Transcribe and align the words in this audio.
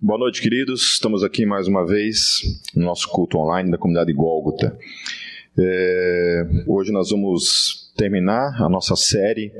Boa 0.00 0.16
noite, 0.16 0.40
queridos. 0.40 0.92
Estamos 0.92 1.24
aqui 1.24 1.44
mais 1.44 1.66
uma 1.66 1.84
vez 1.84 2.60
no 2.72 2.84
nosso 2.84 3.08
culto 3.08 3.36
online 3.36 3.68
da 3.68 3.76
comunidade 3.76 4.12
Gólgota. 4.12 4.78
É, 5.58 6.46
hoje 6.68 6.92
nós 6.92 7.10
vamos 7.10 7.92
terminar 7.96 8.62
a 8.62 8.68
nossa 8.68 8.94
série 8.94 9.52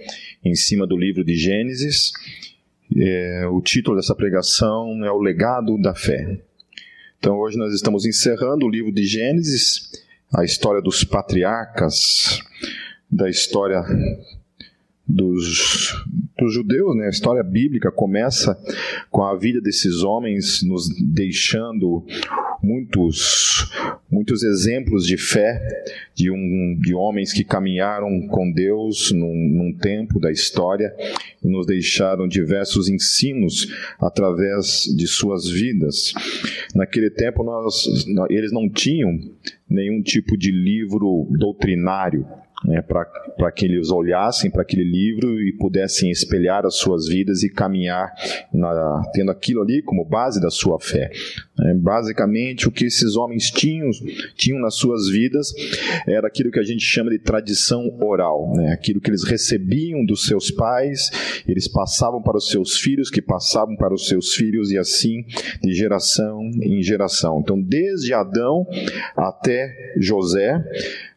em 0.45 0.55
cima 0.55 0.87
do 0.87 0.97
livro 0.97 1.25
de 1.25 1.35
Gênesis. 1.35 2.13
É, 2.97 3.49
o 3.51 3.61
título 3.61 3.97
dessa 3.97 4.15
pregação 4.15 5.05
é 5.05 5.11
O 5.11 5.19
Legado 5.19 5.77
da 5.77 5.93
Fé. 5.93 6.39
Então 7.19 7.37
hoje 7.37 7.59
nós 7.59 7.75
estamos 7.75 8.07
encerrando 8.07 8.65
o 8.65 8.71
livro 8.71 8.93
de 8.93 9.05
Gênesis, 9.05 9.91
a 10.33 10.45
história 10.45 10.81
dos 10.81 11.03
patriarcas, 11.03 12.41
da 13.11 13.29
história 13.29 13.83
dos, 15.05 15.93
dos 16.39 16.55
judeus, 16.55 16.97
né? 16.97 17.07
A 17.07 17.11
história 17.11 17.43
bíblica 17.43 17.91
começa 17.91 18.57
com 19.11 19.25
a 19.25 19.37
vida 19.37 19.61
desses 19.61 20.03
homens 20.03 20.63
nos 20.63 20.89
deixando 21.13 22.05
muitos 22.63 23.71
muitos 24.11 24.43
exemplos 24.43 25.07
de 25.07 25.17
fé 25.17 25.61
de 26.15 26.31
um 26.31 26.77
de 26.81 26.95
homens 26.95 27.33
que 27.33 27.45
caminharam 27.45 28.27
com 28.29 28.51
Deus 28.51 29.13
num, 29.13 29.49
num 29.49 29.73
tempo 29.73 30.19
da 30.19 30.31
história 30.31 30.93
e 31.43 31.49
nos 31.49 31.67
deixaram 31.67 32.27
diversos 32.27 32.89
ensinos 32.89 33.69
através 34.01 34.85
de 34.97 35.07
suas 35.07 35.49
vidas. 35.49 36.13
Naquele 36.75 37.11
tempo 37.11 37.43
nós 37.43 37.85
eles 38.31 38.53
não 38.53 38.69
tinham 38.69 39.19
nenhum 39.69 40.03
tipo 40.03 40.37
de 40.37 40.51
livro 40.51 41.27
doutrinário 41.31 42.27
né, 42.65 42.83
para 42.83 43.53
que 43.53 43.65
eles 43.65 43.91
olhassem 43.91 44.51
para 44.51 44.63
aquele 44.63 44.85
livro 44.85 45.41
e 45.41 45.53
pudessem 45.53 46.11
espelhar 46.11 46.67
as 46.67 46.77
suas 46.77 47.07
vidas 47.07 47.43
e 47.43 47.51
caminhar 47.51 48.13
na, 48.53 49.03
tendo 49.13 49.31
aquilo 49.31 49.63
ali 49.63 49.83
como 49.83 50.05
base 50.05 50.41
da 50.41 50.51
sua 50.51 50.79
fé. 50.81 51.11
É, 51.61 51.75
basicamente, 51.75 52.69
o 52.69 52.71
que 52.71 52.85
esses 52.85 53.17
homens 53.17 53.51
tinham, 53.51 53.91
tinham 54.37 54.61
nas 54.61 54.77
suas 54.77 55.09
vidas 55.09 55.53
era 56.07 56.29
aquilo 56.29 56.53
que 56.53 56.61
a 56.61 56.65
gente 56.65 56.85
chama 56.85 57.11
de 57.11 57.19
tradição 57.19 57.99
oral, 58.01 58.53
né? 58.55 58.73
aquilo 58.73 59.01
que 59.01 59.11
eles 59.11 59.25
recebiam 59.25 60.05
dos 60.05 60.27
seus 60.27 60.51
pais, 60.51 61.11
eles 61.49 61.67
passavam 61.67 62.23
para 62.23 62.37
os 62.37 62.49
seus 62.49 62.79
filhos, 62.79 63.11
que 63.11 63.21
passavam 63.21 63.77
para 63.77 63.93
os 63.93 64.07
seus 64.07 64.35
filhos, 64.35 64.71
e 64.71 64.79
assim 64.79 65.25
de 65.63 65.73
geração 65.73 66.49
em 66.63 66.81
geração. 66.83 67.41
Então, 67.41 67.61
desde 67.61 68.15
Adão 68.15 68.67
até 69.17 69.95
José, 69.99 70.65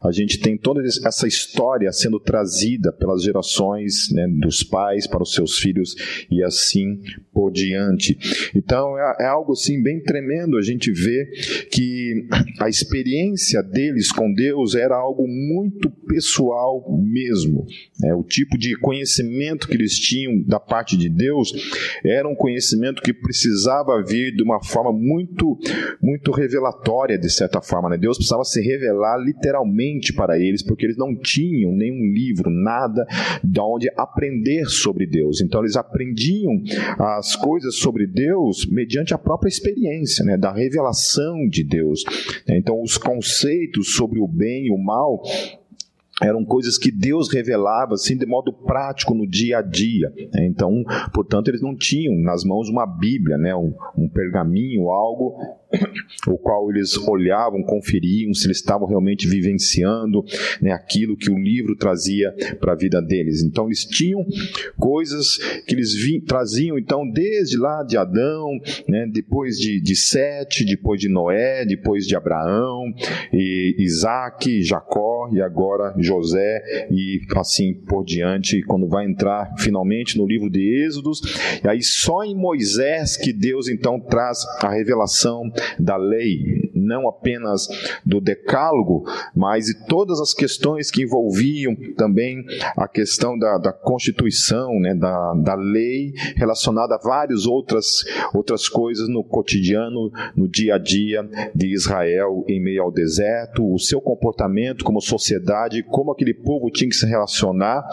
a 0.01 0.11
gente 0.11 0.39
tem 0.39 0.57
toda 0.57 0.81
essa 0.83 1.27
história 1.27 1.91
sendo 1.91 2.19
trazida 2.19 2.91
pelas 2.91 3.21
gerações 3.23 4.11
né, 4.11 4.27
dos 4.27 4.63
pais 4.63 5.05
para 5.05 5.21
os 5.21 5.33
seus 5.33 5.59
filhos 5.59 5.95
e 6.31 6.43
assim 6.43 6.99
por 7.31 7.51
diante. 7.51 8.17
Então, 8.55 8.97
é, 8.97 9.17
é 9.21 9.25
algo 9.27 9.53
assim 9.53 9.81
bem 9.81 10.01
tremendo 10.01 10.30
tremendo 10.31 10.57
a 10.57 10.61
gente 10.61 10.91
ver 10.91 11.29
que 11.69 12.25
a 12.59 12.69
experiência 12.69 13.61
deles 13.61 14.11
com 14.11 14.33
Deus 14.33 14.75
era 14.75 14.95
algo 14.95 15.27
muito 15.27 15.89
pessoal 16.07 16.85
mesmo. 17.01 17.65
É, 18.03 18.13
o 18.15 18.23
tipo 18.23 18.57
de 18.57 18.75
conhecimento 18.77 19.67
que 19.67 19.75
eles 19.75 19.99
tinham 19.99 20.41
da 20.43 20.59
parte 20.59 20.95
de 20.95 21.09
Deus 21.09 21.51
era 22.03 22.27
um 22.27 22.35
conhecimento 22.35 23.01
que 23.01 23.13
precisava 23.13 24.03
vir 24.03 24.33
de 24.33 24.43
uma 24.43 24.63
forma 24.63 24.91
muito, 24.91 25.57
muito 26.01 26.31
revelatória, 26.31 27.17
de 27.17 27.29
certa 27.29 27.61
forma. 27.61 27.89
Né? 27.89 27.97
Deus 27.97 28.17
precisava 28.17 28.43
se 28.43 28.61
revelar 28.61 29.17
literalmente 29.17 30.13
para 30.13 30.39
eles, 30.39 30.63
porque 30.63 30.85
eles 30.85 30.97
não 30.97 31.15
tinham 31.15 31.71
nenhum 31.71 32.11
livro, 32.13 32.49
nada 32.49 33.05
de 33.43 33.59
onde 33.59 33.91
aprender 33.97 34.65
sobre 34.65 35.05
Deus. 35.05 35.41
Então 35.41 35.61
eles 35.61 35.75
aprendiam 35.75 36.61
as 36.97 37.35
coisas 37.35 37.75
sobre 37.75 38.07
Deus 38.07 38.65
mediante 38.65 39.13
a 39.13 39.17
própria 39.17 39.49
experiência 39.49 40.20
né, 40.23 40.37
da 40.37 40.51
revelação 40.51 41.47
de 41.47 41.63
Deus. 41.63 42.03
Então, 42.47 42.81
os 42.81 42.97
conceitos 42.97 43.95
sobre 43.95 44.19
o 44.19 44.27
bem 44.27 44.67
e 44.67 44.71
o 44.71 44.77
mal 44.77 45.21
eram 46.21 46.45
coisas 46.45 46.77
que 46.77 46.91
Deus 46.91 47.33
revelava 47.33 47.95
assim 47.95 48.15
de 48.15 48.25
modo 48.27 48.53
prático 48.53 49.15
no 49.15 49.27
dia 49.27 49.57
a 49.57 49.61
dia. 49.61 50.13
Então, 50.35 50.83
portanto, 51.13 51.47
eles 51.47 51.61
não 51.61 51.75
tinham 51.75 52.15
nas 52.21 52.43
mãos 52.43 52.69
uma 52.69 52.85
Bíblia, 52.85 53.37
né, 53.37 53.55
um, 53.55 53.73
um 53.97 54.07
pergaminho, 54.07 54.89
algo 54.89 55.35
o 56.27 56.37
qual 56.37 56.69
eles 56.69 56.97
olhavam, 56.97 57.63
conferiam 57.63 58.33
se 58.33 58.47
eles 58.47 58.57
estavam 58.57 58.87
realmente 58.87 59.27
vivenciando 59.27 60.23
né, 60.61 60.71
aquilo 60.71 61.17
que 61.17 61.31
o 61.31 61.37
livro 61.37 61.75
trazia 61.75 62.33
para 62.59 62.73
a 62.73 62.75
vida 62.75 63.01
deles. 63.01 63.41
Então 63.41 63.67
eles 63.67 63.85
tinham 63.85 64.25
coisas 64.77 65.37
que 65.65 65.75
eles 65.75 65.91
traziam 66.25 66.77
então 66.77 67.09
desde 67.09 67.57
lá 67.57 67.83
de 67.83 67.97
Adão, 67.97 68.59
né, 68.87 69.07
depois 69.11 69.57
de, 69.57 69.81
de 69.81 69.95
Sete, 69.95 70.65
depois 70.65 70.99
de 70.99 71.09
Noé, 71.09 71.65
depois 71.65 72.05
de 72.05 72.15
Abraão, 72.15 72.93
e 73.33 73.75
Isaac, 73.79 74.61
Jacó 74.61 75.29
e 75.31 75.41
agora 75.41 75.93
José 75.97 76.87
e 76.91 77.21
assim 77.35 77.73
por 77.73 78.03
diante. 78.03 78.61
Quando 78.63 78.87
vai 78.87 79.05
entrar 79.05 79.53
finalmente 79.57 80.17
no 80.17 80.27
livro 80.27 80.49
de 80.49 80.85
Êxodos, 80.85 81.21
e 81.63 81.67
aí 81.67 81.81
só 81.81 82.23
em 82.23 82.35
Moisés 82.35 83.17
que 83.17 83.33
Deus 83.33 83.67
então 83.67 83.99
traz 83.99 84.45
a 84.61 84.69
revelação 84.69 85.51
da 85.79 85.97
lei, 85.97 86.71
não 86.73 87.07
apenas 87.07 87.67
do 88.05 88.19
decálogo, 88.19 89.05
mas 89.35 89.65
de 89.65 89.85
todas 89.85 90.19
as 90.19 90.33
questões 90.33 90.89
que 90.91 91.03
envolviam 91.03 91.75
também 91.95 92.43
a 92.77 92.87
questão 92.87 93.37
da, 93.37 93.57
da 93.57 93.71
Constituição, 93.71 94.79
né, 94.79 94.93
da, 94.93 95.33
da 95.35 95.55
lei 95.55 96.13
relacionada 96.35 96.95
a 96.95 96.99
várias 96.99 97.45
outras, 97.45 98.03
outras 98.33 98.67
coisas 98.67 99.07
no 99.07 99.23
cotidiano, 99.23 100.11
no 100.35 100.47
dia 100.47 100.75
a 100.75 100.77
dia 100.77 101.27
de 101.53 101.73
Israel 101.73 102.43
em 102.47 102.61
meio 102.61 102.83
ao 102.83 102.91
deserto, 102.91 103.73
o 103.73 103.79
seu 103.79 104.01
comportamento 104.01 104.83
como 104.83 105.01
sociedade, 105.01 105.83
como 105.83 106.11
aquele 106.11 106.33
povo 106.33 106.69
tinha 106.69 106.89
que 106.89 106.95
se 106.95 107.05
relacionar. 107.05 107.85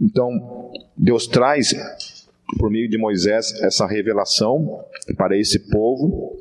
Então, 0.00 0.72
Deus 0.96 1.26
traz 1.26 1.74
por 2.58 2.70
meio 2.70 2.88
de 2.88 2.96
Moisés 2.96 3.52
essa 3.60 3.86
revelação 3.86 4.84
para 5.16 5.36
esse 5.36 5.58
povo 5.70 6.38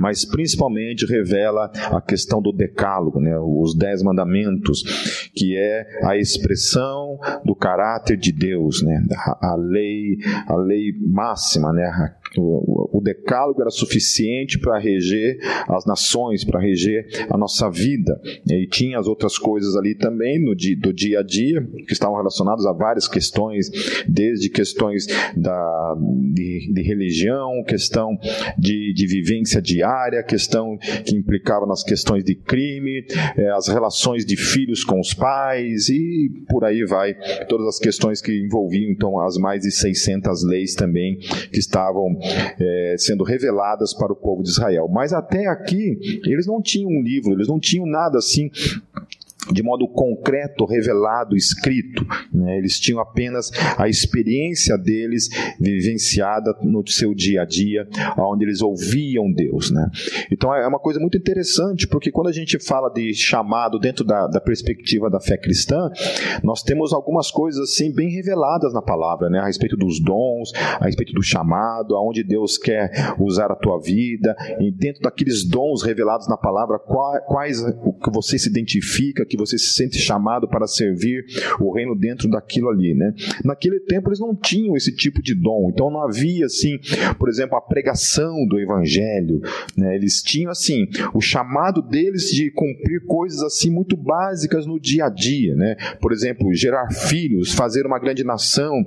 mas 0.00 0.24
principalmente 0.24 1.06
revela 1.06 1.70
a 1.90 2.00
questão 2.00 2.40
do 2.40 2.52
decálogo, 2.52 3.20
né, 3.20 3.38
os 3.38 3.76
dez 3.76 4.02
mandamentos, 4.02 5.30
que 5.34 5.56
é 5.56 5.86
a 6.04 6.16
expressão 6.16 7.18
do 7.44 7.54
caráter 7.54 8.16
de 8.16 8.32
Deus, 8.32 8.82
né, 8.82 9.04
a, 9.14 9.52
a 9.52 9.56
lei, 9.56 10.16
a 10.46 10.56
lei 10.56 10.92
máxima, 11.00 11.72
né, 11.72 12.14
o, 12.40 13.00
decálogo 13.02 13.60
era 13.60 13.70
suficiente 13.70 14.58
para 14.58 14.78
reger 14.78 15.38
as 15.68 15.86
nações, 15.86 16.44
para 16.44 16.60
reger 16.60 17.06
a 17.30 17.38
nossa 17.38 17.70
vida, 17.70 18.20
e 18.50 18.66
tinha 18.66 18.98
as 18.98 19.06
outras 19.06 19.38
coisas 19.38 19.76
ali 19.76 19.94
também 19.94 20.42
no 20.44 20.54
dia, 20.54 20.76
do 20.76 20.92
dia 20.92 21.20
a 21.20 21.22
dia 21.22 21.66
que 21.86 21.92
estavam 21.92 22.16
relacionadas 22.16 22.66
a 22.66 22.72
várias 22.72 23.06
questões, 23.06 23.70
desde 24.08 24.48
questões 24.48 25.06
da, 25.36 25.96
de, 26.32 26.72
de 26.72 26.82
religião, 26.82 27.62
questão 27.64 28.18
de, 28.58 28.92
de 28.92 29.06
vivência 29.06 29.62
diária 29.62 30.22
questão 30.22 30.76
que 31.04 31.14
implicava 31.14 31.66
nas 31.66 31.82
questões 31.82 32.24
de 32.24 32.34
crime, 32.34 33.06
é, 33.36 33.50
as 33.50 33.68
relações 33.68 34.24
de 34.24 34.36
filhos 34.36 34.84
com 34.84 35.00
os 35.00 35.14
pais 35.14 35.88
e 35.88 36.30
por 36.48 36.64
aí 36.64 36.84
vai, 36.84 37.14
todas 37.48 37.66
as 37.66 37.78
questões 37.78 38.20
que 38.20 38.32
envolviam 38.32 38.90
então 38.90 39.18
as 39.20 39.36
mais 39.36 39.62
de 39.62 39.70
600 39.70 40.44
leis 40.44 40.74
também 40.74 41.18
que 41.52 41.58
estavam 41.58 42.18
é, 42.60 42.94
sendo 42.98 43.24
reveladas 43.24 43.94
para 43.94 44.12
o 44.12 44.16
povo 44.16 44.42
de 44.42 44.50
Israel. 44.50 44.88
Mas 44.88 45.12
até 45.12 45.46
aqui 45.46 46.20
eles 46.24 46.46
não 46.46 46.60
tinham 46.60 46.90
um 46.90 47.02
livro, 47.02 47.32
eles 47.32 47.48
não 47.48 47.58
tinham 47.58 47.86
nada 47.86 48.18
assim 48.18 48.50
de 49.52 49.62
modo 49.62 49.88
concreto, 49.88 50.64
revelado, 50.64 51.36
escrito. 51.36 52.06
Né? 52.32 52.58
Eles 52.58 52.78
tinham 52.78 53.00
apenas 53.00 53.50
a 53.78 53.88
experiência 53.88 54.76
deles 54.76 55.28
vivenciada 55.60 56.54
no 56.62 56.86
seu 56.86 57.14
dia 57.14 57.42
a 57.42 57.44
dia, 57.44 57.88
onde 58.18 58.44
eles 58.44 58.60
ouviam 58.60 59.32
Deus. 59.32 59.70
Né? 59.70 59.88
Então 60.30 60.54
é 60.54 60.66
uma 60.66 60.78
coisa 60.78 61.00
muito 61.00 61.16
interessante, 61.16 61.86
porque 61.86 62.10
quando 62.10 62.28
a 62.28 62.32
gente 62.32 62.58
fala 62.58 62.90
de 62.90 63.14
chamado 63.14 63.78
dentro 63.78 64.04
da, 64.04 64.26
da 64.26 64.40
perspectiva 64.40 65.10
da 65.10 65.20
fé 65.20 65.36
cristã, 65.36 65.90
nós 66.42 66.62
temos 66.62 66.92
algumas 66.92 67.30
coisas 67.30 67.70
assim 67.70 67.92
bem 67.92 68.08
reveladas 68.10 68.72
na 68.72 68.82
palavra, 68.82 69.28
né? 69.28 69.38
a 69.38 69.46
respeito 69.46 69.76
dos 69.76 70.00
dons, 70.00 70.52
a 70.80 70.84
respeito 70.84 71.12
do 71.12 71.22
chamado, 71.22 71.94
aonde 71.96 72.22
Deus 72.22 72.58
quer 72.58 72.90
usar 73.18 73.50
a 73.50 73.56
tua 73.56 73.80
vida, 73.80 74.34
e 74.60 74.70
dentro 74.70 75.02
daqueles 75.02 75.44
dons 75.44 75.82
revelados 75.82 76.28
na 76.28 76.36
palavra, 76.36 76.78
quais 76.78 77.62
o 77.84 77.92
que 77.92 78.10
você 78.10 78.38
se 78.38 78.48
identifica, 78.48 79.24
que 79.24 79.35
que 79.36 79.46
você 79.46 79.58
se 79.58 79.72
sente 79.72 79.98
chamado 79.98 80.48
para 80.48 80.66
servir 80.66 81.24
o 81.60 81.72
reino 81.72 81.94
dentro 81.94 82.28
daquilo 82.28 82.68
ali, 82.68 82.94
né? 82.94 83.12
Naquele 83.44 83.80
tempo 83.80 84.08
eles 84.08 84.20
não 84.20 84.34
tinham 84.34 84.76
esse 84.76 84.94
tipo 84.94 85.22
de 85.22 85.34
dom, 85.34 85.70
então 85.70 85.90
não 85.90 86.02
havia 86.02 86.46
assim, 86.46 86.78
por 87.18 87.28
exemplo, 87.28 87.56
a 87.56 87.60
pregação 87.60 88.46
do 88.46 88.58
evangelho, 88.58 89.40
né? 89.76 89.94
Eles 89.94 90.22
tinham 90.22 90.50
assim 90.50 90.86
o 91.14 91.20
chamado 91.20 91.82
deles 91.82 92.30
de 92.30 92.50
cumprir 92.50 93.04
coisas 93.06 93.42
assim 93.42 93.70
muito 93.70 93.96
básicas 93.96 94.66
no 94.66 94.80
dia 94.80 95.06
a 95.06 95.08
dia, 95.08 95.54
né? 95.54 95.76
Por 96.00 96.12
exemplo, 96.12 96.52
gerar 96.54 96.90
filhos, 96.92 97.52
fazer 97.52 97.86
uma 97.86 97.98
grande 97.98 98.24
nação, 98.24 98.84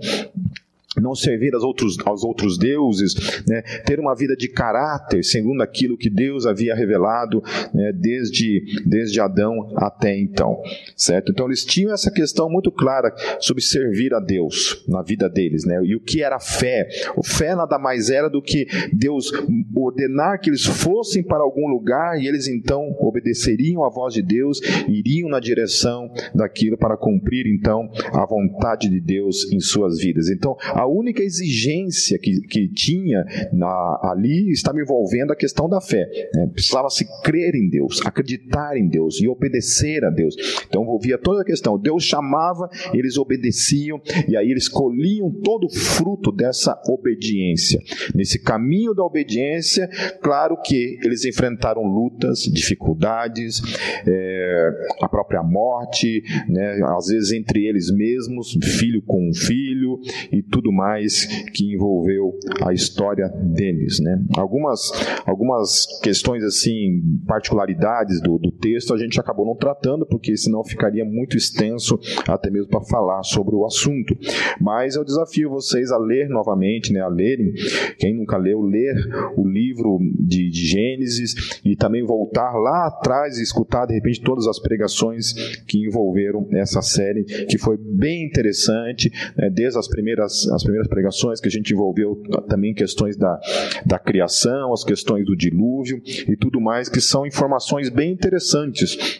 não 0.97 1.13
servir 1.13 1.53
aos 1.53 1.63
outros, 1.63 1.97
aos 2.05 2.23
outros 2.23 2.57
deuses, 2.57 3.43
né? 3.47 3.61
ter 3.85 3.99
uma 3.99 4.15
vida 4.15 4.35
de 4.35 4.47
caráter, 4.47 5.23
segundo 5.23 5.61
aquilo 5.61 5.97
que 5.97 6.09
Deus 6.09 6.45
havia 6.45 6.73
revelado 6.73 7.43
né? 7.73 7.91
desde, 7.93 8.63
desde 8.85 9.19
Adão 9.19 9.71
até 9.75 10.17
então, 10.17 10.61
certo? 10.95 11.31
Então 11.31 11.45
eles 11.45 11.63
tinham 11.63 11.93
essa 11.93 12.09
questão 12.11 12.49
muito 12.49 12.71
clara 12.71 13.13
sobre 13.39 13.61
servir 13.61 14.13
a 14.13 14.19
Deus 14.19 14.83
na 14.87 15.03
vida 15.03 15.29
deles, 15.29 15.63
né? 15.63 15.79
E 15.83 15.95
o 15.95 15.99
que 15.99 16.23
era 16.23 16.39
fé? 16.39 16.87
O 17.15 17.23
fé 17.23 17.55
nada 17.55 17.77
mais 17.77 18.09
era 18.09 18.29
do 18.29 18.41
que 18.41 18.65
Deus 18.91 19.31
ordenar 19.75 20.39
que 20.39 20.49
eles 20.49 20.65
fossem 20.65 21.23
para 21.23 21.43
algum 21.43 21.67
lugar 21.67 22.19
e 22.19 22.27
eles 22.27 22.47
então 22.47 22.95
obedeceriam 22.99 23.83
à 23.83 23.89
voz 23.89 24.13
de 24.13 24.21
Deus, 24.21 24.59
iriam 24.87 25.29
na 25.29 25.39
direção 25.39 26.11
daquilo 26.33 26.77
para 26.77 26.97
cumprir 26.97 27.45
então 27.47 27.89
a 28.11 28.25
vontade 28.25 28.89
de 28.89 28.99
Deus 28.99 29.51
em 29.51 29.59
suas 29.59 29.99
vidas. 29.99 30.29
Então, 30.29 30.57
a 30.79 30.87
única 30.87 31.21
exigência 31.21 32.17
que, 32.17 32.39
que 32.39 32.69
tinha 32.69 33.25
na, 33.51 33.99
ali 34.03 34.49
estava 34.49 34.79
envolvendo 34.79 35.33
a 35.33 35.35
questão 35.35 35.67
da 35.67 35.81
fé. 35.81 36.07
Né? 36.33 36.49
Precisava 36.53 36.89
se 36.89 37.05
crer 37.21 37.53
em 37.53 37.67
Deus, 37.67 37.99
acreditar 38.05 38.77
em 38.77 38.87
Deus 38.87 39.19
e 39.19 39.27
obedecer 39.27 40.05
a 40.05 40.09
Deus. 40.09 40.35
Então 40.65 40.83
envolvia 40.83 41.17
toda 41.17 41.41
a 41.41 41.45
questão. 41.45 41.77
Deus 41.77 42.05
chamava, 42.05 42.69
eles 42.93 43.17
obedeciam 43.17 44.01
e 44.25 44.37
aí 44.37 44.49
eles 44.49 44.69
colhiam 44.69 45.29
todo 45.43 45.65
o 45.65 45.69
fruto 45.69 46.31
dessa 46.31 46.81
obediência. 46.87 47.81
Nesse 48.15 48.39
caminho 48.39 48.93
da 48.93 49.03
obediência, 49.03 49.89
claro 50.21 50.61
que 50.61 50.97
eles 51.03 51.25
enfrentaram 51.25 51.81
lutas, 51.83 52.43
dificuldades, 52.43 53.61
é, 54.07 54.69
a 55.01 55.09
própria 55.09 55.43
morte, 55.43 56.23
né? 56.47 56.79
às 56.97 57.07
vezes 57.07 57.33
entre 57.33 57.67
eles 57.67 57.91
mesmos, 57.91 58.57
filho 58.79 59.01
com 59.01 59.33
filho 59.33 59.99
e 60.31 60.41
tudo 60.41 60.68
tudo 60.69 60.71
mais 60.71 61.25
que 61.53 61.73
envolveu 61.73 62.37
a 62.63 62.71
história 62.71 63.27
deles. 63.27 63.99
Né? 63.99 64.23
Algumas, 64.37 64.91
algumas 65.25 65.85
questões, 66.01 66.43
assim, 66.43 67.01
particularidades 67.27 68.21
do, 68.21 68.37
do 68.37 68.51
texto, 68.51 68.93
a 68.93 68.97
gente 68.97 69.19
acabou 69.19 69.45
não 69.45 69.55
tratando, 69.55 70.05
porque 70.05 70.37
senão 70.37 70.63
ficaria 70.63 71.03
muito 71.03 71.35
extenso 71.35 71.99
até 72.27 72.49
mesmo 72.49 72.69
para 72.69 72.81
falar 72.81 73.23
sobre 73.23 73.55
o 73.55 73.65
assunto. 73.65 74.15
Mas 74.61 74.95
eu 74.95 75.03
desafio 75.03 75.49
vocês 75.49 75.91
a 75.91 75.97
ler 75.97 76.29
novamente, 76.29 76.93
né, 76.93 77.01
a 77.01 77.07
lerem, 77.07 77.53
quem 77.97 78.15
nunca 78.15 78.37
leu, 78.37 78.61
ler 78.61 78.95
o 79.35 79.47
livro 79.47 79.99
de, 80.19 80.49
de 80.49 80.65
Gênesis 80.65 81.59
e 81.65 81.75
também 81.75 82.05
voltar 82.05 82.53
lá 82.53 82.87
atrás 82.87 83.37
e 83.37 83.43
escutar 83.43 83.85
de 83.85 83.93
repente 83.93 84.21
todas 84.21 84.47
as 84.47 84.59
pregações 84.59 85.33
que 85.65 85.85
envolveram 85.85 86.47
essa 86.51 86.81
série, 86.81 87.23
que 87.23 87.57
foi 87.57 87.77
bem 87.77 88.25
interessante, 88.25 89.11
né, 89.35 89.49
desde 89.49 89.79
as 89.79 89.87
primeiras 89.87 90.47
as 90.59 90.63
primeiras 90.63 90.87
pregações 90.87 91.39
que 91.39 91.47
a 91.47 91.51
gente 91.51 91.73
envolveu 91.73 92.21
também 92.47 92.73
questões 92.73 93.15
da, 93.15 93.39
da 93.85 93.97
criação, 93.97 94.73
as 94.73 94.83
questões 94.83 95.25
do 95.25 95.35
dilúvio 95.35 96.01
e 96.05 96.35
tudo 96.35 96.59
mais, 96.59 96.89
que 96.89 96.99
são 96.99 97.25
informações 97.25 97.89
bem 97.89 98.11
interessantes 98.11 99.19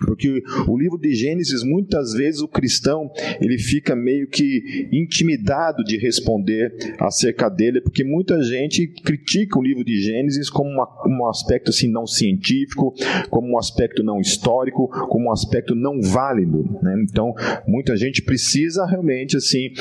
porque 0.00 0.42
o 0.66 0.76
livro 0.76 0.98
de 0.98 1.14
Gênesis, 1.14 1.62
muitas 1.62 2.12
vezes 2.12 2.40
o 2.40 2.48
cristão, 2.48 3.10
ele 3.40 3.58
fica 3.58 3.94
meio 3.94 4.26
que 4.26 4.88
intimidado 4.92 5.84
de 5.84 5.96
responder 5.96 6.72
acerca 6.98 7.48
dele, 7.48 7.80
porque 7.80 8.02
muita 8.02 8.42
gente 8.42 8.86
critica 8.86 9.58
o 9.58 9.62
livro 9.62 9.84
de 9.84 10.00
Gênesis 10.00 10.50
como 10.50 10.70
uma, 10.70 10.88
um 11.06 11.28
aspecto 11.28 11.70
assim 11.70 11.88
não 11.88 12.06
científico, 12.06 12.94
como 13.30 13.52
um 13.52 13.58
aspecto 13.58 14.02
não 14.02 14.20
histórico, 14.20 14.88
como 15.08 15.28
um 15.28 15.32
aspecto 15.32 15.74
não 15.74 16.00
válido. 16.00 16.78
Né? 16.82 17.04
Então, 17.08 17.34
muita 17.66 17.96
gente 17.96 18.22
precisa 18.22 18.86
realmente 18.86 19.36
assim 19.36 19.72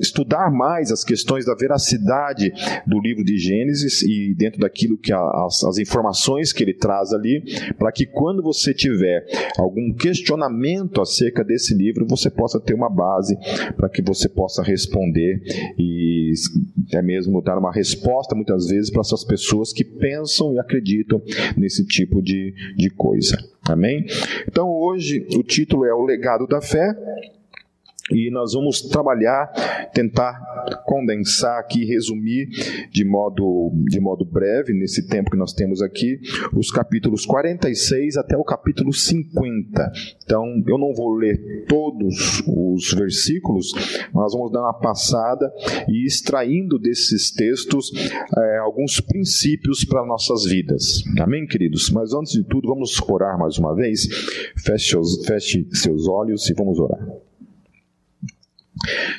estudar 0.00 0.50
mais 0.50 0.92
as 0.92 1.02
questões 1.02 1.44
da 1.44 1.54
veracidade 1.54 2.52
do 2.86 3.00
livro 3.00 3.24
de 3.24 3.38
Gênesis 3.38 4.02
e 4.02 4.34
dentro 4.34 4.60
daquilo 4.60 4.98
que 4.98 5.12
a, 5.12 5.20
as, 5.46 5.64
as 5.64 5.78
informações 5.78 6.52
que 6.52 6.62
ele 6.62 6.74
traz 6.74 7.12
ali, 7.12 7.42
para 7.78 7.90
que 7.90 8.06
quando 8.06 8.42
você 8.42 8.72
tiver 8.72 9.24
algum 9.58 9.92
questionamento 9.92 11.00
acerca 11.00 11.44
desse 11.44 11.74
livro, 11.74 12.06
você 12.06 12.30
possa 12.30 12.60
ter 12.60 12.74
uma 12.74 12.88
base 12.88 13.36
para 13.76 13.88
que 13.88 14.02
você 14.02 14.28
possa 14.28 14.62
responder 14.62 15.40
e 15.78 16.32
é 16.92 17.02
mesmo 17.02 17.42
dar 17.42 17.58
uma 17.58 17.72
resposta 17.72 18.34
muitas 18.34 18.68
vezes 18.68 18.90
para 18.90 19.00
essas 19.00 19.24
pessoas 19.24 19.72
que 19.72 19.84
pensam 19.84 20.54
e 20.54 20.58
acreditam 20.58 21.22
nesse 21.56 21.84
tipo 21.86 22.22
de, 22.22 22.54
de 22.76 22.90
coisa. 22.90 23.36
Amém? 23.68 24.06
Então 24.46 24.68
hoje 24.68 25.26
o 25.36 25.42
título 25.42 25.84
é 25.84 25.92
O 25.92 26.04
Legado 26.04 26.46
da 26.46 26.60
Fé. 26.60 26.94
E 28.10 28.30
nós 28.30 28.52
vamos 28.54 28.82
trabalhar, 28.82 29.46
tentar 29.92 30.38
condensar 30.84 31.58
aqui, 31.58 31.84
resumir 31.84 32.48
de 32.90 33.04
modo, 33.04 33.72
de 33.88 34.00
modo 34.00 34.24
breve, 34.24 34.72
nesse 34.72 35.06
tempo 35.06 35.30
que 35.30 35.36
nós 35.36 35.52
temos 35.52 35.82
aqui, 35.82 36.20
os 36.54 36.70
capítulos 36.70 37.26
46 37.26 38.16
até 38.16 38.36
o 38.36 38.44
capítulo 38.44 38.92
50. 38.92 39.92
Então, 40.24 40.44
eu 40.66 40.78
não 40.78 40.94
vou 40.94 41.14
ler 41.14 41.64
todos 41.68 42.42
os 42.46 42.92
versículos, 42.94 43.72
mas 44.12 44.28
nós 44.28 44.32
vamos 44.32 44.52
dar 44.52 44.60
uma 44.60 44.78
passada 44.78 45.50
e 45.88 46.06
extraindo 46.06 46.78
desses 46.78 47.30
textos 47.30 47.90
é, 48.36 48.58
alguns 48.58 49.00
princípios 49.00 49.84
para 49.84 50.04
nossas 50.06 50.44
vidas. 50.44 51.02
Amém, 51.20 51.46
queridos? 51.46 51.90
Mas 51.90 52.12
antes 52.12 52.32
de 52.32 52.44
tudo, 52.44 52.68
vamos 52.68 53.00
orar 53.08 53.38
mais 53.38 53.58
uma 53.58 53.74
vez. 53.74 54.06
Feche, 54.56 54.96
feche 55.26 55.68
seus 55.72 56.06
olhos 56.08 56.48
e 56.48 56.54
vamos 56.54 56.78
orar. 56.78 57.27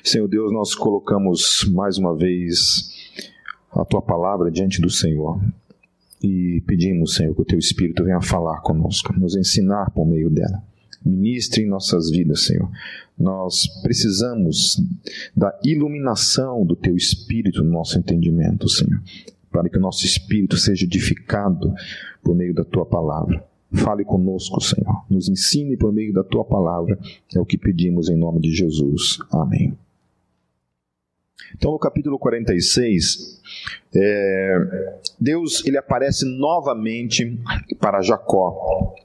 Senhor 0.03 0.27
Deus, 0.27 0.51
nós 0.51 0.75
colocamos 0.75 1.69
mais 1.71 1.97
uma 1.97 2.15
vez 2.15 2.89
a 3.71 3.85
tua 3.85 4.01
palavra 4.01 4.49
diante 4.49 4.81
do 4.81 4.89
Senhor 4.89 5.39
e 6.21 6.61
pedimos, 6.65 7.15
Senhor, 7.15 7.33
que 7.33 7.41
o 7.41 7.45
teu 7.45 7.57
Espírito 7.57 8.03
venha 8.03 8.21
falar 8.21 8.61
conosco, 8.61 9.13
nos 9.17 9.35
ensinar 9.35 9.91
por 9.91 10.05
meio 10.05 10.29
dela. 10.29 10.61
Ministre 11.05 11.63
em 11.63 11.67
nossas 11.67 12.09
vidas, 12.09 12.41
Senhor. 12.41 12.69
Nós 13.17 13.67
precisamos 13.81 14.81
da 15.35 15.57
iluminação 15.63 16.65
do 16.65 16.75
teu 16.75 16.95
Espírito 16.95 17.63
no 17.63 17.71
nosso 17.71 17.97
entendimento, 17.97 18.67
Senhor, 18.67 19.01
para 19.49 19.69
que 19.69 19.77
o 19.77 19.81
nosso 19.81 20.05
espírito 20.05 20.57
seja 20.57 20.85
edificado 20.85 21.73
por 22.21 22.35
meio 22.35 22.53
da 22.53 22.65
tua 22.65 22.85
palavra. 22.85 23.48
Fale 23.73 24.03
conosco, 24.03 24.59
Senhor. 24.61 25.03
Nos 25.09 25.29
ensine 25.29 25.77
por 25.77 25.93
meio 25.93 26.11
da 26.13 26.23
tua 26.23 26.43
palavra. 26.43 26.97
É 27.35 27.39
o 27.39 27.45
que 27.45 27.57
pedimos 27.57 28.09
em 28.09 28.15
nome 28.15 28.39
de 28.39 28.51
Jesus. 28.51 29.19
Amém. 29.31 29.77
Então, 31.55 31.71
no 31.71 31.79
capítulo 31.79 32.17
46, 32.17 33.41
é, 33.95 34.57
Deus 35.19 35.65
ele 35.65 35.77
aparece 35.77 36.25
novamente 36.25 37.39
para 37.79 38.01
Jacó. 38.01 38.95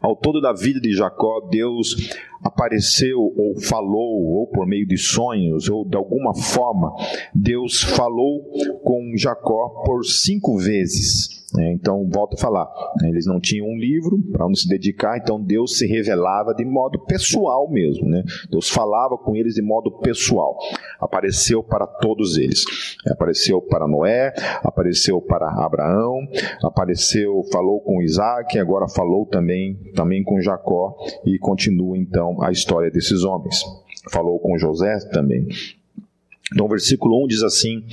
Ao 0.00 0.16
todo 0.16 0.40
da 0.40 0.52
vida 0.52 0.80
de 0.80 0.92
Jacó, 0.94 1.40
Deus 1.50 1.94
apareceu 2.42 3.18
ou 3.18 3.60
falou, 3.60 4.24
ou 4.24 4.46
por 4.46 4.66
meio 4.66 4.86
de 4.86 4.96
sonhos, 4.96 5.68
ou 5.68 5.84
de 5.84 5.96
alguma 5.96 6.34
forma, 6.34 6.92
Deus 7.34 7.82
falou 7.82 8.44
com 8.82 9.12
Jacó 9.16 9.82
por 9.84 10.04
cinco 10.04 10.56
vezes. 10.58 11.38
É, 11.56 11.72
então, 11.72 12.06
volto 12.12 12.34
a 12.34 12.36
falar, 12.36 12.68
né, 13.00 13.08
eles 13.08 13.24
não 13.24 13.40
tinham 13.40 13.66
um 13.66 13.78
livro 13.78 14.18
para 14.32 14.46
onde 14.46 14.60
se 14.60 14.68
dedicar, 14.68 15.16
então 15.16 15.42
Deus 15.42 15.78
se 15.78 15.86
revelava 15.86 16.54
de 16.54 16.62
modo 16.62 16.98
pessoal 17.06 17.70
mesmo. 17.70 18.06
Né? 18.06 18.22
Deus 18.50 18.68
falava 18.68 19.16
com 19.16 19.34
eles 19.34 19.54
de 19.54 19.62
modo 19.62 19.90
pessoal. 20.00 20.58
Apareceu 21.00 21.62
para 21.62 21.86
todos 21.86 22.36
eles. 22.36 22.64
Apareceu 23.10 23.62
para 23.62 23.88
Noé, 23.88 24.34
apareceu 24.62 25.22
para 25.22 25.48
Abraão, 25.64 26.20
apareceu, 26.62 27.42
falou 27.50 27.80
com 27.80 28.02
Isaac, 28.02 28.58
agora 28.58 28.86
falou 28.86 29.24
também, 29.24 29.74
também 29.94 30.22
com 30.22 30.40
Jacó 30.42 30.94
e 31.24 31.38
continua 31.38 31.96
então 31.96 32.27
a 32.42 32.50
história 32.50 32.90
desses 32.90 33.24
homens. 33.24 33.62
Falou 34.10 34.38
com 34.38 34.58
José 34.58 34.98
também. 35.12 35.46
Então, 36.52 36.64
o 36.64 36.68
versículo 36.68 37.22
1 37.24 37.28
diz 37.28 37.42
assim: 37.42 37.84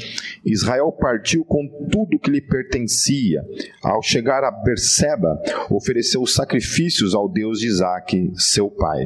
Israel 0.45 0.91
partiu 0.91 1.43
com 1.43 1.67
tudo 1.91 2.17
que 2.17 2.31
lhe 2.31 2.41
pertencia. 2.41 3.43
Ao 3.83 4.01
chegar 4.01 4.43
a 4.43 4.51
Berseba, 4.51 5.41
ofereceu 5.69 6.25
sacrifícios 6.25 7.13
ao 7.13 7.27
Deus 7.27 7.59
de 7.59 7.67
Isaac, 7.67 8.31
seu 8.35 8.69
pai. 8.69 9.05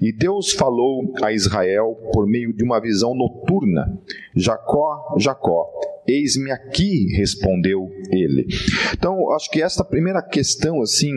E 0.00 0.12
Deus 0.12 0.52
falou 0.52 1.14
a 1.22 1.32
Israel 1.32 1.96
por 2.12 2.26
meio 2.26 2.52
de 2.52 2.62
uma 2.62 2.80
visão 2.80 3.14
noturna: 3.14 3.98
Jacó, 4.36 5.16
Jacó. 5.18 5.70
Eis-me 6.06 6.50
aqui, 6.50 7.06
respondeu 7.16 7.90
ele. 8.10 8.46
Então, 8.92 9.30
acho 9.32 9.50
que 9.50 9.62
esta 9.62 9.84
primeira 9.84 10.20
questão, 10.22 10.82
assim, 10.82 11.12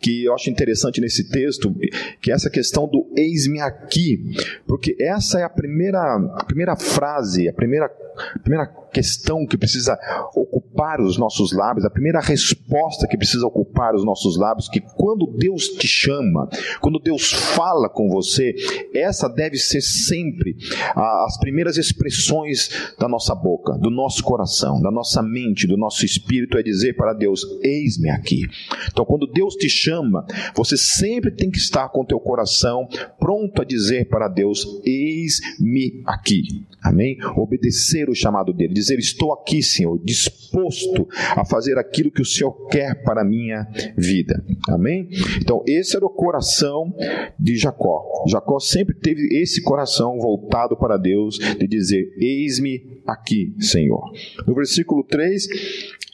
que 0.00 0.24
eu 0.24 0.34
acho 0.34 0.50
interessante 0.50 1.00
nesse 1.00 1.30
texto, 1.30 1.74
que 2.20 2.30
é 2.30 2.34
essa 2.34 2.50
questão 2.50 2.86
do 2.86 3.10
eis-me 3.16 3.60
aqui, 3.60 4.22
porque 4.66 4.96
essa 5.00 5.40
é 5.40 5.42
a 5.42 5.48
primeira, 5.48 6.00
a 6.34 6.44
primeira 6.44 6.76
frase, 6.76 7.48
a 7.48 7.52
primeira, 7.52 7.86
a 7.86 8.38
primeira 8.38 8.66
questão 8.96 9.46
que 9.46 9.58
precisa 9.58 9.98
ocupar 10.34 11.02
os 11.02 11.18
nossos 11.18 11.52
lábios, 11.52 11.84
a 11.84 11.90
primeira 11.90 12.18
resposta 12.18 13.06
que 13.06 13.18
precisa 13.18 13.46
ocupar 13.46 13.94
os 13.94 14.06
nossos 14.06 14.38
lábios, 14.38 14.70
que 14.70 14.80
quando 14.80 15.26
Deus 15.36 15.68
te 15.68 15.86
chama, 15.86 16.48
quando 16.80 16.98
Deus 16.98 17.30
fala 17.30 17.90
com 17.90 18.08
você, 18.08 18.54
essa 18.94 19.28
deve 19.28 19.58
ser 19.58 19.82
sempre 19.82 20.56
as 20.94 21.38
primeiras 21.38 21.76
expressões 21.76 22.70
da 22.98 23.06
nossa 23.06 23.34
boca, 23.34 23.74
do 23.74 23.90
nosso 23.90 24.24
coração, 24.24 24.80
da 24.80 24.90
nossa 24.90 25.22
mente, 25.22 25.66
do 25.66 25.76
nosso 25.76 26.06
espírito, 26.06 26.56
é 26.56 26.62
dizer 26.62 26.96
para 26.96 27.12
Deus: 27.12 27.44
Eis-me 27.62 28.08
aqui. 28.08 28.46
Então, 28.90 29.04
quando 29.04 29.26
Deus 29.26 29.56
te 29.56 29.68
chama, 29.68 30.24
você 30.54 30.78
sempre 30.78 31.30
tem 31.30 31.50
que 31.50 31.58
estar 31.58 31.90
com 31.90 32.00
o 32.00 32.06
teu 32.06 32.18
coração 32.18 32.88
pronto 33.20 33.60
a 33.60 33.64
dizer 33.64 34.08
para 34.08 34.26
Deus: 34.26 34.80
Eis-me 34.86 36.02
aqui. 36.06 36.64
Amém? 36.86 37.18
Obedecer 37.36 38.08
o 38.08 38.14
chamado 38.14 38.52
dele, 38.52 38.72
dizer: 38.72 38.98
Estou 38.98 39.32
aqui, 39.32 39.62
Senhor, 39.62 39.98
disposto 40.04 41.08
a 41.36 41.44
fazer 41.44 41.78
aquilo 41.78 42.10
que 42.10 42.22
o 42.22 42.24
Senhor 42.24 42.52
quer 42.68 43.02
para 43.02 43.22
a 43.22 43.24
minha 43.24 43.66
vida. 43.96 44.44
Amém? 44.68 45.08
Então, 45.40 45.62
esse 45.66 45.96
era 45.96 46.06
o 46.06 46.10
coração 46.10 46.94
de 47.38 47.56
Jacó. 47.56 48.24
Jacó 48.28 48.60
sempre 48.60 48.94
teve 48.94 49.28
esse 49.36 49.60
coração 49.62 50.18
voltado 50.18 50.76
para 50.76 50.96
Deus, 50.96 51.38
de 51.38 51.66
dizer: 51.66 52.12
Eis-me 52.18 53.00
aqui, 53.06 53.54
Senhor. 53.58 54.12
No 54.46 54.54
versículo 54.54 55.02
3, 55.02 55.48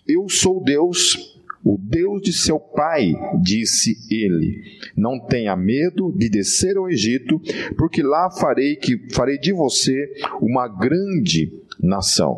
eu 0.06 0.28
sou 0.28 0.62
Deus 0.62 1.31
o 1.64 1.78
Deus 1.78 2.22
de 2.22 2.32
seu 2.32 2.58
pai, 2.58 3.12
disse 3.40 3.96
ele: 4.10 4.62
Não 4.96 5.18
tenha 5.18 5.56
medo 5.56 6.12
de 6.12 6.28
descer 6.28 6.76
ao 6.76 6.90
Egito, 6.90 7.40
porque 7.76 8.02
lá 8.02 8.30
farei 8.30 8.76
que 8.76 9.08
farei 9.12 9.38
de 9.38 9.52
você 9.52 10.12
uma 10.40 10.66
grande 10.68 11.52
nação. 11.80 12.36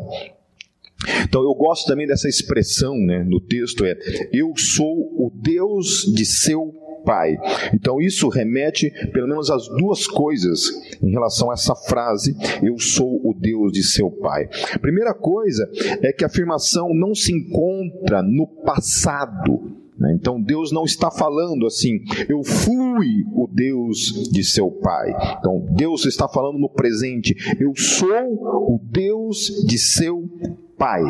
Então 1.23 1.41
eu 1.41 1.53
gosto 1.53 1.87
também 1.87 2.07
dessa 2.07 2.27
expressão, 2.27 2.95
né, 2.97 3.23
no 3.23 3.39
texto 3.39 3.85
é: 3.85 3.97
Eu 4.31 4.53
sou 4.55 4.95
o 4.95 5.31
Deus 5.33 6.11
de 6.13 6.25
seu 6.25 6.73
Pai. 7.05 7.37
Então 7.71 8.01
isso 8.01 8.27
remete 8.27 8.89
pelo 9.13 9.27
menos 9.27 9.51
às 9.51 9.67
duas 9.67 10.07
coisas 10.07 10.71
em 11.01 11.11
relação 11.11 11.51
a 11.51 11.53
essa 11.53 11.75
frase: 11.75 12.35
Eu 12.63 12.79
sou 12.79 13.21
o 13.23 13.33
Deus 13.33 13.71
de 13.71 13.83
seu 13.83 14.09
Pai. 14.09 14.49
Primeira 14.81 15.13
coisa 15.13 15.69
é 16.01 16.11
que 16.11 16.23
a 16.23 16.27
afirmação 16.27 16.93
não 16.93 17.13
se 17.13 17.31
encontra 17.31 18.23
no 18.23 18.47
passado. 18.47 19.85
Né? 19.97 20.13
Então 20.13 20.41
Deus 20.41 20.71
não 20.71 20.83
está 20.83 21.09
falando 21.09 21.65
assim, 21.65 21.99
eu 22.27 22.43
fui 22.43 23.23
o 23.33 23.47
Deus 23.47 24.29
de 24.31 24.43
seu 24.43 24.69
pai. 24.69 25.09
Então 25.39 25.65
Deus 25.71 26.05
está 26.05 26.27
falando 26.27 26.57
no 26.57 26.69
presente, 26.69 27.35
eu 27.59 27.73
sou 27.75 28.09
o 28.09 28.79
Deus 28.83 29.63
de 29.65 29.77
seu 29.77 30.29
pai. 30.77 31.01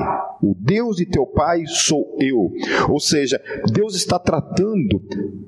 O 0.41 0.55
Deus 0.60 0.98
de 0.98 1.05
teu 1.05 1.25
pai 1.25 1.63
sou 1.65 2.15
eu. 2.19 2.51
Ou 2.89 3.00
seja, 3.00 3.41
Deus 3.74 3.95
está 3.95 4.19
tratando 4.19 5.01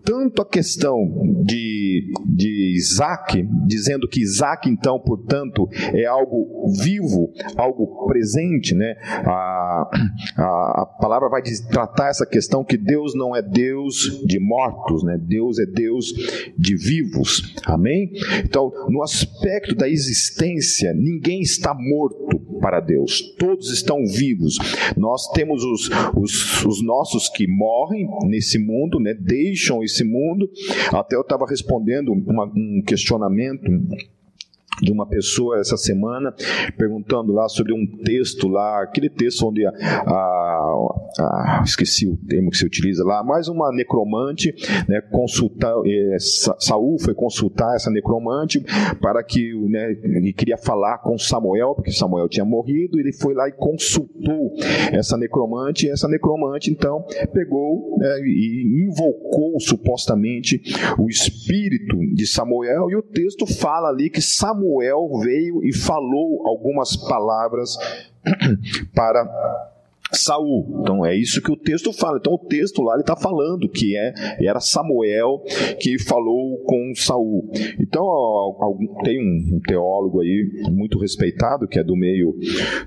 tanto 0.04 0.42
a 0.42 0.46
questão 0.46 1.44
de, 1.44 2.12
de 2.26 2.74
Isaac, 2.76 3.48
dizendo 3.66 4.08
que 4.08 4.22
Isaac, 4.22 4.70
então, 4.70 5.00
portanto, 5.00 5.68
é 5.94 6.06
algo 6.06 6.72
vivo, 6.82 7.32
algo 7.56 8.08
presente, 8.08 8.74
né? 8.74 8.96
A, 9.26 9.90
a, 10.38 10.82
a 10.82 10.86
palavra 11.00 11.30
vai 11.30 11.42
tratar 11.70 12.10
essa 12.10 12.26
questão 12.26 12.64
que 12.64 12.78
Deus 12.78 13.14
não 13.16 13.36
é 13.36 13.42
Deus 13.42 14.24
de 14.26 14.40
mortos, 14.40 15.04
né? 15.04 15.18
Deus 15.18 15.60
é 15.60 15.66
Deus 15.66 16.14
de 16.58 16.76
vivos. 16.76 17.56
Amém? 17.66 18.12
Então, 18.44 18.72
no 18.90 19.04
aspecto 19.04 19.76
da 19.76 19.90
existência, 19.90 20.94
ninguém 20.94 21.42
está 21.42 21.74
morto 21.74 22.40
para 22.62 22.80
Deus. 22.80 23.22
Todos 23.38 23.72
estão 23.72 24.07
vivos. 24.08 24.58
Nós 24.96 25.28
temos 25.32 25.64
os, 25.64 25.90
os, 26.16 26.66
os 26.66 26.84
nossos 26.84 27.30
que 27.30 27.48
morrem 27.48 28.08
nesse 28.24 28.58
mundo, 28.58 29.00
né? 29.00 29.14
deixam 29.14 29.84
esse 29.84 30.04
mundo. 30.04 30.50
Até 30.94 31.16
eu 31.16 31.22
estava 31.22 31.46
respondendo 31.46 32.12
uma, 32.12 32.46
um 32.46 32.82
questionamento 32.86 33.70
de 34.82 34.92
uma 34.92 35.08
pessoa 35.08 35.60
essa 35.60 35.78
semana 35.78 36.34
perguntando 36.78 37.34
lá 37.34 37.48
sobre 37.50 37.74
um 37.74 37.86
texto 38.04 38.48
lá, 38.48 38.84
aquele 38.84 39.10
texto 39.10 39.48
onde 39.48 39.66
a, 39.66 39.70
a, 39.70 40.96
a 41.20 41.62
esqueci 41.66 42.08
o 42.08 42.18
termo 42.28 42.52
que 42.52 42.58
se 42.58 42.66
utiliza 42.66 43.04
lá, 43.04 43.24
mais 43.24 43.48
uma 43.48 43.72
necromante, 43.72 44.54
né, 44.88 45.02
consultar, 45.02 45.74
é, 45.86 46.18
Saul 46.20 47.00
foi 47.00 47.14
consultar 47.14 47.76
essa 47.76 47.90
necromante 47.90 48.64
para 49.02 49.24
que, 49.24 49.54
né, 49.68 49.98
ele 50.04 50.34
queria 50.34 50.58
falar 50.58 51.00
com 51.00 51.18
Samuel, 51.18 51.74
porque 51.76 51.92
Samuel 51.92 52.30
tinha 52.30 52.46
morrido, 52.46 53.00
ele 53.00 53.14
foi 53.14 53.34
lá 53.34 53.48
e 53.48 53.54
consultou 53.54 54.54
essa 54.92 55.18
necromante, 55.18 55.88
e 55.88 55.90
essa 55.90 56.08
necromante 56.08 56.72
então 56.72 57.04
pegou 57.34 57.98
né, 57.98 58.20
e 58.22 58.88
invocou 58.88 59.60
supostamente 59.60 60.62
o 60.98 61.10
espírito 61.10 61.98
de 62.14 62.28
Samuel, 62.28 62.90
e 62.92 62.96
o 62.96 63.02
texto 63.02 63.46
fala 63.48 63.90
ali 63.90 64.10
que 64.10 64.22
Samuel 64.22 64.67
Samuel 64.68 65.20
veio 65.22 65.64
e 65.64 65.74
falou 65.74 66.46
algumas 66.46 66.96
palavras 66.96 67.78
para 68.94 69.26
Saul. 70.12 70.82
Então 70.82 71.06
é 71.06 71.16
isso 71.16 71.42
que 71.42 71.52
o 71.52 71.58
texto 71.58 71.92
fala. 71.94 72.18
Então 72.20 72.34
o 72.34 72.46
texto 72.46 72.82
lá 72.82 72.94
ele 72.94 73.02
está 73.02 73.16
falando 73.16 73.70
que 73.70 73.96
é 73.98 74.14
era 74.40 74.60
Samuel 74.60 75.44
que 75.80 76.00
falou 76.00 76.64
com 76.64 76.94
Saul. 76.96 77.50
Então 77.80 78.04
tem 79.04 79.20
um 79.20 79.60
teólogo 79.60 80.22
aí 80.22 80.50
muito 80.72 81.00
respeitado 81.00 81.68
que 81.68 81.80
é 81.80 81.84
do 81.84 81.96
meio 81.96 82.36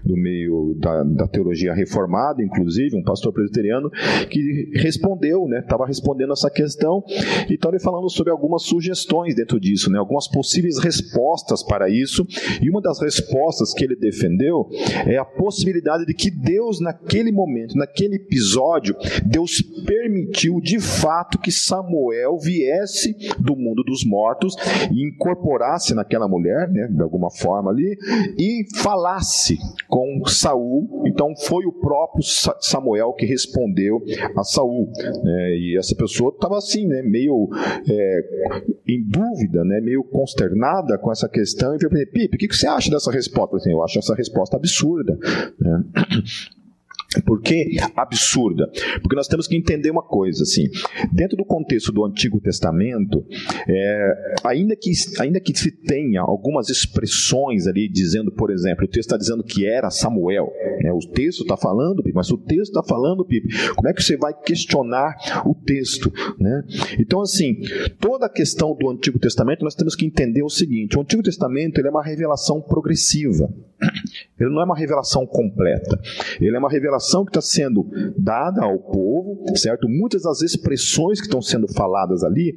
do 0.04 0.16
meio 0.16 0.76
da, 0.78 1.02
da 1.04 1.28
teologia 1.28 1.74
reformada, 1.74 2.42
inclusive 2.42 2.96
um 2.96 3.02
pastor 3.02 3.32
presbiteriano 3.32 3.90
que 4.30 4.70
respondeu, 4.76 5.46
né? 5.46 5.60
Estava 5.60 5.86
respondendo 5.86 6.32
essa 6.32 6.50
questão. 6.50 7.02
Então 7.50 7.70
ele 7.70 7.80
falando 7.80 8.08
sobre 8.10 8.32
algumas 8.32 8.62
sugestões 8.62 9.34
dentro 9.34 9.60
disso, 9.60 9.90
né? 9.90 9.98
Algumas 9.98 10.28
possíveis 10.28 10.78
respostas 10.78 11.62
para 11.62 11.88
isso. 11.88 12.26
E 12.62 12.70
uma 12.70 12.80
das 12.80 13.00
respostas 13.00 13.74
que 13.74 13.84
ele 13.84 13.96
defendeu 13.96 14.68
é 15.06 15.16
a 15.16 15.24
possibilidade 15.24 16.06
de 16.06 16.14
que 16.14 16.30
Deus 16.30 16.80
na 16.80 16.92
naquele 17.10 17.32
momento, 17.32 17.76
naquele 17.76 18.16
episódio, 18.16 18.94
Deus 19.26 19.60
permitiu 19.84 20.60
de 20.60 20.78
fato 20.78 21.38
que 21.38 21.50
Samuel 21.50 22.38
viesse 22.38 23.16
do 23.38 23.56
mundo 23.56 23.82
dos 23.82 24.04
mortos 24.04 24.54
e 24.92 25.08
incorporasse 25.08 25.92
naquela 25.92 26.28
mulher, 26.28 26.70
né, 26.70 26.86
de 26.86 27.02
alguma 27.02 27.28
forma 27.30 27.70
ali, 27.70 27.98
e 28.38 28.64
falasse 28.80 29.58
com 29.88 30.22
Saul. 30.26 31.02
Então 31.04 31.34
foi 31.36 31.66
o 31.66 31.72
próprio 31.72 32.22
Samuel 32.22 33.12
que 33.14 33.26
respondeu 33.26 34.00
a 34.36 34.44
Saul. 34.44 34.92
Né, 35.24 35.56
e 35.56 35.76
essa 35.76 35.96
pessoa 35.96 36.30
estava 36.32 36.58
assim, 36.58 36.86
né, 36.86 37.02
meio 37.02 37.48
é, 37.88 38.64
em 38.86 39.02
dúvida, 39.02 39.64
né, 39.64 39.80
meio 39.80 40.04
consternada 40.04 40.96
com 40.96 41.10
essa 41.10 41.28
questão. 41.28 41.74
E 41.74 41.80
falei, 41.80 42.06
Pipe, 42.06 42.36
o 42.36 42.38
que 42.38 42.54
você 42.54 42.68
acha 42.68 42.88
dessa 42.88 43.10
resposta? 43.10 43.56
Eu, 43.56 43.58
assim, 43.58 43.72
eu 43.72 43.82
acho 43.82 43.98
essa 43.98 44.14
resposta 44.14 44.56
absurda. 44.56 45.18
Né? 45.58 45.84
Por 47.26 47.42
que 47.42 47.76
absurda? 47.96 48.70
Porque 49.02 49.16
nós 49.16 49.26
temos 49.26 49.48
que 49.48 49.56
entender 49.56 49.90
uma 49.90 50.02
coisa, 50.02 50.44
assim, 50.44 50.68
dentro 51.12 51.36
do 51.36 51.44
contexto 51.44 51.90
do 51.90 52.04
Antigo 52.04 52.40
Testamento, 52.40 53.24
é, 53.68 54.12
ainda, 54.44 54.76
que, 54.76 54.92
ainda 55.18 55.40
que 55.40 55.56
se 55.58 55.72
tenha 55.72 56.20
algumas 56.20 56.68
expressões 56.68 57.66
ali 57.66 57.88
dizendo, 57.88 58.30
por 58.30 58.50
exemplo, 58.50 58.84
o 58.84 58.88
texto 58.88 59.08
está 59.08 59.16
dizendo 59.16 59.42
que 59.42 59.66
era 59.66 59.90
Samuel, 59.90 60.52
né, 60.82 60.92
o 60.92 61.00
texto 61.00 61.42
está 61.42 61.56
falando, 61.56 62.02
mas 62.14 62.30
o 62.30 62.38
texto 62.38 62.70
está 62.70 62.82
falando, 62.82 63.26
como 63.74 63.88
é 63.88 63.92
que 63.92 64.02
você 64.02 64.16
vai 64.16 64.32
questionar 64.32 65.16
o 65.44 65.54
texto? 65.54 66.12
Né? 66.38 66.62
Então, 66.98 67.22
assim, 67.22 67.56
toda 67.98 68.26
a 68.26 68.32
questão 68.32 68.76
do 68.78 68.88
Antigo 68.88 69.18
Testamento, 69.18 69.64
nós 69.64 69.74
temos 69.74 69.96
que 69.96 70.06
entender 70.06 70.44
o 70.44 70.48
seguinte, 70.48 70.96
o 70.96 71.00
Antigo 71.00 71.22
Testamento 71.22 71.78
ele 71.78 71.88
é 71.88 71.90
uma 71.90 72.04
revelação 72.04 72.60
progressiva, 72.60 73.52
ele 74.38 74.50
não 74.50 74.60
é 74.60 74.64
uma 74.64 74.76
revelação 74.76 75.26
completa, 75.26 75.98
ele 76.40 76.56
é 76.56 76.58
uma 76.58 76.70
revelação 76.70 77.24
que 77.24 77.30
está 77.30 77.40
sendo 77.40 77.86
dada 78.16 78.64
ao 78.64 78.78
povo, 78.78 79.44
certo? 79.56 79.88
Muitas 79.88 80.22
das 80.22 80.42
expressões 80.42 81.20
que 81.20 81.26
estão 81.26 81.42
sendo 81.42 81.68
faladas 81.68 82.22
ali, 82.24 82.56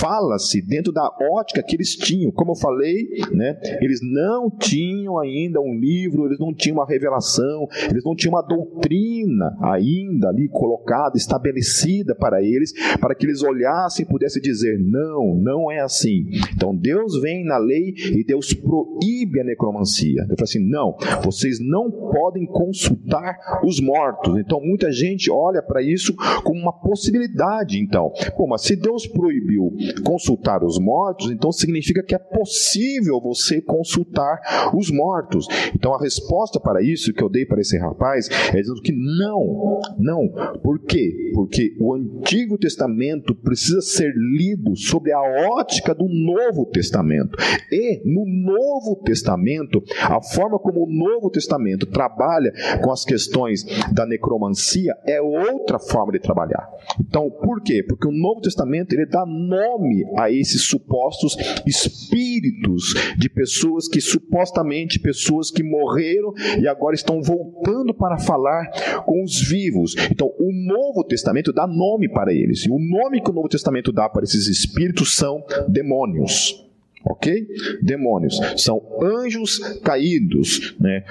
fala-se 0.00 0.60
dentro 0.62 0.92
da 0.92 1.10
ótica 1.20 1.62
que 1.62 1.76
eles 1.76 1.94
tinham. 1.96 2.30
Como 2.30 2.52
eu 2.52 2.56
falei, 2.56 3.08
né? 3.32 3.58
Eles 3.80 4.00
não 4.02 4.50
tinham 4.50 5.18
ainda 5.18 5.60
um 5.60 5.78
livro, 5.78 6.26
eles 6.26 6.38
não 6.38 6.54
tinham 6.54 6.78
uma 6.78 6.86
revelação, 6.86 7.66
eles 7.90 8.04
não 8.04 8.14
tinham 8.14 8.34
uma 8.34 8.42
doutrina 8.42 9.56
ainda 9.60 10.28
ali 10.28 10.48
colocada, 10.48 11.16
estabelecida 11.16 12.14
para 12.14 12.42
eles, 12.42 12.72
para 12.98 13.14
que 13.14 13.26
eles 13.26 13.42
olhassem 13.42 14.04
e 14.04 14.08
pudessem 14.08 14.42
dizer: 14.42 14.78
não, 14.78 15.34
não 15.34 15.70
é 15.70 15.80
assim. 15.80 16.26
Então 16.54 16.74
Deus 16.74 17.20
vem 17.20 17.44
na 17.44 17.58
lei 17.58 17.94
e 17.96 18.24
Deus 18.24 18.52
proíbe 18.52 19.40
a 19.40 19.44
necromancia. 19.44 20.22
Eu 20.22 20.36
falo 20.36 20.42
assim: 20.42 20.55
não, 20.58 20.96
vocês 21.22 21.58
não 21.60 21.90
podem 21.90 22.46
consultar 22.46 23.36
os 23.64 23.80
mortos 23.80 23.96
mortos. 23.96 24.38
Então, 24.38 24.60
muita 24.60 24.92
gente 24.92 25.30
olha 25.30 25.62
para 25.62 25.82
isso 25.82 26.14
como 26.42 26.60
uma 26.60 26.72
possibilidade. 26.72 27.78
Então, 27.80 28.12
Pô, 28.36 28.46
mas 28.46 28.62
se 28.62 28.76
Deus 28.76 29.06
proibiu 29.06 29.74
consultar 30.04 30.62
os 30.62 30.78
mortos, 30.78 31.30
então 31.30 31.50
significa 31.50 32.02
que 32.02 32.14
é 32.14 32.18
possível 32.18 33.20
você 33.20 33.60
consultar 33.60 34.38
os 34.74 34.90
mortos. 34.90 35.46
Então, 35.74 35.94
a 35.94 36.00
resposta 36.00 36.60
para 36.60 36.82
isso 36.82 37.12
que 37.12 37.22
eu 37.22 37.28
dei 37.28 37.46
para 37.46 37.60
esse 37.60 37.78
rapaz 37.78 38.28
é 38.52 38.60
dizendo 38.60 38.82
que 38.82 38.92
não, 38.92 39.80
não. 39.98 40.28
Por 40.62 40.80
quê? 40.80 41.32
Porque 41.34 41.74
o 41.80 41.94
Antigo 41.94 42.58
Testamento 42.58 43.34
precisa 43.34 43.80
ser 43.80 44.12
lido 44.14 44.76
sobre 44.76 45.12
a 45.12 45.20
ótica 45.20 45.94
do 45.94 46.08
Novo 46.08 46.66
Testamento. 46.66 47.36
E 47.70 48.02
no 48.04 48.24
Novo 48.26 48.96
Testamento, 49.04 49.82
a 50.02 50.20
forma 50.22 50.45
como 50.50 50.84
o 50.84 50.90
Novo 50.90 51.30
Testamento 51.30 51.86
trabalha 51.86 52.52
com 52.82 52.92
as 52.92 53.04
questões 53.04 53.64
da 53.92 54.06
necromancia 54.06 54.96
é 55.06 55.20
outra 55.20 55.78
forma 55.78 56.12
de 56.12 56.18
trabalhar. 56.18 56.68
Então, 57.00 57.30
por 57.30 57.62
quê? 57.62 57.82
Porque 57.86 58.06
o 58.06 58.12
Novo 58.12 58.40
Testamento 58.40 58.92
ele 58.92 59.06
dá 59.06 59.24
nome 59.26 60.04
a 60.16 60.30
esses 60.30 60.62
supostos 60.62 61.36
espíritos 61.66 62.94
de 63.18 63.28
pessoas 63.28 63.88
que 63.88 64.00
supostamente 64.00 64.98
pessoas 64.98 65.50
que 65.50 65.62
morreram 65.62 66.32
e 66.60 66.68
agora 66.68 66.94
estão 66.94 67.22
voltando 67.22 67.94
para 67.94 68.18
falar 68.18 68.70
com 69.04 69.22
os 69.22 69.40
vivos. 69.40 69.94
Então, 70.10 70.28
o 70.38 70.52
Novo 70.52 71.04
Testamento 71.04 71.52
dá 71.52 71.66
nome 71.66 72.08
para 72.08 72.32
eles. 72.32 72.64
E 72.64 72.70
o 72.70 72.78
nome 72.78 73.20
que 73.20 73.30
o 73.30 73.34
Novo 73.34 73.48
Testamento 73.48 73.92
dá 73.92 74.08
para 74.08 74.24
esses 74.24 74.46
espíritos 74.46 75.16
são 75.16 75.44
demônios 75.68 76.65
ok? 77.06 77.46
Demônios 77.80 78.38
são 78.56 78.82
anjos 79.00 79.58
caídos, 79.82 80.76
né? 80.80 81.04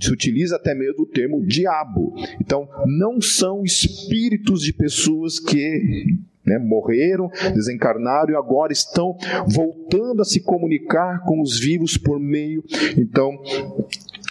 Se 0.00 0.12
utiliza 0.12 0.56
até 0.56 0.74
mesmo 0.74 1.02
o 1.02 1.06
termo 1.06 1.44
diabo. 1.44 2.14
Então, 2.40 2.68
não 2.86 3.20
são 3.20 3.64
espíritos 3.64 4.62
de 4.62 4.72
pessoas 4.72 5.40
que 5.40 6.20
né, 6.46 6.58
morreram, 6.58 7.30
desencarnaram 7.54 8.32
e 8.32 8.36
agora 8.36 8.72
estão 8.72 9.16
voltando 9.46 10.22
a 10.22 10.24
se 10.24 10.40
comunicar 10.40 11.22
com 11.24 11.40
os 11.40 11.58
vivos 11.58 11.96
por 11.96 12.18
meio, 12.18 12.64
então, 12.96 13.38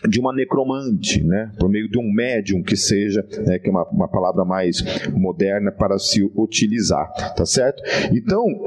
de 0.08 0.20
uma 0.20 0.34
necromante, 0.34 1.24
né, 1.24 1.52
por 1.60 1.70
meio 1.70 1.88
de 1.88 2.00
um 2.00 2.12
médium 2.12 2.64
que 2.64 2.76
seja, 2.76 3.26
né, 3.46 3.60
que 3.60 3.68
é 3.68 3.72
uma, 3.72 3.84
uma 3.90 4.08
palavra 4.08 4.44
mais 4.44 4.84
moderna 5.14 5.72
para 5.72 6.00
se 6.00 6.24
utilizar, 6.36 7.08
tá 7.36 7.46
certo? 7.46 7.82
Então, 8.12 8.64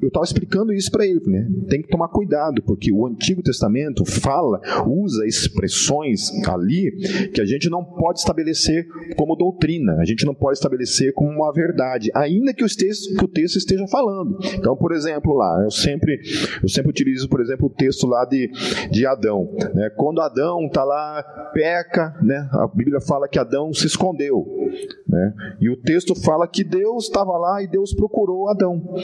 eu 0.00 0.08
estava 0.08 0.24
explicando 0.24 0.72
isso 0.72 0.90
para 0.90 1.04
ele, 1.04 1.20
né? 1.26 1.48
Tem 1.68 1.82
que 1.82 1.88
tomar 1.88 2.08
cuidado, 2.08 2.62
porque 2.62 2.92
o 2.92 3.06
Antigo 3.06 3.42
Testamento 3.42 4.04
fala, 4.04 4.60
usa 4.86 5.26
expressões 5.26 6.30
ali 6.46 6.92
que 7.32 7.40
a 7.40 7.44
gente 7.44 7.68
não 7.68 7.84
pode 7.84 8.20
estabelecer 8.20 8.86
como 9.16 9.34
doutrina, 9.34 9.96
a 9.96 10.04
gente 10.04 10.24
não 10.24 10.34
pode 10.34 10.58
estabelecer 10.58 11.12
como 11.12 11.30
uma 11.30 11.52
verdade, 11.52 12.10
ainda 12.14 12.54
que 12.54 12.64
o 12.64 12.68
texto, 12.68 13.16
que 13.16 13.24
o 13.24 13.28
texto 13.28 13.56
esteja 13.56 13.86
falando. 13.88 14.38
Então, 14.54 14.76
por 14.76 14.92
exemplo, 14.92 15.34
lá, 15.34 15.62
eu 15.64 15.70
sempre, 15.70 16.20
eu 16.62 16.68
sempre 16.68 16.90
utilizo, 16.90 17.28
por 17.28 17.40
exemplo, 17.40 17.66
o 17.66 17.70
texto 17.70 18.06
lá 18.06 18.24
de, 18.24 18.50
de 18.90 19.04
Adão. 19.04 19.52
Né? 19.74 19.90
Quando 19.96 20.20
Adão 20.20 20.66
está 20.66 20.84
lá, 20.84 21.22
peca, 21.52 22.16
né? 22.22 22.48
a 22.52 22.68
Bíblia 22.68 23.00
fala 23.00 23.28
que 23.28 23.38
Adão 23.38 23.72
se 23.72 23.86
escondeu. 23.86 24.46
Né? 25.08 25.34
E 25.60 25.68
o 25.68 25.76
texto 25.76 26.14
fala 26.14 26.46
que 26.46 26.62
Deus 26.62 27.04
estava 27.04 27.36
lá 27.36 27.62
e 27.62 27.66
Deus 27.66 27.92
procurou 27.92 28.48
Adão. 28.48 28.94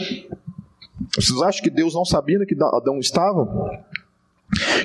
Vocês 1.14 1.40
acham 1.42 1.62
que 1.62 1.70
Deus 1.70 1.94
não 1.94 2.04
sabia 2.04 2.44
que 2.46 2.54
Adão 2.54 2.98
estava? 2.98 3.46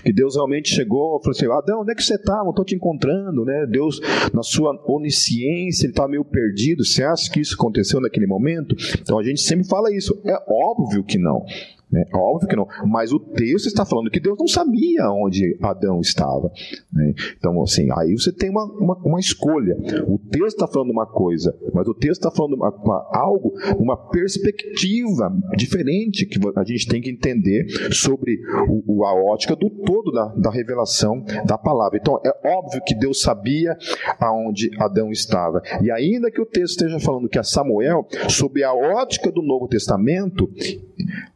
Que 0.04 0.12
Deus 0.12 0.36
realmente 0.36 0.74
chegou 0.74 1.20
e 1.20 1.24
falou 1.24 1.32
assim: 1.32 1.52
Adão, 1.52 1.82
onde 1.82 1.92
é 1.92 1.96
que 1.96 2.04
você 2.04 2.16
está? 2.16 2.38
Não 2.44 2.50
estou 2.50 2.66
te 2.66 2.76
encontrando. 2.76 3.46
Né? 3.46 3.66
Deus, 3.68 4.00
na 4.34 4.42
sua 4.42 4.80
onisciência, 4.88 5.86
ele 5.86 5.92
está 5.92 6.08
meio 6.08 6.26
perdido. 6.26 6.84
Você 6.84 7.04
acha 7.04 7.30
que 7.32 7.40
isso 7.40 7.56
aconteceu 7.56 8.00
naquele 8.00 8.26
momento? 8.26 8.76
Então 9.00 9.20
a 9.20 9.24
gente 9.24 9.42
sempre 9.42 9.68
fala 9.68 9.94
isso. 9.94 10.20
É 10.26 10.38
óbvio 10.48 11.04
que 11.04 11.18
não. 11.18 11.46
Né? 11.92 12.06
Óbvio 12.14 12.48
que 12.48 12.56
não, 12.56 12.68
mas 12.86 13.12
o 13.12 13.20
texto 13.20 13.66
está 13.66 13.86
falando 13.86 14.12
que 14.12 14.20
Deus 14.20 14.38
não 14.38 14.48
sabia 14.48 15.10
onde 15.12 15.58
Adão 15.62 16.00
estava. 16.00 16.52
Né? 16.94 17.14
Então, 17.38 17.62
assim, 17.64 17.88
aí 17.98 18.14
você 18.14 18.32
tem 18.32 18.50
uma, 18.50 18.66
uma, 18.66 18.96
uma 19.04 19.20
escolha. 19.20 19.76
O 20.08 20.20
texto 20.20 20.56
está 20.60 20.68
falando 20.68 20.92
uma 20.92 21.08
coisa, 21.08 21.56
mas 21.74 21.88
o 21.88 21.94
texto 21.94 22.20
está 22.20 22.32
falando 22.32 22.54
uma, 22.54 22.70
uma, 22.70 23.10
algo, 23.14 23.54
uma 23.80 23.98
perspectiva 24.10 25.36
diferente 25.58 26.26
que 26.26 26.40
a 26.56 26.64
gente 26.64 26.88
tem 26.88 27.02
que 27.02 27.10
entender 27.10 27.68
sobre 27.92 28.40
o, 28.68 29.04
a 29.06 29.14
ótica 29.14 29.56
do 29.56 29.70
todo 29.70 30.12
da, 30.12 30.26
da 30.36 30.52
revelação 30.52 31.24
da 31.46 31.58
palavra. 31.58 31.98
Então, 31.98 32.20
é 32.24 32.48
óbvio 32.48 32.84
que 32.86 32.94
Deus 32.94 33.22
sabia 33.22 33.76
aonde 34.20 34.70
Adão 34.80 35.12
estava. 35.12 35.62
E 35.82 35.92
ainda 35.92 36.30
que 36.30 36.42
o 36.42 36.46
texto 36.46 36.82
esteja 36.82 37.00
falando 37.00 37.28
que 37.28 37.40
é 37.40 37.44
Samuel, 37.44 38.08
sob 38.30 38.64
a 38.64 38.74
ótica 38.74 39.32
do 39.32 39.42
Novo 39.42 39.68
Testamento, 39.68 40.50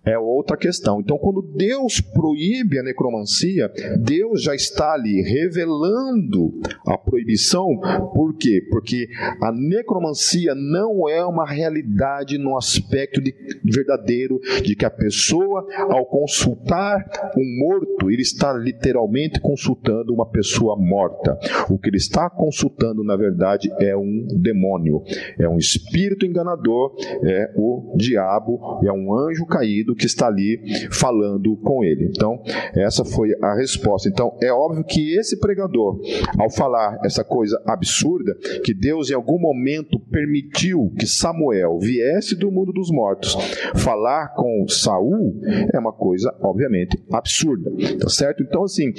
é 0.05 0.17
outra 0.17 0.42
questão. 0.57 0.99
Então, 0.99 1.17
quando 1.17 1.41
Deus 1.41 2.01
proíbe 2.01 2.79
a 2.79 2.83
necromancia, 2.83 3.71
Deus 3.99 4.43
já 4.43 4.55
está 4.55 4.93
ali 4.93 5.21
revelando 5.21 6.53
a 6.85 6.97
proibição. 6.97 7.79
Por 8.13 8.35
quê? 8.37 8.61
Porque 8.69 9.07
a 9.41 9.51
necromancia 9.51 10.53
não 10.55 11.07
é 11.09 11.25
uma 11.25 11.45
realidade 11.45 12.37
no 12.37 12.57
aspecto 12.57 13.21
de, 13.21 13.33
verdadeiro 13.63 14.39
de 14.63 14.75
que 14.75 14.85
a 14.85 14.89
pessoa, 14.89 15.65
ao 15.89 16.05
consultar 16.05 17.31
um 17.37 17.59
morto, 17.59 18.09
ele 18.09 18.21
está 18.21 18.53
literalmente 18.53 19.39
consultando 19.39 20.13
uma 20.13 20.25
pessoa 20.25 20.75
morta. 20.77 21.37
O 21.69 21.77
que 21.77 21.89
ele 21.89 21.97
está 21.97 22.29
consultando, 22.29 23.03
na 23.03 23.15
verdade, 23.15 23.69
é 23.79 23.95
um 23.95 24.27
demônio, 24.41 25.03
é 25.39 25.47
um 25.47 25.57
espírito 25.57 26.25
enganador, 26.25 26.95
é 27.23 27.51
o 27.55 27.95
diabo, 27.97 28.79
é 28.83 28.91
um 28.91 29.13
anjo 29.17 29.45
caído 29.45 29.95
que 29.95 30.05
está 30.05 30.29
ali 30.33 30.59
falando 30.91 31.55
com 31.57 31.83
ele. 31.83 32.09
Então, 32.09 32.41
essa 32.75 33.05
foi 33.05 33.29
a 33.41 33.55
resposta. 33.55 34.09
Então, 34.09 34.37
é 34.41 34.51
óbvio 34.51 34.83
que 34.83 35.15
esse 35.15 35.39
pregador, 35.39 35.99
ao 36.37 36.49
falar 36.49 36.99
essa 37.03 37.23
coisa 37.23 37.61
absurda, 37.65 38.35
que 38.63 38.73
Deus 38.73 39.09
em 39.09 39.13
algum 39.13 39.39
momento 39.39 39.99
permitiu 39.99 40.91
que 40.97 41.05
Samuel 41.05 41.77
viesse 41.79 42.35
do 42.35 42.51
mundo 42.51 42.71
dos 42.71 42.91
mortos 42.91 43.35
falar 43.75 44.33
com 44.35 44.65
Saul, 44.67 45.41
é 45.73 45.79
uma 45.79 45.93
coisa, 45.93 46.33
obviamente, 46.41 47.01
absurda. 47.11 47.71
Tá 47.99 48.09
certo? 48.09 48.43
Então, 48.43 48.63
assim, 48.63 48.93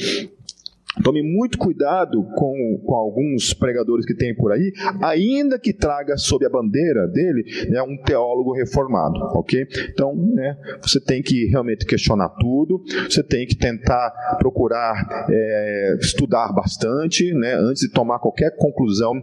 Tome 1.02 1.22
muito 1.22 1.58
cuidado 1.58 2.24
com, 2.36 2.80
com 2.84 2.94
alguns 2.94 3.52
pregadores 3.52 4.06
que 4.06 4.14
tem 4.14 4.34
por 4.34 4.52
aí, 4.52 4.72
ainda 5.02 5.58
que 5.58 5.72
traga 5.72 6.16
sob 6.16 6.46
a 6.46 6.50
bandeira 6.50 7.06
dele 7.08 7.44
né, 7.68 7.82
um 7.82 7.96
teólogo 7.96 8.52
reformado, 8.52 9.18
ok? 9.36 9.66
Então, 9.90 10.14
né, 10.14 10.56
você 10.80 11.00
tem 11.00 11.20
que 11.20 11.46
realmente 11.46 11.84
questionar 11.84 12.28
tudo, 12.40 12.82
você 13.08 13.22
tem 13.22 13.46
que 13.46 13.56
tentar 13.56 14.36
procurar 14.38 15.26
é, 15.28 15.96
estudar 16.00 16.52
bastante, 16.52 17.32
né, 17.34 17.54
antes 17.54 17.82
de 17.82 17.90
tomar 17.90 18.20
qualquer 18.20 18.56
conclusão 18.56 19.20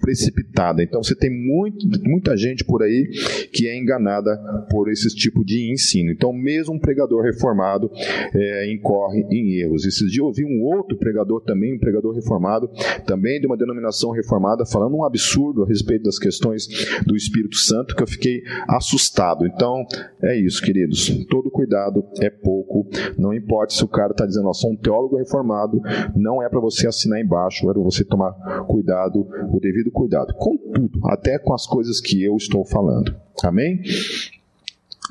precipitada. 0.00 0.82
Então, 0.82 1.02
você 1.02 1.14
tem 1.14 1.30
muito, 1.30 1.86
muita 2.02 2.36
gente 2.36 2.64
por 2.64 2.82
aí 2.82 3.08
que 3.52 3.66
é 3.66 3.78
enganada 3.78 4.36
por 4.70 4.90
esse 4.90 5.08
tipo 5.14 5.44
de 5.44 5.72
ensino. 5.72 6.10
Então, 6.10 6.32
mesmo 6.32 6.74
um 6.74 6.78
pregador 6.78 7.22
reformado 7.22 7.90
é, 8.34 8.70
incorre 8.72 9.24
em 9.30 9.60
erros. 9.60 9.86
Esses 9.86 10.10
dias 10.10 10.18
eu 10.18 10.26
ouvi 10.26 10.44
um 10.44 10.62
outro 10.62 10.96
pregador 10.96 11.13
pregador 11.14 11.40
também, 11.42 11.74
um 11.74 11.78
pregador 11.78 12.12
reformado, 12.12 12.68
também 13.06 13.40
de 13.40 13.46
uma 13.46 13.56
denominação 13.56 14.10
reformada, 14.10 14.66
falando 14.66 14.96
um 14.96 15.04
absurdo 15.04 15.62
a 15.62 15.66
respeito 15.66 16.02
das 16.02 16.18
questões 16.18 16.66
do 17.06 17.16
Espírito 17.16 17.56
Santo, 17.56 17.94
que 17.94 18.02
eu 18.02 18.06
fiquei 18.06 18.42
assustado. 18.68 19.46
Então, 19.46 19.86
é 20.20 20.36
isso, 20.36 20.60
queridos. 20.60 21.24
Todo 21.26 21.50
cuidado 21.50 22.04
é 22.20 22.30
pouco. 22.30 22.88
Não 23.16 23.32
importa 23.32 23.74
se 23.74 23.84
o 23.84 23.88
cara 23.88 24.10
está 24.10 24.26
dizendo, 24.26 24.48
ó, 24.48 24.52
sou 24.52 24.72
um 24.72 24.76
teólogo 24.76 25.16
reformado, 25.16 25.80
não 26.16 26.42
é 26.42 26.48
para 26.48 26.60
você 26.60 26.88
assinar 26.88 27.20
embaixo, 27.20 27.70
é 27.70 27.72
para 27.72 27.82
você 27.82 28.04
tomar 28.04 28.32
cuidado, 28.66 29.26
o 29.52 29.60
devido 29.60 29.90
cuidado. 29.92 30.34
Com 30.34 30.56
tudo, 30.56 31.00
até 31.06 31.38
com 31.38 31.54
as 31.54 31.66
coisas 31.66 32.00
que 32.00 32.22
eu 32.22 32.36
estou 32.36 32.64
falando. 32.64 33.14
Amém? 33.42 33.80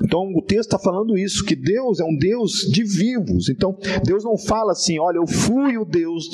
Então 0.01 0.33
o 0.33 0.41
texto 0.41 0.73
está 0.73 0.79
falando 0.79 1.17
isso, 1.17 1.45
que 1.45 1.55
Deus 1.55 1.99
é 1.99 2.03
um 2.03 2.15
Deus 2.15 2.67
de 2.71 2.83
vivos. 2.83 3.49
Então 3.49 3.77
Deus 4.03 4.23
não 4.23 4.37
fala 4.37 4.71
assim, 4.71 4.97
olha, 4.97 5.17
eu 5.17 5.27
fui 5.27 5.77
o 5.77 5.85
Deus 5.85 6.29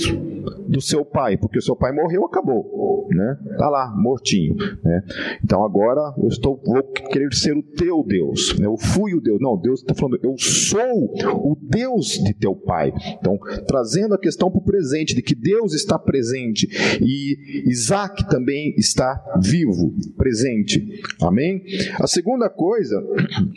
do 0.67 0.79
seu 0.79 1.03
pai, 1.03 1.37
porque 1.37 1.59
o 1.59 1.61
seu 1.61 1.75
pai 1.75 1.91
morreu, 1.91 2.25
acabou, 2.25 3.07
né? 3.09 3.37
Tá 3.57 3.69
lá, 3.69 3.93
mortinho, 3.97 4.55
né? 4.83 5.03
Então 5.43 5.63
agora 5.63 6.13
eu 6.17 6.27
estou 6.27 6.61
vou 6.63 6.83
querer 6.83 7.33
ser 7.33 7.55
o 7.55 7.63
teu 7.63 8.03
Deus. 8.03 8.57
Né? 8.57 8.65
Eu 8.65 8.77
fui 8.77 9.13
o 9.13 9.21
Deus. 9.21 9.39
Não, 9.41 9.57
Deus 9.57 9.81
está 9.81 9.93
falando, 9.93 10.19
eu 10.23 10.35
sou 10.37 11.13
o 11.35 11.57
Deus 11.61 12.07
de 12.23 12.33
teu 12.33 12.55
pai. 12.55 12.93
Então 13.19 13.37
trazendo 13.67 14.13
a 14.13 14.19
questão 14.19 14.49
para 14.49 14.59
o 14.59 14.63
presente 14.63 15.13
de 15.13 15.21
que 15.21 15.35
Deus 15.35 15.73
está 15.73 15.99
presente 15.99 16.67
e 17.01 17.69
Isaac 17.69 18.29
também 18.29 18.73
está 18.77 19.21
vivo, 19.41 19.93
presente. 20.17 21.01
Amém? 21.21 21.61
A 21.99 22.07
segunda 22.07 22.49
coisa 22.49 23.03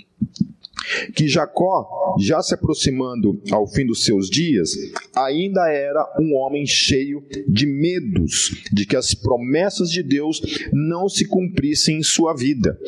que 1.14 1.28
Jacó, 1.28 2.16
já 2.18 2.42
se 2.42 2.55
aproximando 2.55 3.40
ao 3.50 3.66
fim 3.66 3.87
dos 3.87 4.05
seus 4.05 4.28
dias, 4.28 4.70
ainda 5.14 5.68
era 5.68 6.05
um 6.18 6.35
homem 6.37 6.66
cheio 6.66 7.24
de 7.48 7.66
medos 7.66 8.62
de 8.72 8.85
que 8.85 8.96
as 8.96 9.14
promessas 9.14 9.90
de 9.90 10.02
Deus 10.02 10.40
não 10.72 11.09
se 11.09 11.26
cumprissem 11.26 11.98
em 11.98 12.02
sua 12.02 12.35
vida. 12.35 12.78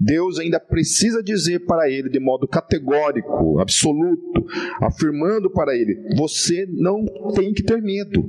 Deus 0.00 0.38
ainda 0.38 0.58
precisa 0.58 1.22
dizer 1.22 1.66
para 1.66 1.90
ele 1.90 2.08
de 2.08 2.18
modo 2.18 2.48
categórico, 2.48 3.58
absoluto, 3.60 4.46
afirmando 4.80 5.50
para 5.50 5.76
ele: 5.76 6.16
você 6.16 6.66
não 6.70 7.04
tem 7.34 7.52
que 7.52 7.62
ter 7.62 7.82
medo, 7.82 8.24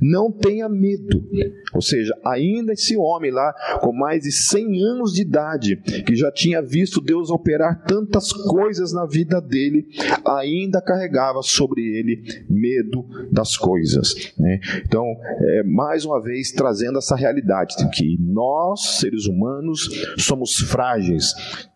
não 0.00 0.30
tenha 0.30 0.68
medo. 0.68 1.26
Ou 1.74 1.82
seja, 1.82 2.14
ainda 2.24 2.72
esse 2.72 2.96
homem 2.96 3.32
lá, 3.32 3.52
com 3.80 3.92
mais 3.92 4.22
de 4.22 4.30
100 4.30 4.82
anos 4.84 5.12
de 5.12 5.22
idade, 5.22 5.76
que 6.06 6.14
já 6.14 6.30
tinha 6.30 6.62
visto 6.62 7.00
Deus 7.00 7.28
operar 7.28 7.84
tantas 7.84 8.32
coisas 8.32 8.92
na 8.92 9.04
vida 9.04 9.40
dele, 9.40 9.88
ainda 10.24 10.80
carregava 10.80 11.42
sobre 11.42 11.82
ele 11.82 12.22
medo 12.48 13.04
das 13.32 13.56
coisas. 13.56 14.32
Né? 14.38 14.60
Então, 14.84 15.04
é, 15.40 15.62
mais 15.64 16.04
uma 16.04 16.22
vez, 16.22 16.52
trazendo 16.52 16.98
essa 16.98 17.16
realidade 17.16 17.76
de 17.76 17.90
que 17.90 18.16
nós, 18.20 18.98
seres 19.00 19.26
humanos, 19.26 19.88
somos 20.18 20.56
frágeis 20.58 21.15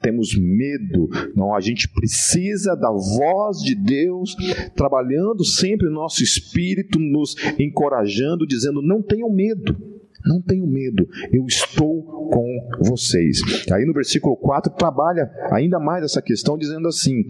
temos 0.00 0.34
medo. 0.36 1.08
Não, 1.34 1.54
a 1.54 1.60
gente 1.60 1.88
precisa 1.88 2.74
da 2.74 2.90
voz 2.90 3.58
de 3.58 3.74
Deus 3.74 4.34
trabalhando 4.74 5.44
sempre 5.44 5.86
no 5.88 5.94
nosso 5.94 6.22
espírito, 6.22 6.98
nos 6.98 7.34
encorajando, 7.58 8.46
dizendo: 8.46 8.82
não 8.82 9.02
tenham 9.02 9.30
medo. 9.30 9.89
Não 10.24 10.40
tenham 10.40 10.66
medo, 10.66 11.08
eu 11.32 11.44
estou 11.46 12.02
com 12.30 12.68
vocês. 12.80 13.40
Aí 13.72 13.84
no 13.84 13.92
versículo 13.92 14.36
4 14.36 14.72
trabalha 14.74 15.30
ainda 15.50 15.78
mais 15.78 16.04
essa 16.04 16.20
questão, 16.22 16.58
dizendo 16.58 16.88
assim: 16.88 17.24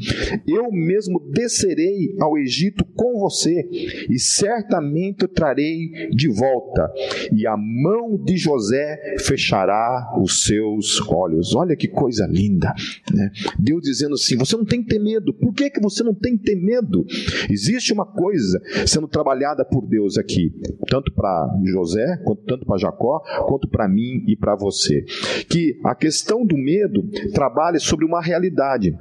Eu 0.46 0.70
mesmo 0.70 1.20
descerei 1.32 2.14
ao 2.20 2.36
Egito 2.36 2.84
com 2.84 3.18
você, 3.18 3.68
e 4.08 4.18
certamente 4.18 5.24
o 5.24 5.28
trarei 5.28 6.08
de 6.10 6.28
volta, 6.28 6.92
e 7.32 7.46
a 7.46 7.56
mão 7.56 8.16
de 8.22 8.36
José 8.36 9.16
fechará 9.20 10.14
os 10.20 10.44
seus 10.44 11.00
olhos. 11.08 11.54
Olha 11.54 11.76
que 11.76 11.88
coisa 11.88 12.26
linda, 12.26 12.74
né? 13.12 13.30
Deus 13.58 13.82
dizendo 13.82 14.14
assim: 14.14 14.36
Você 14.36 14.56
não 14.56 14.64
tem 14.64 14.82
que 14.82 14.88
ter 14.88 14.98
medo, 14.98 15.32
por 15.32 15.54
que, 15.54 15.70
que 15.70 15.80
você 15.80 16.02
não 16.02 16.14
tem 16.14 16.36
que 16.36 16.44
ter 16.44 16.56
medo? 16.56 17.06
Existe 17.48 17.92
uma 17.92 18.06
coisa 18.06 18.60
sendo 18.86 19.08
trabalhada 19.08 19.64
por 19.64 19.86
Deus 19.86 20.18
aqui, 20.18 20.52
tanto 20.88 21.12
para 21.12 21.48
José, 21.64 22.16
quanto 22.24 22.42
tanto 22.44 22.66
para 22.66 22.79
Jacó, 22.80 23.20
quanto 23.46 23.68
para 23.68 23.88
mim 23.88 24.24
e 24.26 24.36
para 24.36 24.56
você. 24.56 25.02
Que 25.48 25.78
a 25.84 25.94
questão 25.94 26.44
do 26.44 26.56
medo 26.56 27.02
trabalha 27.32 27.78
sobre 27.78 28.04
uma 28.04 28.20
realidade 28.20 28.96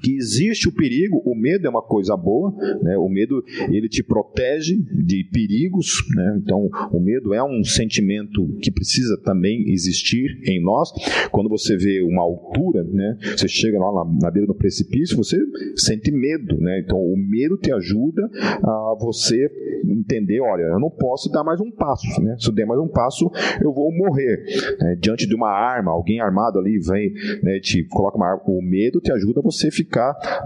que 0.00 0.16
existe 0.16 0.68
o 0.68 0.72
perigo, 0.72 1.22
o 1.24 1.34
medo 1.34 1.66
é 1.66 1.70
uma 1.70 1.82
coisa 1.82 2.16
boa, 2.16 2.54
né? 2.82 2.96
o 2.96 3.08
medo 3.08 3.42
ele 3.70 3.88
te 3.88 4.02
protege 4.02 4.76
de 4.76 5.24
perigos, 5.24 6.02
né? 6.14 6.40
então 6.42 6.68
o 6.90 7.00
medo 7.00 7.34
é 7.34 7.42
um 7.42 7.62
sentimento 7.64 8.46
que 8.60 8.70
precisa 8.70 9.20
também 9.24 9.70
existir 9.70 10.40
em 10.44 10.62
nós. 10.62 10.90
Quando 11.30 11.48
você 11.48 11.76
vê 11.76 12.02
uma 12.02 12.22
altura, 12.22 12.84
né? 12.84 13.18
você 13.36 13.48
chega 13.48 13.78
lá 13.78 14.04
na, 14.04 14.18
na 14.22 14.30
beira 14.30 14.46
do 14.46 14.54
precipício, 14.54 15.16
você 15.16 15.36
sente 15.76 16.10
medo, 16.10 16.58
né? 16.58 16.80
então 16.80 16.98
o 16.98 17.16
medo 17.16 17.56
te 17.56 17.72
ajuda 17.72 18.28
a 18.62 18.96
você 19.00 19.50
entender, 19.84 20.40
olha, 20.40 20.62
eu 20.62 20.80
não 20.80 20.90
posso 20.90 21.30
dar 21.30 21.44
mais 21.44 21.60
um 21.60 21.70
passo, 21.70 22.20
né? 22.22 22.36
se 22.38 22.48
eu 22.48 22.54
der 22.54 22.66
mais 22.66 22.80
um 22.80 22.88
passo 22.88 23.30
eu 23.60 23.72
vou 23.72 23.92
morrer. 23.92 24.44
Né? 24.80 24.96
Diante 25.00 25.26
de 25.26 25.34
uma 25.34 25.50
arma, 25.50 25.90
alguém 25.90 26.20
armado 26.20 26.58
ali 26.58 26.78
vem, 26.78 27.12
né, 27.42 27.58
te 27.60 27.84
coloca 27.84 28.16
uma 28.16 28.30
arma, 28.30 28.42
o 28.46 28.62
medo 28.62 29.00
te 29.00 29.12
ajuda 29.12 29.40
a 29.40 29.42
você 29.42 29.70
ficar 29.70 29.81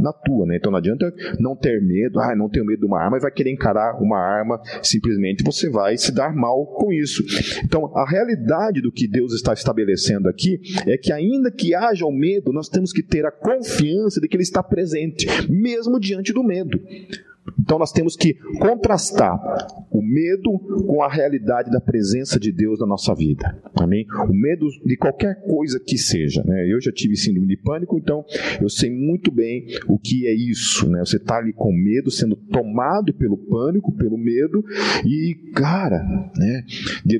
na 0.01 0.12
tua, 0.12 0.46
né? 0.46 0.57
Então 0.57 0.70
não 0.70 0.79
adianta 0.79 1.12
não 1.38 1.57
ter 1.57 1.83
medo, 1.83 2.20
ah, 2.20 2.35
não 2.35 2.49
tenho 2.49 2.64
medo 2.64 2.81
de 2.81 2.87
uma 2.87 3.01
arma 3.01 3.16
e 3.16 3.20
vai 3.20 3.31
querer 3.31 3.51
encarar 3.51 4.01
uma 4.01 4.18
arma, 4.18 4.61
simplesmente 4.83 5.44
você 5.44 5.68
vai 5.68 5.96
se 5.96 6.12
dar 6.12 6.35
mal 6.35 6.66
com 6.66 6.92
isso. 6.92 7.25
Então 7.64 7.96
a 7.96 8.09
realidade 8.09 8.81
do 8.81 8.92
que 8.92 9.09
Deus 9.09 9.33
está 9.33 9.53
estabelecendo 9.53 10.29
aqui 10.29 10.61
é 10.87 10.96
que 10.96 11.12
ainda 11.12 11.51
que 11.51 11.75
haja 11.75 12.05
o 12.05 12.12
medo, 12.12 12.53
nós 12.53 12.68
temos 12.68 12.92
que 12.92 13.03
ter 13.03 13.25
a 13.25 13.31
confiança 13.31 14.20
de 14.20 14.29
que 14.29 14.37
ele 14.37 14.42
está 14.42 14.62
presente, 14.62 15.27
mesmo 15.51 16.01
diante 16.01 16.33
do 16.33 16.42
medo. 16.42 16.81
Então 17.59 17.78
nós 17.78 17.92
temos 17.92 18.16
que 18.16 18.35
contrastar 18.59 19.38
o 19.90 20.02
medo 20.02 20.59
com 20.87 21.02
a 21.02 21.09
realidade 21.09 21.70
da 21.70 21.80
presença 21.80 22.38
de 22.38 22.52
Deus 22.52 22.80
na 22.80 22.87
nossa 22.87 23.14
vida. 23.14 23.59
Amém? 23.74 24.06
O 24.28 24.32
medo 24.32 24.66
de 24.85 24.96
qualquer 24.96 25.42
coisa 25.42 25.80
que 25.80 25.96
seja. 25.96 26.42
Né? 26.44 26.70
Eu 26.70 26.80
já 26.80 26.92
tive 26.92 27.16
síndrome 27.16 27.48
de 27.48 27.56
pânico, 27.56 27.98
então 27.98 28.24
eu 28.61 28.68
sei 28.68 28.90
muito 28.90 29.30
bem 29.30 29.66
o 29.88 29.98
que 29.98 30.26
é 30.26 30.35
isso. 30.35 30.88
Né? 30.88 31.00
Você 31.00 31.16
está 31.16 31.38
ali 31.38 31.52
com 31.52 31.72
medo, 31.72 32.11
sendo 32.11 32.37
tomado 32.37 33.14
pelo 33.14 33.37
pânico, 33.37 33.92
pelo 33.92 34.18
medo, 34.18 34.62
e, 35.04 35.35
cara, 35.54 36.02
né? 36.37 36.64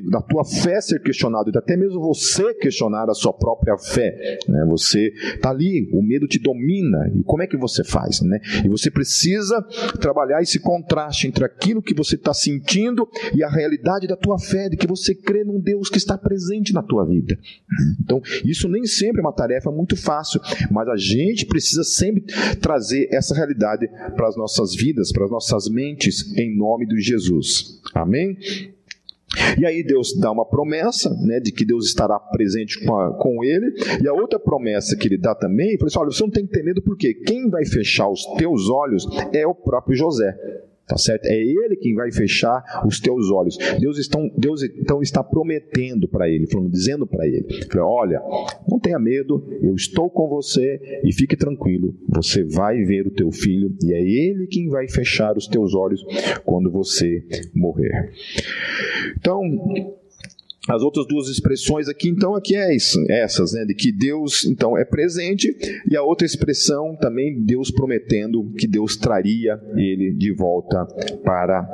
da 0.09 0.21
tua 0.21 0.43
fé 0.43 0.79
ser 0.81 1.01
questionado, 1.01 1.51
e 1.53 1.57
até 1.57 1.75
mesmo 1.75 1.99
você 1.99 2.53
questionar 2.55 3.09
a 3.09 3.13
sua 3.13 3.33
própria 3.33 3.77
fé. 3.77 4.39
Né? 4.47 4.65
Você 4.69 5.13
está 5.35 5.49
ali, 5.49 5.89
o 5.91 6.01
medo 6.01 6.27
te 6.27 6.39
domina, 6.39 7.11
e 7.15 7.23
como 7.23 7.41
é 7.41 7.47
que 7.47 7.57
você 7.57 7.83
faz? 7.83 8.21
Né? 8.21 8.39
E 8.63 8.69
você 8.69 8.91
precisa 8.91 9.61
trabalhar 9.99 10.16
esse 10.41 10.59
contraste 10.59 11.27
entre 11.27 11.43
aquilo 11.45 11.81
que 11.81 11.93
você 11.93 12.15
está 12.15 12.33
sentindo 12.33 13.07
e 13.33 13.43
a 13.43 13.49
realidade 13.49 14.07
da 14.07 14.15
tua 14.15 14.39
fé, 14.39 14.69
de 14.69 14.77
que 14.77 14.87
você 14.87 15.13
crê 15.13 15.43
num 15.43 15.59
Deus 15.59 15.89
que 15.89 15.97
está 15.97 16.17
presente 16.17 16.73
na 16.73 16.81
tua 16.81 17.05
vida. 17.05 17.37
Então, 18.01 18.21
isso 18.45 18.67
nem 18.67 18.85
sempre 18.85 19.19
é 19.19 19.23
uma 19.23 19.33
tarefa 19.33 19.71
muito 19.71 19.95
fácil, 19.95 20.39
mas 20.71 20.87
a 20.87 20.95
gente 20.95 21.45
precisa 21.45 21.83
sempre 21.83 22.23
trazer 22.59 23.07
essa 23.11 23.35
realidade 23.35 23.87
para 24.15 24.27
as 24.27 24.37
nossas 24.37 24.75
vidas, 24.75 25.11
para 25.11 25.25
as 25.25 25.31
nossas 25.31 25.69
mentes, 25.69 26.35
em 26.37 26.55
nome 26.57 26.85
de 26.87 26.99
Jesus. 26.99 27.81
Amém? 27.93 28.37
E 29.59 29.65
aí 29.65 29.83
Deus 29.83 30.17
dá 30.19 30.31
uma 30.31 30.45
promessa, 30.45 31.09
né, 31.21 31.39
de 31.39 31.51
que 31.51 31.65
Deus 31.65 31.87
estará 31.87 32.17
presente 32.19 32.83
com, 32.85 32.97
a, 32.97 33.13
com 33.17 33.43
ele, 33.43 33.73
e 34.01 34.07
a 34.07 34.13
outra 34.13 34.39
promessa 34.39 34.95
que 34.95 35.07
ele 35.07 35.17
dá 35.17 35.35
também, 35.35 35.69
ele 35.69 35.77
fala 35.77 35.87
assim, 35.87 35.99
olha, 35.99 36.11
você 36.11 36.23
não 36.23 36.31
tem 36.31 36.45
que 36.45 36.53
ter 36.53 36.63
medo 36.63 36.81
porque 36.81 37.13
quem 37.13 37.49
vai 37.49 37.65
fechar 37.65 38.09
os 38.09 38.25
teus 38.37 38.69
olhos 38.69 39.05
é 39.33 39.45
o 39.45 39.53
próprio 39.53 39.95
José. 39.95 40.33
Tá 40.87 40.97
certo? 40.97 41.25
É 41.25 41.35
ele 41.35 41.75
quem 41.75 41.93
vai 41.93 42.09
fechar 42.13 42.63
os 42.87 42.99
teus 42.99 43.29
olhos. 43.29 43.57
Deus, 43.77 43.97
estão, 43.97 44.31
Deus 44.37 44.63
então 44.63 45.01
está 45.01 45.21
prometendo 45.21 46.07
para 46.07 46.29
ele, 46.29 46.47
dizendo 46.69 47.05
para 47.05 47.27
ele: 47.27 47.45
Olha, 47.77 48.21
não 48.67 48.79
tenha 48.79 48.97
medo, 48.97 49.45
eu 49.61 49.75
estou 49.75 50.09
com 50.09 50.29
você 50.29 51.01
e 51.03 51.11
fique 51.11 51.35
tranquilo. 51.35 51.93
Você 52.07 52.45
vai 52.45 52.77
ver 52.83 53.05
o 53.05 53.11
teu 53.11 53.31
filho 53.31 53.75
e 53.83 53.93
é 53.93 54.01
ele 54.01 54.47
quem 54.47 54.69
vai 54.69 54.87
fechar 54.87 55.35
os 55.35 55.45
teus 55.47 55.75
olhos 55.75 56.05
quando 56.45 56.71
você 56.71 57.21
morrer. 57.53 58.13
Então, 59.17 59.41
as 60.67 60.81
outras 60.81 61.07
duas 61.07 61.27
expressões 61.29 61.87
aqui, 61.87 62.09
então, 62.09 62.35
aqui 62.35 62.55
é 62.55 62.75
isso, 62.75 63.03
essas, 63.09 63.53
né, 63.53 63.65
de 63.65 63.73
que 63.73 63.91
Deus, 63.91 64.45
então, 64.45 64.77
é 64.77 64.83
presente, 64.83 65.55
e 65.89 65.95
a 65.95 66.03
outra 66.03 66.25
expressão 66.25 66.95
também, 66.95 67.41
Deus 67.43 67.71
prometendo 67.71 68.51
que 68.57 68.67
Deus 68.67 68.97
traria 68.97 69.59
ele 69.75 70.13
de 70.13 70.33
volta 70.33 70.85
para 71.23 71.67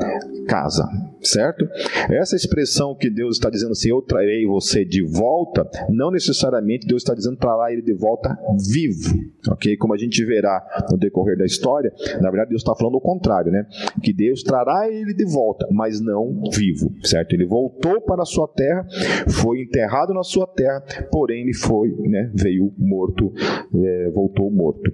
casa, 0.47 0.87
certo? 1.21 1.67
Essa 2.09 2.35
expressão 2.35 2.95
que 2.95 3.09
Deus 3.09 3.37
está 3.37 3.49
dizendo 3.49 3.71
assim, 3.71 3.89
eu 3.89 4.01
trarei 4.01 4.45
você 4.45 4.85
de 4.85 5.01
volta, 5.03 5.67
não 5.89 6.11
necessariamente 6.11 6.87
Deus 6.87 7.01
está 7.01 7.13
dizendo 7.13 7.37
trará 7.37 7.71
ele 7.71 7.81
de 7.81 7.93
volta 7.93 8.37
vivo, 8.71 9.13
ok? 9.49 9.75
Como 9.77 9.93
a 9.93 9.97
gente 9.97 10.23
verá 10.25 10.61
no 10.91 10.97
decorrer 10.97 11.37
da 11.37 11.45
história, 11.45 11.91
na 12.21 12.29
verdade 12.29 12.49
Deus 12.49 12.61
está 12.61 12.75
falando 12.75 12.95
o 12.95 13.01
contrário, 13.01 13.51
né? 13.51 13.65
Que 14.01 14.13
Deus 14.13 14.43
trará 14.43 14.89
ele 14.89 15.13
de 15.13 15.25
volta, 15.25 15.67
mas 15.71 15.99
não 15.99 16.43
vivo, 16.51 16.93
certo? 17.03 17.33
Ele 17.33 17.45
voltou 17.45 18.01
para 18.01 18.23
a 18.23 18.25
sua 18.25 18.47
terra, 18.47 18.82
foi 19.29 19.61
enterrado 19.61 20.13
na 20.13 20.23
sua 20.23 20.47
terra, 20.47 20.81
porém 21.11 21.43
ele 21.43 21.53
foi, 21.53 21.89
né, 22.01 22.31
veio 22.33 22.73
morto, 22.77 23.33
é, 23.75 24.09
voltou 24.09 24.49
morto. 24.51 24.91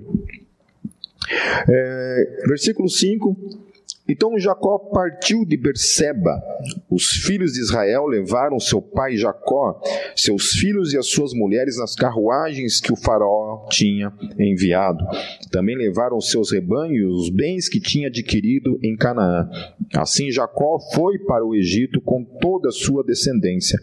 É, 1.67 2.43
versículo 2.47 2.89
5 2.89 3.68
então 4.09 4.37
Jacó 4.39 4.77
partiu 4.77 5.45
de 5.45 5.55
Berseba. 5.55 6.41
Os 6.89 7.11
filhos 7.11 7.53
de 7.53 7.61
Israel 7.61 8.05
levaram 8.07 8.59
seu 8.59 8.81
pai 8.81 9.15
Jacó, 9.15 9.81
seus 10.15 10.51
filhos 10.51 10.93
e 10.93 10.97
as 10.97 11.07
suas 11.07 11.33
mulheres 11.33 11.77
nas 11.77 11.95
carruagens 11.95 12.81
que 12.81 12.91
o 12.91 12.95
faraó 12.95 13.67
tinha 13.69 14.11
enviado. 14.37 15.05
Também 15.51 15.77
levaram 15.77 16.19
seus 16.19 16.51
rebanhos, 16.51 17.13
os 17.23 17.29
bens 17.29 17.69
que 17.69 17.79
tinha 17.79 18.07
adquirido 18.07 18.79
em 18.83 18.95
Canaã. 18.95 19.49
Assim 19.95 20.31
Jacó 20.31 20.79
foi 20.93 21.19
para 21.19 21.45
o 21.45 21.55
Egito 21.55 22.01
com 22.01 22.23
toda 22.23 22.69
a 22.69 22.71
sua 22.71 23.03
descendência. 23.03 23.79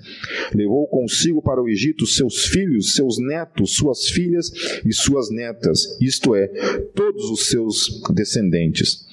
Levou 0.55 0.87
consigo 0.89 1.41
para 1.43 1.63
o 1.63 1.69
Egito 1.69 2.07
seus 2.07 2.47
filhos, 2.47 2.95
seus 2.95 3.19
netos, 3.19 3.77
suas 3.77 4.09
filhas 4.09 4.51
e 4.85 4.93
suas 4.93 5.31
netas, 5.31 5.99
isto 6.01 6.35
é, 6.35 6.49
todos 6.95 7.31
os 7.31 7.49
seus 7.49 8.03
descendentes. 8.13 9.07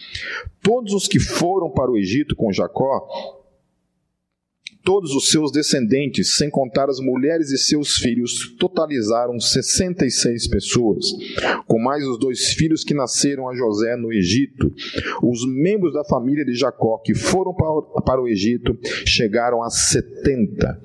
Todos 0.61 0.93
os 0.93 1.02
que 1.07 1.19
foram 1.19 1.69
para 1.69 1.91
o 1.91 1.97
Egito 1.97 2.35
com 2.35 2.51
Jacó 2.51 3.07
Todos 4.83 5.15
os 5.15 5.29
seus 5.29 5.49
descendentes, 5.49 6.35
sem 6.35 6.49
contar 6.49 6.89
as 6.89 6.99
mulheres 6.99 7.51
e 7.51 7.57
seus 7.57 7.95
filhos, 7.95 8.53
totalizaram 8.59 9.39
66 9.39 10.45
pessoas, 10.47 11.05
com 11.65 11.79
mais 11.79 12.05
os 12.05 12.19
dois 12.19 12.49
filhos 12.49 12.83
que 12.83 12.93
nasceram 12.93 13.47
a 13.47 13.55
José 13.55 13.95
no 13.95 14.11
Egito. 14.11 14.73
Os 15.23 15.47
membros 15.47 15.93
da 15.93 16.03
família 16.03 16.43
de 16.43 16.53
Jacó 16.53 16.97
que 16.97 17.15
foram 17.15 17.53
para 17.53 18.21
o 18.21 18.27
Egito 18.27 18.77
chegaram 19.05 19.63
a 19.63 19.69
70. 19.69 20.81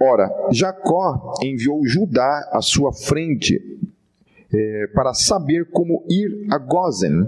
Ora, 0.00 0.28
Jacó 0.50 1.34
enviou 1.40 1.86
Judá 1.86 2.50
à 2.52 2.60
sua 2.60 2.92
frente 2.92 3.78
é, 4.52 4.88
para 4.88 5.14
saber 5.14 5.66
como 5.66 6.04
ir 6.10 6.46
a 6.50 6.58
Gozen 6.58 7.24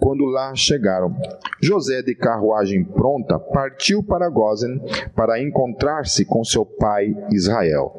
quando 0.00 0.24
lá 0.24 0.54
chegaram. 0.54 1.14
José, 1.60 2.02
de 2.02 2.14
carruagem 2.14 2.82
pronta, 2.84 3.38
partiu 3.38 4.02
para 4.02 4.28
Gozen 4.28 4.80
para 5.14 5.42
encontrar-se 5.42 6.24
com 6.24 6.42
seu 6.42 6.64
pai 6.64 7.14
Israel. 7.30 7.98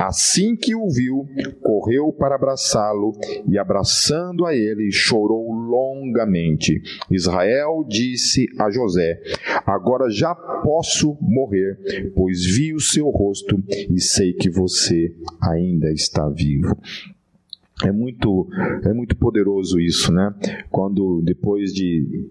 Assim 0.00 0.56
que 0.56 0.74
o 0.74 0.88
viu, 0.88 1.28
correu 1.62 2.10
para 2.10 2.34
abraçá-lo 2.34 3.12
e, 3.46 3.58
abraçando 3.58 4.46
a 4.46 4.54
ele, 4.54 4.90
chorou 4.90 5.52
longamente. 5.52 6.80
Israel 7.10 7.84
disse 7.86 8.46
a 8.58 8.70
José: 8.70 9.20
Agora 9.66 10.08
já 10.08 10.34
posso 10.34 11.18
morrer, 11.20 12.12
pois 12.16 12.46
vi 12.46 12.72
o 12.72 12.80
seu 12.80 13.10
rosto 13.10 13.62
e 13.90 14.00
sei 14.00 14.32
que 14.32 14.48
você 14.48 15.14
ainda 15.38 15.92
está 15.92 16.30
vivo. 16.30 16.74
É 17.84 17.92
muito, 17.92 18.48
é 18.84 18.92
muito 18.92 19.16
poderoso 19.16 19.80
isso, 19.80 20.12
né? 20.12 20.34
Quando 20.70 21.22
depois 21.22 21.72
de 21.72 22.30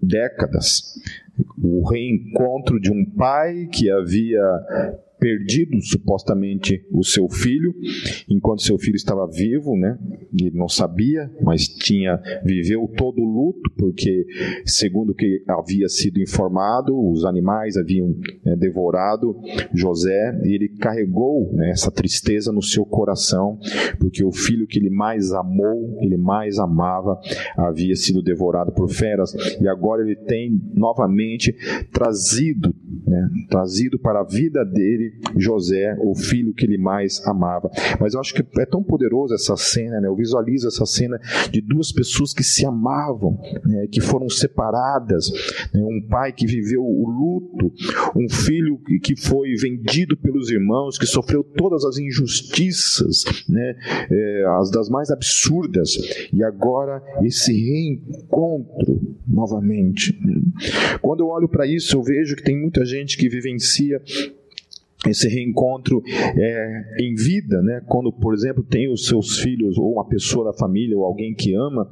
décadas, 0.00 1.00
o 1.60 1.88
reencontro 1.88 2.78
de 2.80 2.92
um 2.92 3.04
pai 3.04 3.66
que 3.72 3.90
havia 3.90 4.40
perdido 5.24 5.80
supostamente 5.80 6.84
o 6.92 7.02
seu 7.02 7.30
filho, 7.30 7.74
enquanto 8.28 8.60
seu 8.60 8.76
filho 8.76 8.94
estava 8.94 9.26
vivo, 9.26 9.74
né? 9.74 9.98
Ele 10.38 10.54
não 10.54 10.68
sabia, 10.68 11.30
mas 11.42 11.66
tinha 11.66 12.20
viveu 12.44 12.86
todo 12.94 13.22
o 13.22 13.24
luto 13.24 13.72
porque, 13.74 14.26
segundo 14.66 15.12
o 15.12 15.14
que 15.14 15.42
havia 15.48 15.88
sido 15.88 16.20
informado, 16.20 16.94
os 17.10 17.24
animais 17.24 17.78
haviam 17.78 18.14
né, 18.44 18.54
devorado 18.54 19.34
José 19.72 20.38
e 20.44 20.54
ele 20.54 20.68
carregou 20.68 21.50
né, 21.54 21.70
essa 21.70 21.90
tristeza 21.90 22.52
no 22.52 22.60
seu 22.60 22.84
coração 22.84 23.58
porque 23.98 24.22
o 24.22 24.30
filho 24.30 24.66
que 24.66 24.78
ele 24.78 24.90
mais 24.90 25.32
amou, 25.32 25.96
ele 26.02 26.18
mais 26.18 26.58
amava, 26.58 27.18
havia 27.56 27.96
sido 27.96 28.22
devorado 28.22 28.72
por 28.72 28.90
feras 28.90 29.34
e 29.58 29.66
agora 29.66 30.02
ele 30.02 30.16
tem 30.16 30.60
novamente 30.74 31.54
trazido, 31.90 32.74
né, 33.06 33.30
trazido 33.48 33.98
para 33.98 34.20
a 34.20 34.24
vida 34.24 34.62
dele 34.66 35.13
José, 35.36 35.96
o 36.00 36.14
filho 36.14 36.54
que 36.54 36.64
ele 36.64 36.78
mais 36.78 37.24
amava. 37.26 37.70
Mas 38.00 38.14
eu 38.14 38.20
acho 38.20 38.34
que 38.34 38.44
é 38.60 38.66
tão 38.66 38.82
poderoso 38.82 39.34
essa 39.34 39.56
cena, 39.56 40.00
né? 40.00 40.08
Eu 40.08 40.16
visualizo 40.16 40.68
essa 40.68 40.86
cena 40.86 41.18
de 41.50 41.60
duas 41.60 41.92
pessoas 41.92 42.32
que 42.32 42.42
se 42.42 42.64
amavam, 42.66 43.38
né? 43.64 43.86
que 43.90 44.00
foram 44.00 44.28
separadas, 44.28 45.30
né? 45.72 45.82
um 45.82 46.06
pai 46.08 46.32
que 46.32 46.46
viveu 46.46 46.82
o 46.82 47.08
luto, 47.08 47.72
um 48.16 48.28
filho 48.28 48.78
que 49.02 49.16
foi 49.16 49.54
vendido 49.54 50.16
pelos 50.16 50.50
irmãos, 50.50 50.98
que 50.98 51.06
sofreu 51.06 51.42
todas 51.42 51.84
as 51.84 51.98
injustiças, 51.98 53.24
né? 53.48 53.76
É, 54.10 54.44
as 54.60 54.70
das 54.70 54.88
mais 54.88 55.10
absurdas, 55.10 55.96
e 56.32 56.42
agora 56.42 57.02
esse 57.22 57.52
reencontro 57.52 59.00
novamente. 59.26 60.18
Quando 61.00 61.20
eu 61.20 61.28
olho 61.28 61.48
para 61.48 61.66
isso, 61.66 61.96
eu 61.96 62.02
vejo 62.02 62.36
que 62.36 62.42
tem 62.42 62.60
muita 62.60 62.84
gente 62.84 63.16
que 63.16 63.28
vivencia 63.28 64.00
esse 65.06 65.28
reencontro 65.28 66.02
é, 66.06 66.96
em 67.00 67.14
vida, 67.14 67.60
né? 67.62 67.82
quando, 67.86 68.12
por 68.12 68.34
exemplo, 68.34 68.62
tem 68.62 68.90
os 68.90 69.06
seus 69.06 69.38
filhos 69.38 69.78
ou 69.78 69.92
uma 69.92 70.06
pessoa 70.06 70.50
da 70.50 70.58
família 70.58 70.96
ou 70.96 71.04
alguém 71.04 71.34
que 71.34 71.54
ama, 71.54 71.88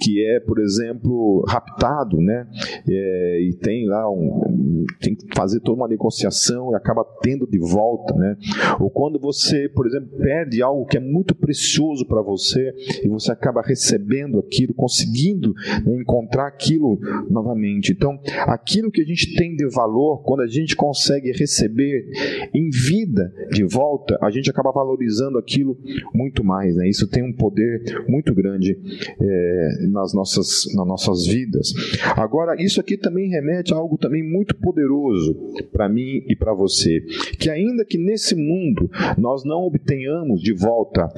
que 0.00 0.24
é, 0.24 0.40
por 0.40 0.58
exemplo, 0.60 1.44
raptado, 1.48 2.20
né? 2.20 2.46
É, 2.88 3.42
e 3.42 3.54
tem 3.54 3.86
lá 3.86 4.10
um, 4.10 4.84
tem 5.00 5.14
que 5.14 5.26
fazer 5.34 5.60
toda 5.60 5.78
uma 5.78 5.88
negociação 5.88 6.72
e 6.72 6.74
acaba 6.74 7.04
tendo 7.22 7.46
de 7.46 7.58
volta, 7.58 8.14
né? 8.14 8.36
Ou 8.78 8.90
quando 8.90 9.18
você, 9.18 9.68
por 9.68 9.86
exemplo, 9.86 10.08
perde 10.18 10.62
algo 10.62 10.86
que 10.86 10.96
é 10.96 11.00
muito 11.00 11.34
precioso 11.34 12.06
para 12.06 12.22
você 12.22 12.72
e 13.02 13.08
você 13.08 13.32
acaba 13.32 13.62
recebendo 13.62 14.38
aquilo, 14.38 14.74
conseguindo 14.74 15.54
né, 15.84 15.96
encontrar 16.00 16.46
aquilo 16.46 16.98
novamente. 17.28 17.92
Então, 17.92 18.18
aquilo 18.46 18.90
que 18.90 19.00
a 19.00 19.04
gente 19.04 19.34
tem 19.34 19.54
de 19.54 19.66
valor, 19.68 20.22
quando 20.22 20.40
a 20.40 20.46
gente 20.46 20.76
consegue 20.76 21.32
receber 21.32 22.06
em 22.54 22.68
vida 22.70 23.32
de 23.50 23.64
volta, 23.64 24.18
a 24.20 24.30
gente 24.30 24.50
acaba 24.50 24.72
valorizando 24.72 25.38
aquilo 25.38 25.76
muito 26.14 26.44
mais. 26.44 26.76
Né? 26.76 26.88
Isso 26.88 27.08
tem 27.08 27.22
um 27.22 27.32
poder 27.32 28.04
muito 28.08 28.34
grande 28.34 28.78
é, 29.20 29.86
nas, 29.88 30.12
nossas, 30.12 30.66
nas 30.74 30.86
nossas 30.86 31.26
vidas. 31.26 31.72
Agora, 32.16 32.60
isso 32.60 32.80
aqui 32.80 32.96
também 32.96 33.28
remete 33.28 33.72
a 33.72 33.76
algo 33.76 33.96
também 33.96 34.22
muito 34.22 34.56
poderoso 34.56 35.34
para 35.72 35.88
mim 35.88 36.22
e 36.28 36.36
para 36.36 36.52
você, 36.52 37.00
que 37.38 37.50
ainda 37.50 37.84
que 37.84 37.98
nesse 37.98 38.34
mundo 38.34 38.90
nós 39.18 39.44
não 39.44 39.62
obtenhamos 39.62 40.40
de 40.42 40.52
volta 40.52 41.08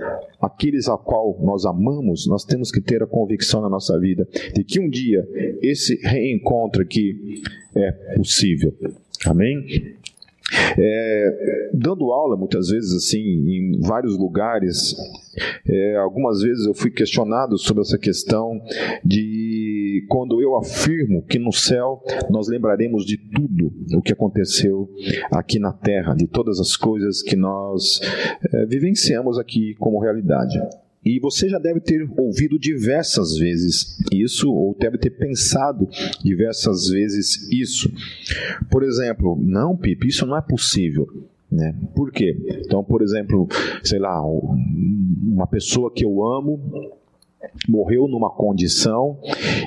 aqueles 0.41 0.89
a 0.89 0.97
qual 0.97 1.39
nós 1.43 1.65
amamos, 1.65 2.27
nós 2.27 2.45
temos 2.45 2.71
que 2.71 2.81
ter 2.81 3.03
a 3.03 3.07
convicção 3.07 3.61
na 3.61 3.69
nossa 3.69 3.99
vida 3.99 4.29
de 4.55 4.65
que 4.65 4.81
um 4.81 4.89
dia 4.89 5.27
esse 5.63 5.97
reencontro 6.03 6.83
aqui 6.83 7.43
é 7.75 7.93
possível. 8.17 8.75
Amém? 9.27 9.97
É, 10.79 11.71
dando 11.75 12.13
aula 12.13 12.37
muitas 12.37 12.69
vezes 12.69 12.93
assim 12.93 13.19
em 13.19 13.81
vários 13.81 14.17
lugares, 14.19 14.95
é, 15.67 15.97
algumas 15.97 16.41
vezes 16.43 16.67
eu 16.67 16.75
fui 16.75 16.91
questionado 16.91 17.57
sobre 17.59 17.83
essa 17.83 17.99
questão 17.99 18.61
de 19.05 20.05
quando 20.09 20.41
eu 20.41 20.57
afirmo 20.57 21.23
que 21.23 21.39
no 21.39 21.53
céu 21.53 22.03
nós 22.31 22.49
lembraremos 22.49 23.05
de 23.05 23.17
tudo 23.17 23.73
o 23.97 24.03
que 24.03 24.13
aconteceu 24.13 24.89
aqui 25.31 25.59
na 25.59 25.73
Terra, 25.73 26.15
de 26.15 26.27
todas 26.27 26.61
as 26.61 26.77
coisas 26.77 27.23
que 27.23 27.37
nós 27.37 28.01
é, 28.53 28.67
vivenciamos 28.67 29.39
aqui 29.39 29.75
como 29.79 30.01
realidade. 30.01 30.59
E 31.05 31.19
você 31.19 31.49
já 31.49 31.59
deve 31.59 31.81
ter 31.81 32.09
ouvido 32.17 32.59
diversas 32.59 33.37
vezes 33.37 33.99
isso, 34.13 34.51
ou 34.53 34.77
deve 34.79 34.99
ter 34.99 35.11
pensado 35.11 35.89
diversas 36.23 36.89
vezes 36.89 37.51
isso. 37.51 37.93
Por 38.71 38.85
exemplo, 38.85 39.37
não, 39.41 39.77
Pipe, 39.77 40.09
isso 40.09 40.25
não 40.27 40.37
é 40.37 40.41
possível. 40.41 41.09
Né? 41.51 41.75
Por 41.95 42.11
quê? 42.11 42.35
Então, 42.65 42.83
por 42.83 43.03
exemplo, 43.03 43.47
sei 43.83 43.99
lá, 43.99 44.23
uma 44.25 45.47
pessoa 45.47 45.93
que 45.93 46.05
eu 46.05 46.25
amo 46.25 47.02
morreu 47.69 48.09
numa 48.09 48.31
condição 48.31 49.19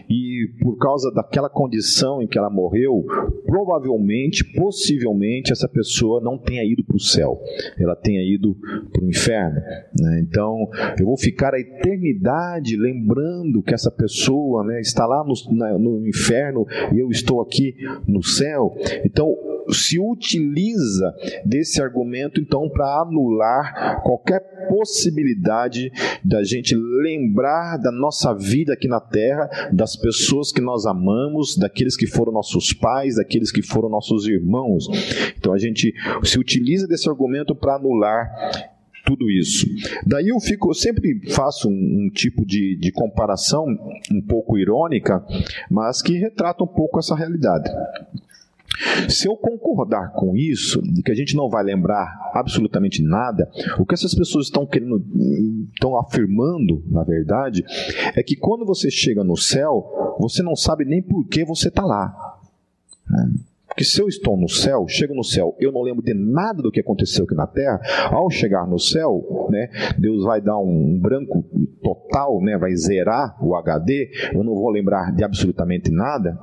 e 0.10 0.50
por 0.62 0.78
causa 0.78 1.12
daquela 1.12 1.50
condição 1.50 2.22
em 2.22 2.28
que 2.28 2.38
ela 2.38 2.50
morreu, 2.50 3.06
provavelmente, 3.46 4.44
possivelmente, 4.54 5.52
essa 5.52 5.68
pessoa 5.68 6.22
não 6.22 6.38
tenha 6.38 6.64
ido 6.64 6.84
para 6.84 6.96
o 6.96 7.00
céu, 7.00 7.42
ela 7.80 7.96
tenha 7.96 8.22
ido 8.22 8.56
para 8.92 9.04
o 9.04 9.10
inferno. 9.10 9.60
Né? 10.00 10.20
Então, 10.22 10.70
eu 11.00 11.06
vou 11.06 11.18
ficar 11.18 11.54
a 11.54 11.60
eternidade 11.60 12.76
lembrando 12.76 13.64
que 13.64 13.74
essa 13.74 13.92
pessoa 13.92 14.64
né, 14.64 14.80
está 14.82 15.06
lá 15.06 15.24
no, 15.24 15.34
na, 15.56 15.78
no 15.78 16.08
inferno 16.08 16.66
e 16.94 17.00
eu 17.00 17.10
estou 17.10 17.42
aqui 17.42 17.76
no 18.08 18.24
céu. 18.24 18.76
Então, 19.04 19.36
se 19.72 20.00
utiliza 20.00 21.14
desse 21.46 21.82
argumento 21.82 22.40
então 22.40 22.70
para 22.70 23.02
anular 23.02 24.02
qualquer 24.04 24.40
possibilidade 24.68 25.92
da 26.24 26.44
gente 26.44 26.76
lembrar 26.76 27.78
da 27.78 27.92
nossa 27.92 28.34
vida 28.34 28.74
aqui 28.74 28.88
na 28.88 29.00
terra, 29.00 29.50
das 29.72 29.96
pessoas 29.96 30.52
que 30.52 30.62
nós 30.62 30.86
amamos, 30.86 31.58
daqueles 31.58 31.96
que 31.96 32.08
foram 32.08 32.32
nossos 32.32 32.74
pais, 32.74 33.16
daqueles 33.16 33.52
que 33.52 33.62
foram 33.62 33.90
nossos 33.90 34.28
irmãos. 34.28 34.88
Então 35.38 35.54
a 35.54 35.58
gente 35.58 35.94
se 36.24 36.40
utiliza 36.40 36.88
desse 36.88 37.10
argumento 37.10 37.56
para 37.56 37.76
anular 37.76 38.30
tudo 39.06 39.30
isso. 39.30 39.68
Daí 40.06 40.30
eu 40.30 40.40
fico, 40.40 40.72
eu 40.72 40.74
sempre 40.74 41.30
faço 41.30 41.70
um, 41.70 41.72
um 42.06 42.10
tipo 42.12 42.44
de, 42.44 42.76
de 42.76 42.92
comparação 42.92 43.66
um 44.12 44.22
pouco 44.22 44.58
irônica, 44.58 45.24
mas 45.70 46.02
que 46.02 46.18
retrata 46.18 46.64
um 46.64 46.68
pouco 46.68 47.00
essa 47.00 47.16
realidade. 47.16 47.70
Se 49.10 49.28
eu 49.28 49.36
concordar 49.36 50.12
com 50.14 50.36
isso, 50.36 50.82
de 50.82 51.02
que 51.02 51.12
a 51.12 51.16
gente 51.16 51.36
não 51.36 51.50
vai 51.50 51.64
lembrar 51.64 52.32
absolutamente 52.34 53.04
nada, 53.04 53.50
o 53.80 53.86
que 53.86 53.94
essas 53.94 54.14
pessoas 54.14 54.46
estão 54.46 54.66
querendo, 54.66 55.04
estão 55.74 55.98
afirmando, 55.98 56.84
na 56.88 57.04
verdade, 57.04 57.64
é 58.16 58.24
que 58.24 58.36
quando 58.36 58.66
você 58.66 58.90
chega 58.90 59.24
no 59.24 59.38
céu, 59.38 60.18
você 60.20 60.42
não 60.42 60.56
sabe 60.56 60.86
nem 60.86 61.02
por 61.02 61.26
que 61.28 61.44
você 61.46 61.68
está 61.68 61.84
lá. 61.84 62.14
Né? 63.10 63.32
Porque 63.76 63.84
se 63.84 64.02
eu 64.02 64.08
estou 64.08 64.38
no 64.38 64.48
céu, 64.48 64.86
chego 64.88 65.14
no 65.14 65.24
céu, 65.24 65.54
eu 65.60 65.70
não 65.70 65.82
lembro 65.82 66.02
de 66.02 66.14
nada 66.14 66.64
do 66.64 66.72
que 66.72 66.80
aconteceu 66.80 67.26
aqui 67.26 67.36
na 67.36 67.46
terra, 67.46 67.82
ao 68.10 68.30
chegar 68.30 68.66
no 68.66 68.80
céu, 68.80 69.50
né, 69.50 69.70
Deus 69.98 70.24
vai 70.24 70.40
dar 70.40 70.58
um 70.58 70.98
branco 70.98 71.44
total, 71.84 72.42
né, 72.42 72.58
vai 72.58 72.74
zerar 72.74 73.36
o 73.46 73.54
HD, 73.54 74.10
eu 74.34 74.46
não 74.46 74.56
vou 74.56 74.70
lembrar 74.70 75.14
de 75.14 75.26
absolutamente 75.26 75.92
nada. 75.92 76.40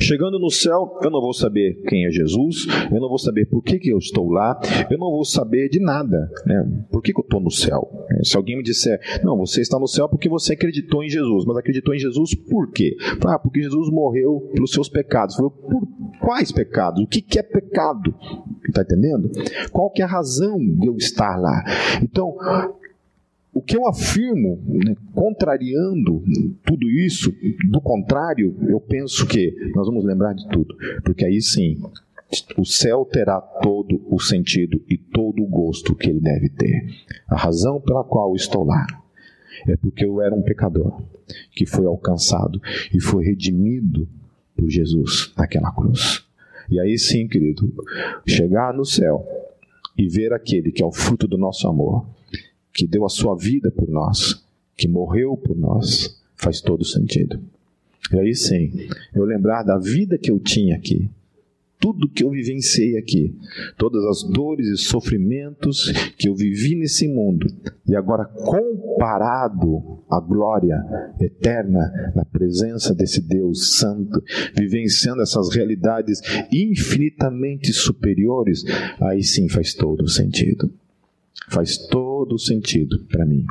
Chegando 0.00 0.38
no 0.38 0.50
céu, 0.50 0.98
eu 1.02 1.10
não 1.10 1.20
vou 1.20 1.32
saber 1.32 1.82
quem 1.88 2.06
é 2.06 2.10
Jesus, 2.10 2.66
eu 2.90 3.00
não 3.00 3.08
vou 3.08 3.18
saber 3.18 3.46
por 3.46 3.62
que, 3.62 3.78
que 3.78 3.90
eu 3.90 3.98
estou 3.98 4.30
lá, 4.30 4.58
eu 4.90 4.98
não 4.98 5.10
vou 5.10 5.24
saber 5.24 5.68
de 5.68 5.80
nada. 5.80 6.30
Né? 6.44 6.84
Por 6.90 7.02
que, 7.02 7.12
que 7.12 7.20
eu 7.20 7.24
estou 7.24 7.40
no 7.40 7.50
céu? 7.50 8.06
Se 8.22 8.36
alguém 8.36 8.56
me 8.56 8.62
disser, 8.62 8.98
não, 9.22 9.36
você 9.36 9.60
está 9.60 9.78
no 9.78 9.86
céu 9.86 10.08
porque 10.08 10.28
você 10.28 10.54
acreditou 10.54 11.02
em 11.02 11.08
Jesus, 11.08 11.44
mas 11.44 11.56
acreditou 11.56 11.94
em 11.94 11.98
Jesus 11.98 12.34
por 12.34 12.70
quê? 12.70 12.96
Ah, 13.26 13.38
porque 13.38 13.62
Jesus 13.62 13.90
morreu 13.90 14.50
pelos 14.52 14.70
seus 14.70 14.88
pecados. 14.88 15.36
Por 15.36 15.86
quais 16.20 16.52
pecados? 16.52 17.02
O 17.02 17.06
que, 17.06 17.20
que 17.20 17.38
é 17.38 17.42
pecado? 17.42 18.14
Está 18.68 18.82
entendendo? 18.82 19.30
Qual 19.70 19.90
que 19.90 20.02
é 20.02 20.04
a 20.04 20.08
razão 20.08 20.58
de 20.58 20.86
eu 20.86 20.96
estar 20.96 21.36
lá? 21.36 21.64
Então, 22.02 22.36
o 23.56 23.62
que 23.62 23.74
eu 23.74 23.88
afirmo, 23.88 24.62
né, 24.66 24.94
contrariando 25.14 26.22
tudo 26.62 26.90
isso, 26.90 27.34
do 27.70 27.80
contrário, 27.80 28.54
eu 28.68 28.78
penso 28.78 29.26
que 29.26 29.54
nós 29.74 29.86
vamos 29.86 30.04
lembrar 30.04 30.34
de 30.34 30.46
tudo, 30.50 30.76
porque 31.02 31.24
aí 31.24 31.40
sim 31.40 31.80
o 32.58 32.66
céu 32.66 33.06
terá 33.10 33.40
todo 33.40 34.04
o 34.10 34.20
sentido 34.20 34.82
e 34.86 34.98
todo 34.98 35.42
o 35.42 35.46
gosto 35.46 35.94
que 35.94 36.10
ele 36.10 36.20
deve 36.20 36.50
ter. 36.50 36.86
A 37.26 37.36
razão 37.36 37.80
pela 37.80 38.04
qual 38.04 38.34
estou 38.36 38.62
lá 38.62 38.86
é 39.66 39.74
porque 39.78 40.04
eu 40.04 40.20
era 40.20 40.34
um 40.34 40.42
pecador 40.42 41.00
que 41.52 41.64
foi 41.64 41.86
alcançado 41.86 42.60
e 42.92 43.00
foi 43.00 43.24
redimido 43.24 44.06
por 44.54 44.68
Jesus 44.68 45.32
naquela 45.34 45.72
cruz. 45.72 46.26
E 46.70 46.78
aí 46.78 46.98
sim, 46.98 47.26
querido, 47.26 47.72
chegar 48.26 48.74
no 48.74 48.84
céu 48.84 49.26
e 49.96 50.06
ver 50.08 50.34
aquele 50.34 50.70
que 50.70 50.82
é 50.82 50.86
o 50.86 50.92
fruto 50.92 51.26
do 51.26 51.38
nosso 51.38 51.66
amor 51.66 52.04
que 52.76 52.86
deu 52.86 53.06
a 53.06 53.08
sua 53.08 53.34
vida 53.34 53.70
por 53.70 53.88
nós, 53.88 54.44
que 54.76 54.86
morreu 54.86 55.34
por 55.34 55.56
nós, 55.56 56.22
faz 56.36 56.60
todo 56.60 56.84
sentido. 56.84 57.40
E 58.12 58.18
aí 58.18 58.34
sim, 58.34 58.70
eu 59.14 59.24
lembrar 59.24 59.62
da 59.62 59.78
vida 59.78 60.18
que 60.18 60.30
eu 60.30 60.38
tinha 60.38 60.76
aqui, 60.76 61.08
tudo 61.80 62.08
que 62.08 62.22
eu 62.22 62.30
vivenciei 62.30 62.98
aqui, 62.98 63.34
todas 63.78 64.04
as 64.04 64.22
dores 64.22 64.66
e 64.68 64.76
sofrimentos 64.76 65.90
que 66.18 66.28
eu 66.28 66.34
vivi 66.34 66.74
nesse 66.74 67.08
mundo, 67.08 67.46
e 67.88 67.96
agora 67.96 68.26
comparado 68.26 69.98
à 70.10 70.20
glória 70.20 70.76
eterna 71.18 72.12
na 72.14 72.26
presença 72.26 72.94
desse 72.94 73.22
Deus 73.22 73.78
Santo, 73.78 74.22
vivenciando 74.54 75.22
essas 75.22 75.54
realidades 75.54 76.20
infinitamente 76.52 77.72
superiores, 77.72 78.64
aí 79.00 79.22
sim 79.22 79.48
faz 79.48 79.72
todo 79.72 80.06
sentido. 80.08 80.70
Faz 81.48 81.76
todo 81.76 82.38
sentido 82.38 83.04
para 83.10 83.24
mim. 83.24 83.44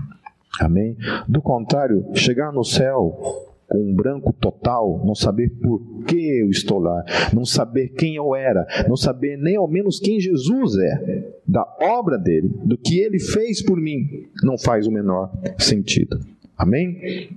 Amém? 0.59 0.97
Do 1.27 1.41
contrário, 1.41 2.05
chegar 2.13 2.51
no 2.51 2.63
céu 2.63 3.45
com 3.67 3.79
um 3.79 3.95
branco 3.95 4.31
total, 4.33 5.03
não 5.05 5.15
saber 5.15 5.49
por 5.49 5.81
que 6.05 6.39
eu 6.39 6.49
estou 6.49 6.79
lá, 6.79 7.03
não 7.33 7.43
saber 7.45 7.89
quem 7.89 8.15
eu 8.15 8.35
era, 8.35 8.65
não 8.87 8.95
saber 8.95 9.37
nem 9.37 9.55
ao 9.55 9.67
menos 9.67 9.99
quem 9.99 10.19
Jesus 10.19 10.77
é, 10.77 11.33
da 11.47 11.65
obra 11.81 12.17
dele, 12.17 12.51
do 12.63 12.77
que 12.77 12.99
ele 12.99 13.19
fez 13.19 13.63
por 13.63 13.77
mim, 13.79 14.27
não 14.43 14.57
faz 14.57 14.85
o 14.85 14.91
menor 14.91 15.31
sentido. 15.57 16.19
Amém? 16.57 17.29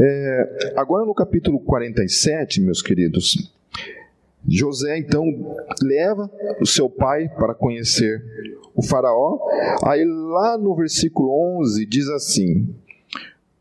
É, 0.00 0.72
agora 0.76 1.04
no 1.04 1.14
capítulo 1.14 1.60
47, 1.60 2.60
meus 2.60 2.80
queridos, 2.80 3.52
José 4.48 4.98
então 4.98 5.24
leva 5.82 6.30
o 6.60 6.66
seu 6.66 6.88
pai 6.88 7.28
para 7.28 7.54
conhecer 7.54 8.22
o 8.74 8.82
Faraó. 8.82 9.38
Aí 9.84 10.04
lá 10.04 10.58
no 10.58 10.74
versículo 10.74 11.60
11 11.60 11.86
diz 11.86 12.08
assim: 12.08 12.74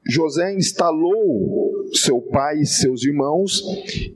José 0.07 0.53
instalou 0.55 1.71
seu 1.93 2.21
pai 2.21 2.59
e 2.59 2.65
seus 2.65 3.03
irmãos 3.03 3.61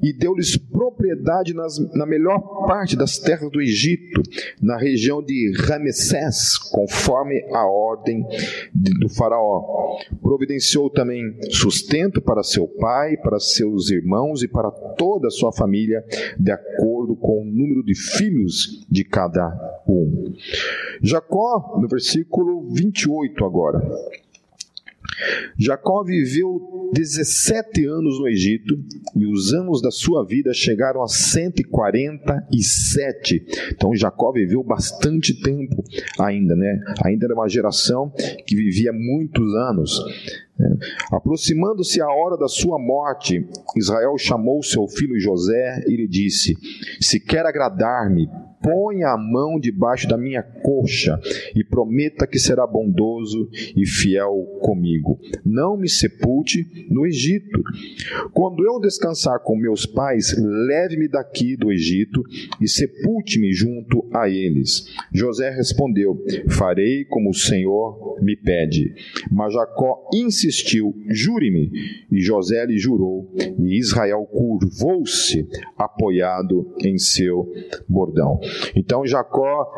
e 0.01 0.13
deu-lhes 0.13 0.57
propriedade 0.57 1.53
nas, 1.53 1.77
na 1.93 2.05
melhor 2.05 2.39
parte 2.65 2.95
das 2.95 3.19
terras 3.19 3.51
do 3.51 3.61
Egito, 3.61 4.21
na 4.61 4.77
região 4.77 5.21
de 5.21 5.53
Ramessés, 5.57 6.57
conforme 6.57 7.41
a 7.53 7.65
ordem 7.65 8.25
de, 8.73 8.99
do 8.99 9.09
faraó. 9.09 9.97
Providenciou 10.21 10.89
também 10.89 11.37
sustento 11.51 12.21
para 12.21 12.43
seu 12.43 12.67
pai, 12.67 13.17
para 13.17 13.39
seus 13.39 13.91
irmãos 13.91 14.41
e 14.41 14.47
para 14.47 14.71
toda 14.71 15.27
a 15.27 15.31
sua 15.31 15.51
família, 15.51 16.03
de 16.39 16.51
acordo 16.51 17.15
com 17.15 17.41
o 17.41 17.45
número 17.45 17.83
de 17.83 17.95
filhos 17.95 18.85
de 18.89 19.03
cada 19.03 19.47
um. 19.87 20.33
Jacó, 21.01 21.77
no 21.79 21.87
versículo 21.87 22.69
28 22.73 23.45
agora. 23.45 23.81
Jacó 25.57 26.03
viveu 26.03 26.91
17 26.93 27.85
anos 27.85 28.19
no 28.19 28.27
Egito 28.27 28.77
e 29.15 29.25
os 29.25 29.51
anos 29.53 29.81
da 29.81 29.89
sua 29.91 30.25
vida 30.25 30.53
chegaram 30.53 31.01
a 31.01 31.07
147. 31.07 33.45
Então 33.71 33.95
Jacó 33.95 34.31
viveu 34.31 34.61
bastante 34.63 35.33
tempo 35.41 35.83
ainda, 36.19 36.55
né? 36.55 36.79
Ainda 37.03 37.25
era 37.25 37.33
uma 37.33 37.49
geração 37.49 38.13
que 38.45 38.55
vivia 38.55 38.93
muitos 38.93 39.55
anos. 39.55 39.99
Né? 40.57 40.77
Aproximando-se 41.11 42.01
a 42.01 42.07
hora 42.07 42.37
da 42.37 42.47
sua 42.47 42.79
morte, 42.79 43.45
Israel 43.75 44.17
chamou 44.17 44.63
seu 44.63 44.87
filho 44.87 45.19
José 45.19 45.83
e 45.87 45.95
lhe 45.95 46.07
disse: 46.07 46.55
Se 46.99 47.19
quer 47.19 47.45
agradar-me, 47.45 48.27
ponha 48.65 49.09
a 49.09 49.17
mão 49.17 49.59
debaixo 49.59 50.07
da 50.07 50.17
minha 50.17 50.41
coxa 50.41 51.19
e 51.55 51.63
prometa 51.63 52.25
que 52.25 52.39
será 52.39 52.65
bondoso 52.65 53.47
e 53.77 53.85
fiel 53.85 54.57
comigo. 54.59 55.19
Não 55.45 55.77
me 55.77 55.87
sepulte 55.87 56.65
no 56.89 57.05
Egito. 57.05 57.61
Quando 58.33 58.65
eu 58.65 58.79
descansar 58.79 59.39
com 59.41 59.55
meus 59.55 59.85
pais, 59.85 60.35
leve-me 60.37 61.07
daqui 61.07 61.55
do 61.55 61.71
Egito 61.71 62.23
e 62.59 62.67
sepulte-me 62.67 63.53
junto 63.53 64.09
a 64.11 64.27
eles. 64.27 64.87
José 65.13 65.51
respondeu: 65.51 66.23
Farei 66.49 67.05
como 67.05 67.29
o 67.29 67.35
Senhor 67.35 68.19
me 68.21 68.35
pede. 68.35 68.95
Mas 69.31 69.53
Jacó 69.53 70.09
insistiu: 70.11 70.95
Jure-me. 71.07 71.71
E 72.11 72.19
José 72.19 72.65
lhe 72.65 72.77
jurou, 72.77 73.31
e 73.59 73.77
Israel 73.77 74.25
curvou-se, 74.25 75.47
apoiado 75.77 76.73
em 76.83 76.97
seu 76.97 77.51
bordão. 77.87 78.39
Então 78.75 79.05
Jacó 79.05 79.71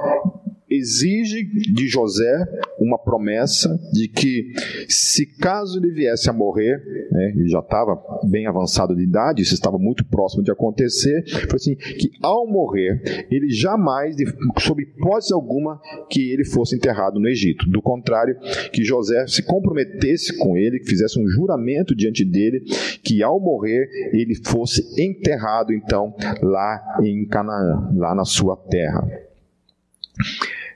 exige 0.69 1.43
de 1.43 1.87
José 1.87 2.45
uma 2.79 2.97
promessa 2.97 3.77
de 3.91 4.07
que, 4.07 4.51
se 4.87 5.25
caso 5.25 5.79
ele 5.79 5.91
viesse 5.91 6.29
a 6.29 6.33
morrer, 6.33 6.77
né, 7.11 7.33
ele 7.35 7.47
já 7.47 7.59
estava 7.59 8.01
bem 8.23 8.47
avançado 8.47 8.95
de 8.95 9.03
idade, 9.03 9.41
isso 9.41 9.53
estava 9.53 9.77
muito 9.77 10.05
próximo 10.05 10.43
de 10.43 10.51
acontecer, 10.51 11.23
foi 11.47 11.55
assim, 11.55 11.75
que 11.75 12.11
ao 12.21 12.47
morrer, 12.47 13.27
ele 13.31 13.49
jamais, 13.49 14.15
sob 14.59 14.83
hipótese 14.83 15.33
alguma, 15.33 15.79
que 16.09 16.31
ele 16.31 16.45
fosse 16.45 16.75
enterrado 16.75 17.19
no 17.19 17.27
Egito. 17.27 17.69
Do 17.69 17.81
contrário, 17.81 18.37
que 18.71 18.83
José 18.83 19.25
se 19.27 19.43
comprometesse 19.43 20.37
com 20.37 20.57
ele, 20.57 20.79
que 20.79 20.89
fizesse 20.89 21.19
um 21.19 21.27
juramento 21.27 21.95
diante 21.95 22.23
dele, 22.23 22.63
que 23.03 23.23
ao 23.23 23.39
morrer, 23.39 23.87
ele 24.13 24.35
fosse 24.45 24.83
enterrado, 25.01 25.73
então, 25.73 26.13
lá 26.41 26.81
em 27.01 27.25
Canaã, 27.27 27.91
lá 27.95 28.13
na 28.13 28.25
sua 28.25 28.55
terra. 28.55 29.26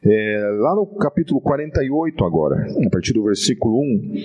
É, 0.03 0.57
lá 0.59 0.73
no 0.73 0.87
capítulo 0.95 1.39
48, 1.39 2.25
agora, 2.25 2.67
a 2.85 2.89
partir 2.89 3.13
do 3.13 3.23
versículo 3.23 3.79
1, 3.79 4.15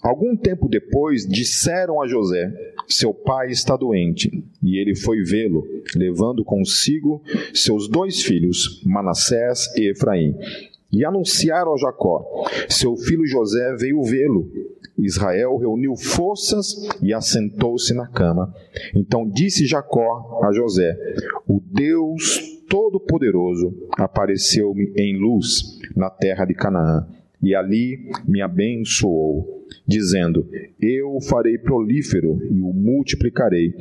algum 0.00 0.36
tempo 0.36 0.68
depois 0.68 1.26
disseram 1.26 2.00
a 2.00 2.06
José: 2.06 2.52
Seu 2.86 3.12
pai 3.12 3.50
está 3.50 3.76
doente, 3.76 4.30
e 4.62 4.78
ele 4.80 4.94
foi 4.94 5.22
vê-lo, 5.22 5.66
levando 5.96 6.44
consigo 6.44 7.20
seus 7.52 7.88
dois 7.88 8.22
filhos, 8.22 8.80
Manassés 8.86 9.66
e 9.76 9.90
Efraim. 9.90 10.36
E 10.92 11.04
anunciaram 11.04 11.74
a 11.74 11.78
Jacó: 11.78 12.46
Seu 12.68 12.96
filho 12.96 13.26
José 13.26 13.74
veio 13.76 14.02
vê-lo. 14.02 14.48
Israel 14.98 15.56
reuniu 15.56 15.96
forças 15.96 16.76
e 17.02 17.12
assentou-se 17.12 17.92
na 17.94 18.06
cama. 18.06 18.54
Então 18.94 19.28
disse 19.28 19.66
Jacó 19.66 20.40
a 20.44 20.52
José: 20.52 20.96
O 21.48 21.60
Deus 21.60 22.51
Todo-Poderoso 22.72 23.86
apareceu-me 23.98 24.94
em 24.96 25.14
luz 25.18 25.78
na 25.94 26.08
terra 26.08 26.46
de 26.46 26.54
Canaã 26.54 27.06
e 27.42 27.54
ali 27.54 28.08
me 28.26 28.40
abençoou, 28.40 29.66
dizendo: 29.86 30.48
Eu 30.80 31.16
o 31.16 31.20
farei 31.20 31.58
prolífero 31.58 32.40
e 32.50 32.62
o 32.62 32.72
multiplicarei. 32.72 33.74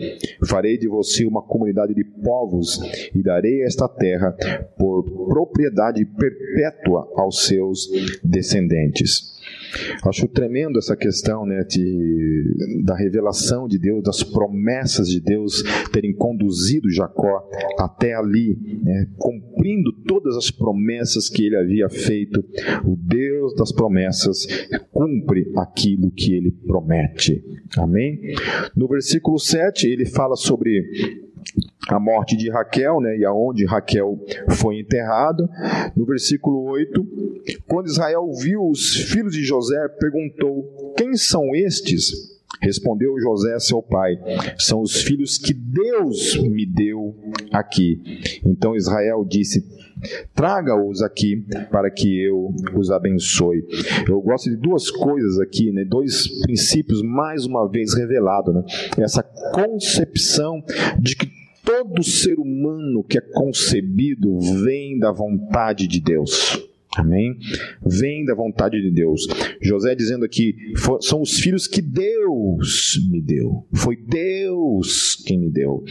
Farei 0.46 0.78
de 0.78 0.90
você 0.90 1.26
uma 1.26 1.42
comunidade 1.42 1.94
de 1.94 2.04
povos 2.04 2.82
e 3.16 3.24
darei 3.24 3.64
esta 3.64 3.88
terra 3.88 4.36
por 4.78 5.04
propriedade 5.26 6.04
perpétua 6.04 7.10
aos 7.16 7.46
seus 7.46 7.90
descendentes. 8.22 9.40
Acho 10.06 10.28
tremendo 10.28 10.78
essa 10.78 10.96
questão 10.96 11.46
né, 11.46 11.64
de, 11.64 12.84
da 12.84 12.96
revelação 12.96 13.68
de 13.68 13.78
Deus, 13.78 14.04
das 14.04 14.24
promessas 14.24 15.08
de 15.08 15.20
Deus 15.20 15.64
terem 15.92 16.14
conduzido 16.14 16.90
Jacó 16.90 17.44
até 17.80 18.14
ali, 18.14 18.58
né, 18.84 19.08
cumprindo 19.18 19.92
todas 20.08 20.36
as 20.36 20.52
promessas 20.52 21.30
que 21.30 21.46
ele 21.46 21.58
havia 21.58 21.90
feito. 21.90 22.44
O 22.86 22.96
Deus 22.96 23.56
das 23.56 23.72
promessas 23.72 24.48
cumpre 24.92 25.52
aquilo 25.58 26.12
que 26.12 26.34
ele 26.34 26.52
promete. 26.52 27.44
Amém? 27.78 28.20
No 28.76 28.88
versículo 28.88 29.40
7, 29.40 29.88
ele 29.88 30.06
fala 30.06 30.36
sobre 30.36 30.82
a 31.90 32.00
morte 32.00 32.38
de 32.38 32.50
Raquel, 32.50 33.02
né, 33.02 33.18
e 33.18 33.26
aonde 33.26 33.66
Raquel 33.66 34.20
foi 34.50 34.80
enterrada. 34.80 35.50
No 35.96 36.06
versículo 36.06 36.64
8, 36.72 37.06
quando 37.68 37.88
Israel 37.88 38.32
viu 38.34 38.68
os 38.70 38.96
filhos 38.96 39.34
de 39.34 39.44
José, 39.44 39.88
perguntou: 40.00 40.94
Quem 40.96 41.16
são 41.16 41.56
estes? 41.56 42.31
Respondeu 42.60 43.20
José 43.20 43.58
seu 43.60 43.82
pai: 43.82 44.18
São 44.58 44.82
os 44.82 45.02
filhos 45.02 45.38
que 45.38 45.54
Deus 45.54 46.38
me 46.38 46.66
deu 46.66 47.16
aqui. 47.52 48.02
Então 48.46 48.76
Israel 48.76 49.26
disse: 49.28 49.66
Traga-os 50.34 51.02
aqui 51.02 51.46
para 51.72 51.90
que 51.90 52.22
eu 52.22 52.54
os 52.76 52.92
abençoe. 52.92 53.64
Eu 54.08 54.20
gosto 54.22 54.50
de 54.50 54.58
duas 54.58 54.90
coisas 54.90 55.40
aqui, 55.40 55.72
né? 55.72 55.86
dois 55.86 56.28
princípios 56.42 57.02
mais 57.02 57.46
uma 57.46 57.68
vez 57.70 57.94
revelados. 57.96 58.54
Né? 58.54 58.64
Essa 59.00 59.24
concepção 59.24 60.64
de 61.00 61.16
que 61.16 61.30
todo 61.64 62.04
ser 62.04 62.40
humano 62.40 63.04
que 63.04 63.18
é 63.18 63.22
concebido 63.22 64.40
vem 64.64 64.98
da 64.98 65.12
vontade 65.12 65.88
de 65.88 66.00
Deus. 66.00 66.71
Amém? 66.98 67.38
Vem 67.86 68.26
da 68.26 68.36
vontade 68.36 68.82
de 68.82 68.92
Deus. 68.92 69.26
José 69.62 69.96
dizendo 69.96 70.26
aqui: 70.26 70.56
são 71.00 71.22
os 71.22 71.40
filhos 71.40 71.66
que 71.66 71.82
Deus 71.82 73.00
me 73.10 73.22
deu. 73.22 73.66
Foi 73.74 73.96
Deus 73.96 75.16
quem 75.26 75.40
me 75.40 75.50
deu. 75.50 75.84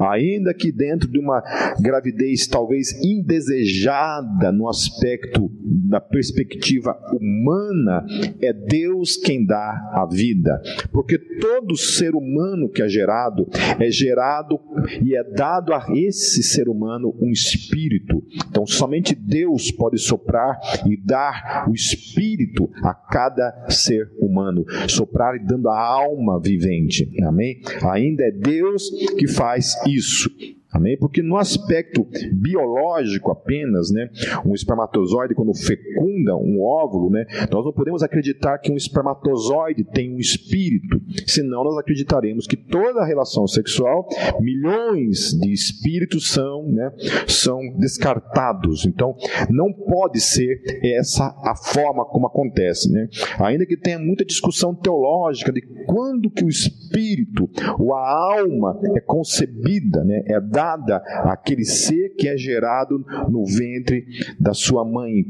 Ainda 0.00 0.52
que 0.52 0.72
dentro 0.72 1.08
de 1.08 1.18
uma 1.18 1.40
gravidez 1.80 2.48
talvez 2.48 2.92
indesejada 3.04 4.50
no 4.50 4.68
aspecto 4.68 5.48
da 5.62 6.00
perspectiva 6.00 6.98
humana, 7.12 8.04
é 8.42 8.52
Deus 8.52 9.16
quem 9.16 9.46
dá 9.46 9.90
a 9.92 10.08
vida. 10.10 10.60
Porque 10.90 11.18
todo 11.18 11.76
ser 11.76 12.16
humano 12.16 12.68
que 12.68 12.82
é 12.82 12.88
gerado, 12.88 13.46
é 13.78 13.90
gerado 13.90 14.58
e 15.02 15.14
é 15.14 15.22
dado 15.22 15.72
a 15.72 15.86
esse 15.94 16.42
ser 16.42 16.68
humano 16.68 17.14
um 17.20 17.30
espírito. 17.30 18.22
Então, 18.50 18.66
somente 18.66 19.14
Deus 19.14 19.70
pode 19.70 19.98
soprar 19.98 20.47
soprar 20.48 20.60
e 20.86 20.96
dar 20.96 21.66
o 21.68 21.74
espírito 21.74 22.70
a 22.82 22.94
cada 22.94 23.66
ser 23.68 24.10
humano, 24.20 24.64
soprar 24.88 25.36
e 25.36 25.44
dando 25.44 25.68
a 25.68 25.78
alma 25.78 26.40
vivente. 26.40 27.08
Amém? 27.22 27.60
Ainda 27.90 28.24
é 28.24 28.30
Deus 28.30 28.90
que 29.18 29.26
faz 29.26 29.74
isso. 29.86 30.30
Amém? 30.70 30.98
Porque 30.98 31.22
no 31.22 31.36
aspecto 31.36 32.06
biológico 32.32 33.30
apenas, 33.30 33.90
né, 33.90 34.10
um 34.44 34.54
espermatozoide 34.54 35.34
quando 35.34 35.54
fecunda 35.54 36.36
um 36.36 36.60
óvulo, 36.60 37.10
né, 37.10 37.24
nós 37.50 37.64
não 37.64 37.72
podemos 37.72 38.02
acreditar 38.02 38.58
que 38.58 38.70
um 38.70 38.76
espermatozoide 38.76 39.82
tem 39.84 40.14
um 40.14 40.18
espírito, 40.18 41.00
senão 41.26 41.64
nós 41.64 41.78
acreditaremos 41.78 42.46
que 42.46 42.56
toda 42.56 43.04
relação 43.04 43.46
sexual, 43.46 44.06
milhões 44.40 45.30
de 45.40 45.52
espíritos 45.52 46.30
são, 46.30 46.62
né, 46.64 46.92
são 47.26 47.60
descartados. 47.78 48.84
Então, 48.84 49.16
não 49.48 49.72
pode 49.72 50.20
ser 50.20 50.60
essa 50.82 51.34
a 51.42 51.54
forma 51.56 52.04
como 52.04 52.26
acontece, 52.26 52.90
né? 52.92 53.08
Ainda 53.38 53.64
que 53.64 53.76
tenha 53.76 53.98
muita 53.98 54.24
discussão 54.24 54.74
teológica 54.74 55.52
de 55.52 55.62
quando 55.86 56.30
que 56.30 56.44
o 56.44 56.48
espírito 56.48 57.48
ou 57.78 57.94
a 57.94 58.38
alma 58.38 58.78
é 58.94 59.00
concebida, 59.00 60.04
né, 60.04 60.22
é 60.26 60.40
dada 60.58 60.96
àquele 61.24 61.64
ser 61.64 62.16
que 62.16 62.26
é 62.26 62.36
gerado 62.36 62.98
no 63.30 63.44
ventre 63.44 64.04
da 64.40 64.52
sua 64.52 64.84
mãe. 64.84 65.24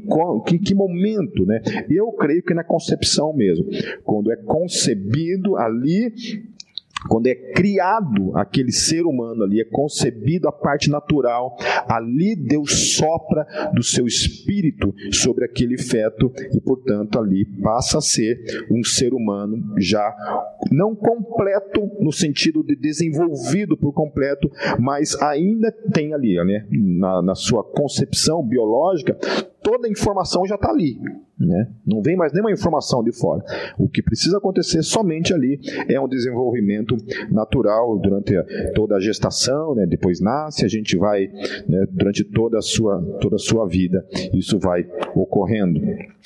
Que, 0.46 0.58
que 0.58 0.74
momento, 0.74 1.44
né? 1.44 1.60
Eu 1.90 2.10
creio 2.12 2.42
que 2.42 2.54
na 2.54 2.64
concepção 2.64 3.34
mesmo, 3.34 3.66
quando 4.04 4.32
é 4.32 4.36
concebido 4.36 5.56
ali 5.56 6.14
quando 7.06 7.28
é 7.28 7.34
criado 7.34 8.36
aquele 8.36 8.72
ser 8.72 9.04
humano 9.04 9.44
ali, 9.44 9.60
é 9.60 9.64
concebido 9.64 10.48
a 10.48 10.52
parte 10.52 10.90
natural, 10.90 11.56
ali 11.88 12.34
Deus 12.34 12.96
sopra 12.96 13.46
do 13.74 13.82
seu 13.82 14.06
espírito 14.06 14.92
sobre 15.12 15.44
aquele 15.44 15.78
feto 15.78 16.32
e, 16.52 16.60
portanto, 16.60 17.18
ali 17.18 17.44
passa 17.62 17.98
a 17.98 18.00
ser 18.02 18.38
um 18.70 18.82
ser 18.82 19.14
humano 19.14 19.62
já 19.78 20.14
não 20.70 20.94
completo 20.94 21.90
no 22.00 22.12
sentido 22.12 22.62
de 22.62 22.74
desenvolvido 22.74 23.76
por 23.76 23.92
completo, 23.92 24.50
mas 24.78 25.14
ainda 25.22 25.70
tem 25.92 26.12
ali, 26.12 26.36
né, 26.44 26.66
na, 26.70 27.22
na 27.22 27.34
sua 27.34 27.62
concepção 27.62 28.46
biológica, 28.46 29.16
toda 29.62 29.86
a 29.86 29.90
informação 29.90 30.46
já 30.46 30.54
está 30.54 30.70
ali. 30.70 30.98
Né? 31.38 31.68
Não 31.86 32.02
vem 32.02 32.16
mais 32.16 32.32
nenhuma 32.32 32.50
informação 32.50 33.02
de 33.02 33.12
fora. 33.12 33.44
O 33.78 33.88
que 33.88 34.02
precisa 34.02 34.38
acontecer 34.38 34.82
somente 34.82 35.32
ali 35.32 35.60
é 35.88 36.00
um 36.00 36.08
desenvolvimento 36.08 36.96
natural 37.30 37.96
durante 37.98 38.34
toda 38.74 38.96
a 38.96 39.00
gestação, 39.00 39.74
né? 39.74 39.86
depois 39.86 40.20
nasce, 40.20 40.64
a 40.64 40.68
gente 40.68 40.96
vai, 40.96 41.28
né, 41.68 41.86
durante 41.90 42.24
toda 42.24 42.58
a, 42.58 42.62
sua, 42.62 43.00
toda 43.20 43.36
a 43.36 43.38
sua 43.38 43.66
vida, 43.66 44.04
isso 44.32 44.58
vai 44.58 44.84
ocorrendo. 45.14 45.80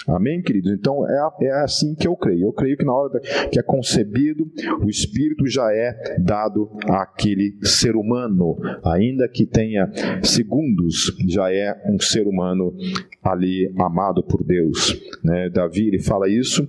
Amém, 0.09 0.43
queridos? 0.43 0.73
Então 0.73 1.09
é, 1.09 1.47
é 1.47 1.53
assim 1.63 1.95
que 1.95 2.07
eu 2.07 2.17
creio. 2.17 2.47
Eu 2.47 2.53
creio 2.53 2.77
que 2.77 2.85
na 2.85 2.93
hora 2.93 3.21
que 3.51 3.59
é 3.59 3.63
concebido, 3.63 4.51
o 4.83 4.89
Espírito 4.89 5.47
já 5.47 5.73
é 5.73 6.17
dado 6.19 6.71
àquele 6.89 7.57
ser 7.63 7.95
humano, 7.95 8.57
ainda 8.85 9.29
que 9.29 9.47
tenha 9.47 9.91
segundos, 10.23 11.17
já 11.29 11.53
é 11.53 11.81
um 11.87 11.99
ser 12.01 12.27
humano 12.27 12.75
ali 13.23 13.73
amado 13.79 14.23
por 14.23 14.43
Deus. 14.43 15.01
Né? 15.23 15.49
Davi 15.49 15.89
ele 15.89 16.01
fala 16.01 16.29
isso 16.29 16.69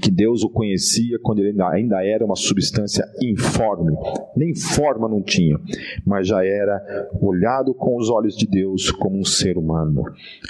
que 0.00 0.10
Deus 0.10 0.42
o 0.42 0.50
conhecia 0.50 1.18
quando 1.20 1.40
ele 1.40 1.60
ainda 1.62 2.04
era 2.04 2.24
uma 2.24 2.36
substância 2.36 3.04
informe, 3.22 3.96
nem 4.36 4.54
forma 4.54 5.08
não 5.08 5.22
tinha, 5.22 5.58
mas 6.04 6.28
já 6.28 6.44
era 6.44 7.08
olhado 7.20 7.74
com 7.74 7.96
os 7.96 8.10
olhos 8.10 8.36
de 8.36 8.46
Deus 8.46 8.90
como 8.90 9.18
um 9.18 9.24
ser 9.24 9.56
humano. 9.56 10.04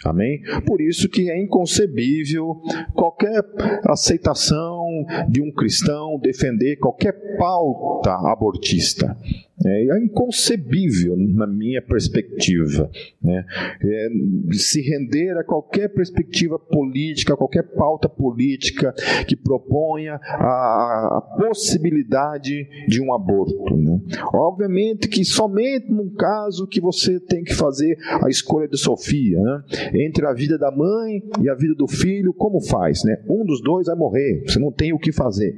Amém? 0.05 0.43
Por 0.67 0.81
isso 0.81 1.09
que 1.09 1.31
é 1.31 1.41
inconcebível 1.41 2.61
qualquer 2.95 3.43
aceitação 3.85 4.87
de 5.29 5.41
um 5.41 5.53
cristão 5.53 6.19
defender 6.19 6.77
qualquer 6.77 7.37
pauta 7.37 8.13
abortista. 8.31 9.17
É, 9.65 9.97
é 9.97 10.05
inconcebível 10.05 11.17
na 11.17 11.47
minha 11.47 11.81
perspectiva. 11.81 12.91
Né? 13.23 13.45
É, 13.83 14.09
se 14.53 14.83
render 14.83 15.37
a 15.39 15.45
qualquer 15.45 15.89
perspectiva 15.89 16.59
política, 16.59 17.33
a 17.33 17.37
qualquer 17.37 17.63
pauta 17.63 18.09
política 18.09 18.95
que 19.27 19.35
proponha 19.35 20.21
a, 20.23 21.19
a 21.19 21.21
possibilidade 21.39 22.69
de 22.87 23.01
um 23.01 23.15
aborto. 23.15 23.77
Né? 23.77 24.01
Obviamente 24.35 25.09
que 25.09 25.25
somente 25.25 25.91
num 25.91 26.11
caso 26.11 26.67
que 26.67 26.81
você 26.81 27.19
tem 27.19 27.43
que 27.43 27.55
fazer 27.55 27.97
a 28.23 28.29
escolha 28.29 28.69
de 28.69 28.77
Sofia, 28.77 29.41
né? 29.41 29.65
entre 29.95 30.27
a 30.27 30.35
vida 30.35 30.59
da 30.59 30.71
mãe 30.71 31.23
e 31.43 31.49
a 31.49 31.55
vida 31.55 31.75
do 31.75 31.89
filho, 31.89 32.35
como 32.35 32.61
faz? 32.61 33.05
Né? 33.05 33.23
Um 33.29 33.45
dos 33.45 33.63
dois 33.63 33.87
vai 33.87 33.97
morrer, 33.97 34.45
você 34.47 34.59
não 34.59 34.71
tem 34.71 34.93
o 34.93 34.99
que 34.99 35.13
fazer. 35.13 35.55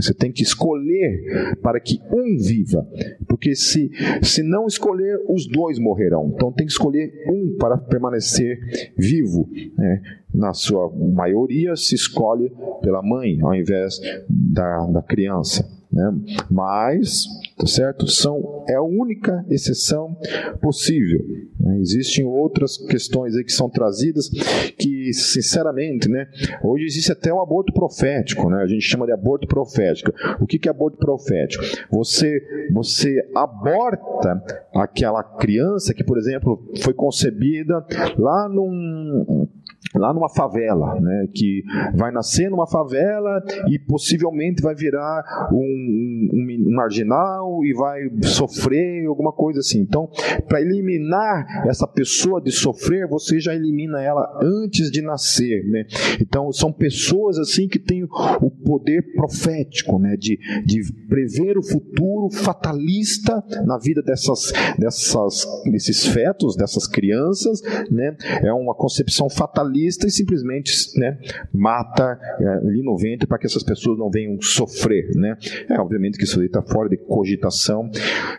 Você 0.00 0.14
tem 0.14 0.32
que 0.32 0.42
escolher 0.42 1.56
para 1.62 1.78
que 1.78 2.00
um 2.10 2.36
viva, 2.38 2.86
porque 3.28 3.54
se, 3.54 3.90
se 4.22 4.42
não 4.42 4.66
escolher, 4.66 5.20
os 5.28 5.46
dois 5.46 5.78
morrerão. 5.78 6.32
Então 6.34 6.50
tem 6.52 6.66
que 6.66 6.72
escolher 6.72 7.12
um 7.28 7.56
para 7.58 7.76
permanecer 7.76 8.58
vivo. 8.96 9.48
Né? 9.76 10.02
Na 10.32 10.52
sua 10.54 10.90
maioria, 10.90 11.76
se 11.76 11.94
escolhe 11.94 12.50
pela 12.82 13.02
mãe 13.02 13.40
ao 13.42 13.54
invés 13.54 14.00
da, 14.28 14.86
da 14.86 15.02
criança. 15.02 15.68
Né? 15.94 16.12
Mas, 16.50 17.24
tá 17.56 17.66
certo? 17.66 18.08
São, 18.08 18.64
é 18.68 18.74
a 18.74 18.82
única 18.82 19.44
exceção 19.48 20.16
possível. 20.60 21.24
Né? 21.60 21.78
Existem 21.78 22.24
outras 22.24 22.76
questões 22.76 23.36
aí 23.36 23.44
que 23.44 23.52
são 23.52 23.70
trazidas 23.70 24.28
que, 24.76 25.12
sinceramente, 25.12 26.08
né? 26.08 26.26
hoje 26.64 26.84
existe 26.84 27.12
até 27.12 27.32
um 27.32 27.40
aborto 27.40 27.72
profético, 27.72 28.50
né? 28.50 28.62
a 28.62 28.66
gente 28.66 28.82
chama 28.82 29.06
de 29.06 29.12
aborto 29.12 29.46
profético. 29.46 30.12
O 30.40 30.46
que 30.48 30.68
é 30.68 30.70
aborto 30.70 30.98
profético? 30.98 31.62
Você, 31.92 32.42
você 32.72 33.30
aborta 33.32 34.42
aquela 34.74 35.22
criança 35.22 35.94
que, 35.94 36.02
por 36.02 36.18
exemplo, 36.18 36.72
foi 36.82 36.92
concebida 36.92 37.86
lá 38.18 38.48
num 38.48 39.46
lá 39.94 40.12
numa 40.12 40.28
favela, 40.28 41.00
né, 41.00 41.28
que 41.32 41.62
vai 41.94 42.10
nascer 42.10 42.50
numa 42.50 42.66
favela 42.66 43.42
e 43.68 43.78
possivelmente 43.78 44.62
vai 44.62 44.74
virar 44.74 45.48
um, 45.52 45.56
um, 45.56 46.68
um 46.68 46.74
marginal 46.74 47.64
e 47.64 47.72
vai 47.72 48.00
sofrer 48.22 49.06
alguma 49.06 49.32
coisa 49.32 49.60
assim. 49.60 49.80
Então, 49.80 50.08
para 50.48 50.60
eliminar 50.60 51.66
essa 51.68 51.86
pessoa 51.86 52.40
de 52.40 52.50
sofrer, 52.50 53.06
você 53.06 53.38
já 53.38 53.54
elimina 53.54 54.02
ela 54.02 54.38
antes 54.42 54.90
de 54.90 55.00
nascer, 55.00 55.64
né? 55.64 55.86
Então, 56.20 56.52
são 56.52 56.72
pessoas 56.72 57.38
assim 57.38 57.68
que 57.68 57.78
têm 57.78 58.04
o 58.04 58.50
poder 58.50 59.14
profético, 59.14 59.98
né, 59.98 60.16
de, 60.16 60.38
de 60.64 60.80
prever 61.08 61.56
o 61.56 61.62
futuro 61.62 62.30
fatalista 62.30 63.42
na 63.64 63.78
vida 63.78 64.02
dessas, 64.02 64.52
dessas, 64.78 65.46
desses 65.70 66.06
fetos, 66.06 66.56
dessas 66.56 66.86
crianças, 66.86 67.60
né? 67.90 68.16
É 68.42 68.52
uma 68.52 68.74
concepção 68.74 69.30
fatalista 69.30 69.83
e 69.86 70.10
simplesmente 70.10 70.72
né, 70.98 71.18
mata 71.52 72.18
é, 72.40 72.48
ali 72.66 72.82
no 72.82 72.96
ventre 72.96 73.26
para 73.26 73.38
que 73.38 73.46
essas 73.46 73.62
pessoas 73.62 73.98
não 73.98 74.10
venham 74.10 74.40
sofrer. 74.40 75.10
Né? 75.14 75.36
É, 75.68 75.80
obviamente 75.80 76.18
que 76.18 76.24
isso 76.24 76.42
está 76.42 76.62
fora 76.62 76.88
de 76.88 76.96
cogitação 76.96 77.90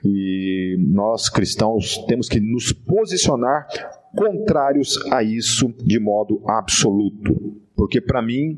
e 0.04 0.78
nós 0.80 1.30
cristãos 1.30 1.98
temos 2.08 2.28
que 2.28 2.40
nos 2.40 2.72
posicionar 2.72 3.68
contrários 4.16 4.98
a 5.12 5.24
isso 5.24 5.74
de 5.84 6.00
modo 6.00 6.42
absoluto. 6.48 7.62
Porque 7.76 8.00
para 8.00 8.22
mim 8.22 8.58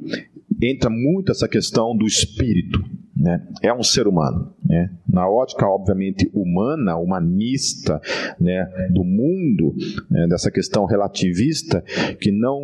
entra 0.62 0.90
muito 0.90 1.32
essa 1.32 1.48
questão 1.48 1.96
do 1.96 2.06
espírito 2.06 2.84
né, 3.16 3.46
é 3.62 3.74
um 3.74 3.84
ser 3.84 4.08
humano. 4.08 4.54
Né? 4.68 4.90
Na 5.08 5.30
ótica, 5.30 5.66
obviamente, 5.66 6.30
humana, 6.34 6.98
humanista, 6.98 8.02
né, 8.40 8.66
do 8.92 9.04
mundo, 9.04 9.74
né, 10.10 10.28
dessa 10.28 10.52
questão 10.52 10.86
relativista, 10.86 11.82
que 12.20 12.32
não 12.32 12.62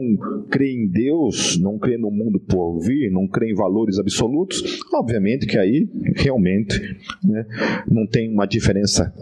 crê 0.49 0.73
em 0.73 0.87
Deus, 0.87 1.57
não 1.59 1.79
crê 1.79 1.97
no 1.97 2.11
mundo 2.11 2.39
por 2.39 2.79
vir, 2.79 3.09
não 3.09 3.27
crê 3.27 3.51
em 3.51 3.55
valores 3.55 3.97
absolutos, 3.99 4.81
obviamente 4.93 5.47
que 5.47 5.57
aí 5.57 5.89
realmente 6.15 6.79
né, 7.23 7.45
não 7.89 8.05
tem 8.05 8.31
uma 8.31 8.45
diferença 8.45 9.13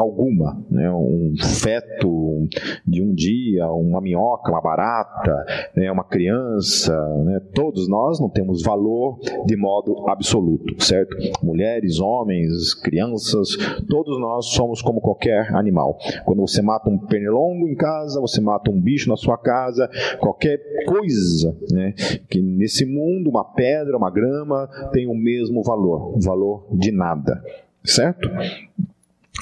alguma, 0.00 0.62
né? 0.70 0.90
um 0.90 1.34
feto 1.38 2.48
de 2.86 3.02
um 3.02 3.14
dia, 3.14 3.66
uma 3.68 4.00
minhoca, 4.00 4.50
uma 4.50 4.60
barata, 4.60 5.44
né? 5.76 5.90
uma 5.90 6.04
criança, 6.04 6.96
né? 7.24 7.40
todos 7.54 7.88
nós 7.88 8.20
não 8.20 8.28
temos 8.28 8.62
valor 8.62 9.18
de 9.46 9.56
modo 9.56 10.08
absoluto, 10.08 10.82
certo? 10.82 11.16
Mulheres, 11.42 12.00
homens, 12.00 12.74
crianças, 12.74 13.56
todos 13.88 14.18
nós 14.20 14.46
somos 14.46 14.82
como 14.82 15.00
qualquer 15.00 15.54
animal. 15.54 15.98
Quando 16.24 16.40
você 16.40 16.62
mata 16.62 16.88
um 16.88 16.98
pernilongo 16.98 17.68
em 17.68 17.74
casa, 17.74 18.20
você 18.20 18.40
mata 18.40 18.70
um 18.70 18.80
bicho 18.80 19.08
na 19.08 19.16
sua 19.16 19.36
casa, 19.36 19.88
qualquer 20.18 20.58
coisa 20.86 21.56
né? 21.70 21.92
que 22.28 22.40
nesse 22.40 22.84
mundo, 22.84 23.28
uma 23.28 23.44
pedra, 23.44 23.96
uma 23.96 24.10
grama, 24.10 24.68
tem 24.92 25.06
o 25.06 25.14
mesmo 25.14 25.62
valor, 25.62 26.18
valor 26.18 26.66
de 26.72 26.90
nada, 26.90 27.42
certo? 27.84 28.28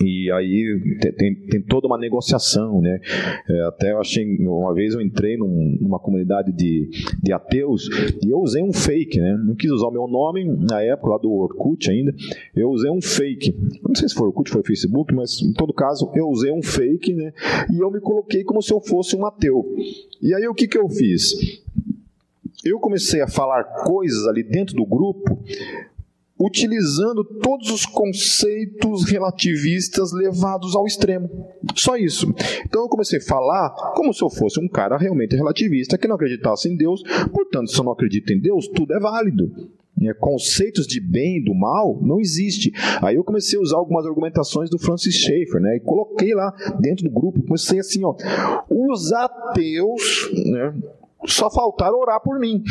E 0.03 0.30
aí 0.30 0.99
tem, 1.16 1.34
tem, 1.34 1.62
toda 1.62 1.86
uma 1.86 1.99
negociação, 1.99 2.80
né? 2.80 3.01
É, 3.49 3.62
até 3.62 3.92
eu 3.92 4.01
achei, 4.01 4.24
uma 4.38 4.72
vez 4.72 4.94
eu 4.94 5.01
entrei 5.01 5.36
num, 5.36 5.76
numa 5.80 5.99
comunidade 5.99 6.53
de, 6.53 6.88
de 7.22 7.32
ateus 7.32 7.88
e 8.24 8.30
eu 8.30 8.38
usei 8.38 8.62
um 8.62 8.72
fake, 8.72 9.18
né? 9.18 9.36
Não 9.44 9.55
quis 9.55 9.70
usar 9.70 9.88
o 9.88 9.92
meu 9.92 10.07
nome 10.07 10.44
na 10.44 10.82
época, 10.82 11.11
lá 11.11 11.18
do 11.18 11.32
Orkut 11.32 11.90
ainda, 11.90 12.14
eu 12.55 12.70
usei 12.70 12.90
um 12.90 13.03
fake. 13.03 13.55
Não 13.82 13.94
sei 13.94 14.09
se 14.09 14.14
foi 14.14 14.28
Orkut, 14.28 14.51
foi 14.51 14.62
Facebook, 14.62 15.12
mas 15.14 15.42
em 15.42 15.53
todo 15.53 15.72
caso 15.72 16.11
eu 16.14 16.28
usei 16.28 16.53
um 16.53 16.62
fake, 16.62 17.12
né? 17.14 17.32
E 17.72 17.78
eu 17.78 17.90
me 17.90 18.01
coloquei 18.01 18.44
como 18.44 18.62
se 18.62 18.72
eu 18.72 18.80
fosse 18.80 19.16
um 19.16 19.26
ateu. 19.26 19.64
E 20.22 20.34
aí 20.34 20.46
o 20.46 20.55
que, 20.55 20.68
que 20.68 20.78
eu 20.78 20.88
fiz? 20.88 21.62
Eu 22.64 22.78
comecei 22.78 23.20
a 23.20 23.28
falar 23.28 23.64
coisas 23.84 24.26
ali 24.26 24.42
dentro 24.42 24.74
do 24.74 24.84
grupo 24.84 25.38
utilizando 26.39 27.24
todos 27.24 27.70
os 27.70 27.84
conceitos 27.84 29.05
relativistas 29.05 30.12
levados 30.12 30.76
ao 30.76 30.86
extremo. 30.86 31.28
Só 31.74 31.97
isso. 31.97 32.32
Então 32.64 32.82
eu 32.82 32.89
comecei 32.89 33.18
a 33.18 33.22
falar 33.22 33.70
como 33.95 34.14
se 34.14 34.22
eu 34.22 34.30
fosse 34.30 34.61
um 34.61 34.68
cara 34.68 34.97
realmente 34.97 35.34
relativista 35.34 35.99
que 35.99 36.07
não 36.07 36.16
acreditasse 36.16 36.68
em 36.68 36.76
Deus, 36.76 37.03
portanto, 37.32 37.70
se 37.70 37.78
eu 37.78 37.84
não 37.84 37.93
acredito 37.93 38.32
em 38.32 38.41
Deus, 38.41 38.68
tudo 38.68 38.95
é 38.95 39.01
válido. 39.01 39.51
É, 40.01 40.14
conceitos 40.14 40.86
de 40.86 41.01
bem 41.01 41.39
e 41.39 41.45
do 41.45 41.53
mal 41.53 42.01
não 42.01 42.20
existe. 42.20 42.72
Aí 43.03 43.16
eu 43.16 43.24
comecei 43.24 43.59
a 43.59 43.62
usar 43.62 43.78
algumas 43.78 44.07
argumentações 44.07 44.70
do 44.70 44.78
Francis 44.78 45.14
Schaeffer, 45.16 45.61
né? 45.61 45.76
E 45.76 45.80
coloquei 45.80 46.34
lá 46.34 46.55
dentro 46.80 47.05
do 47.05 47.11
grupo, 47.11 47.43
comecei 47.43 47.80
assim, 47.80 48.05
ó, 48.05 48.14
os 48.70 49.12
ateus, 49.12 50.30
né? 50.47 50.74
Só 51.26 51.50
faltaram 51.50 51.98
orar 51.98 52.20
por 52.20 52.38
mim. 52.38 52.62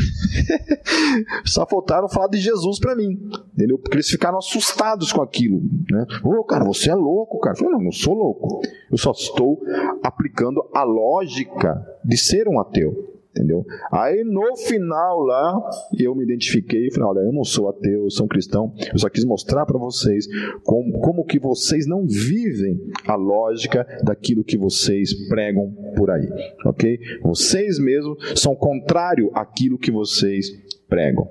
só 1.45 1.65
faltaram 1.65 2.07
falar 2.07 2.27
de 2.27 2.37
Jesus 2.37 2.79
para 2.79 2.95
mim. 2.95 3.19
Entendeu? 3.53 3.77
Porque 3.77 3.97
eles 3.97 4.09
ficaram 4.09 4.37
assustados 4.37 5.11
com 5.11 5.21
aquilo. 5.21 5.61
Né? 5.89 6.05
Ô, 6.23 6.43
cara, 6.43 6.63
você 6.63 6.89
é 6.89 6.95
louco, 6.95 7.39
cara. 7.39 7.55
Eu 7.55 7.59
falei, 7.59 7.73
não, 7.73 7.83
não 7.83 7.91
sou 7.91 8.13
louco. 8.13 8.61
Eu 8.91 8.97
só 8.97 9.11
estou 9.11 9.61
aplicando 10.01 10.69
a 10.73 10.83
lógica 10.83 11.85
de 12.03 12.17
ser 12.17 12.47
um 12.47 12.59
ateu 12.59 13.16
entendeu? 13.37 13.65
Aí 13.91 14.23
no 14.23 14.55
final 14.55 15.21
lá, 15.21 15.69
eu 15.97 16.15
me 16.15 16.23
identifiquei 16.23 16.87
e 16.87 16.91
falei, 16.91 17.09
olha, 17.09 17.27
eu 17.27 17.33
não 17.33 17.43
sou 17.43 17.69
ateu, 17.69 18.03
eu 18.03 18.09
sou 18.09 18.25
um 18.25 18.29
cristão, 18.29 18.73
eu 18.91 18.97
só 18.97 19.09
quis 19.09 19.23
mostrar 19.23 19.65
para 19.65 19.77
vocês 19.77 20.27
como, 20.63 20.99
como 20.99 21.25
que 21.25 21.39
vocês 21.39 21.85
não 21.85 22.05
vivem 22.05 22.79
a 23.05 23.15
lógica 23.15 23.85
daquilo 24.03 24.43
que 24.43 24.57
vocês 24.57 25.13
pregam 25.27 25.71
por 25.95 26.09
aí, 26.09 26.27
ok? 26.65 26.99
Vocês 27.21 27.79
mesmos 27.79 28.17
são 28.39 28.55
contrário 28.55 29.31
àquilo 29.33 29.77
que 29.77 29.91
vocês 29.91 30.51
pregam. 30.87 31.29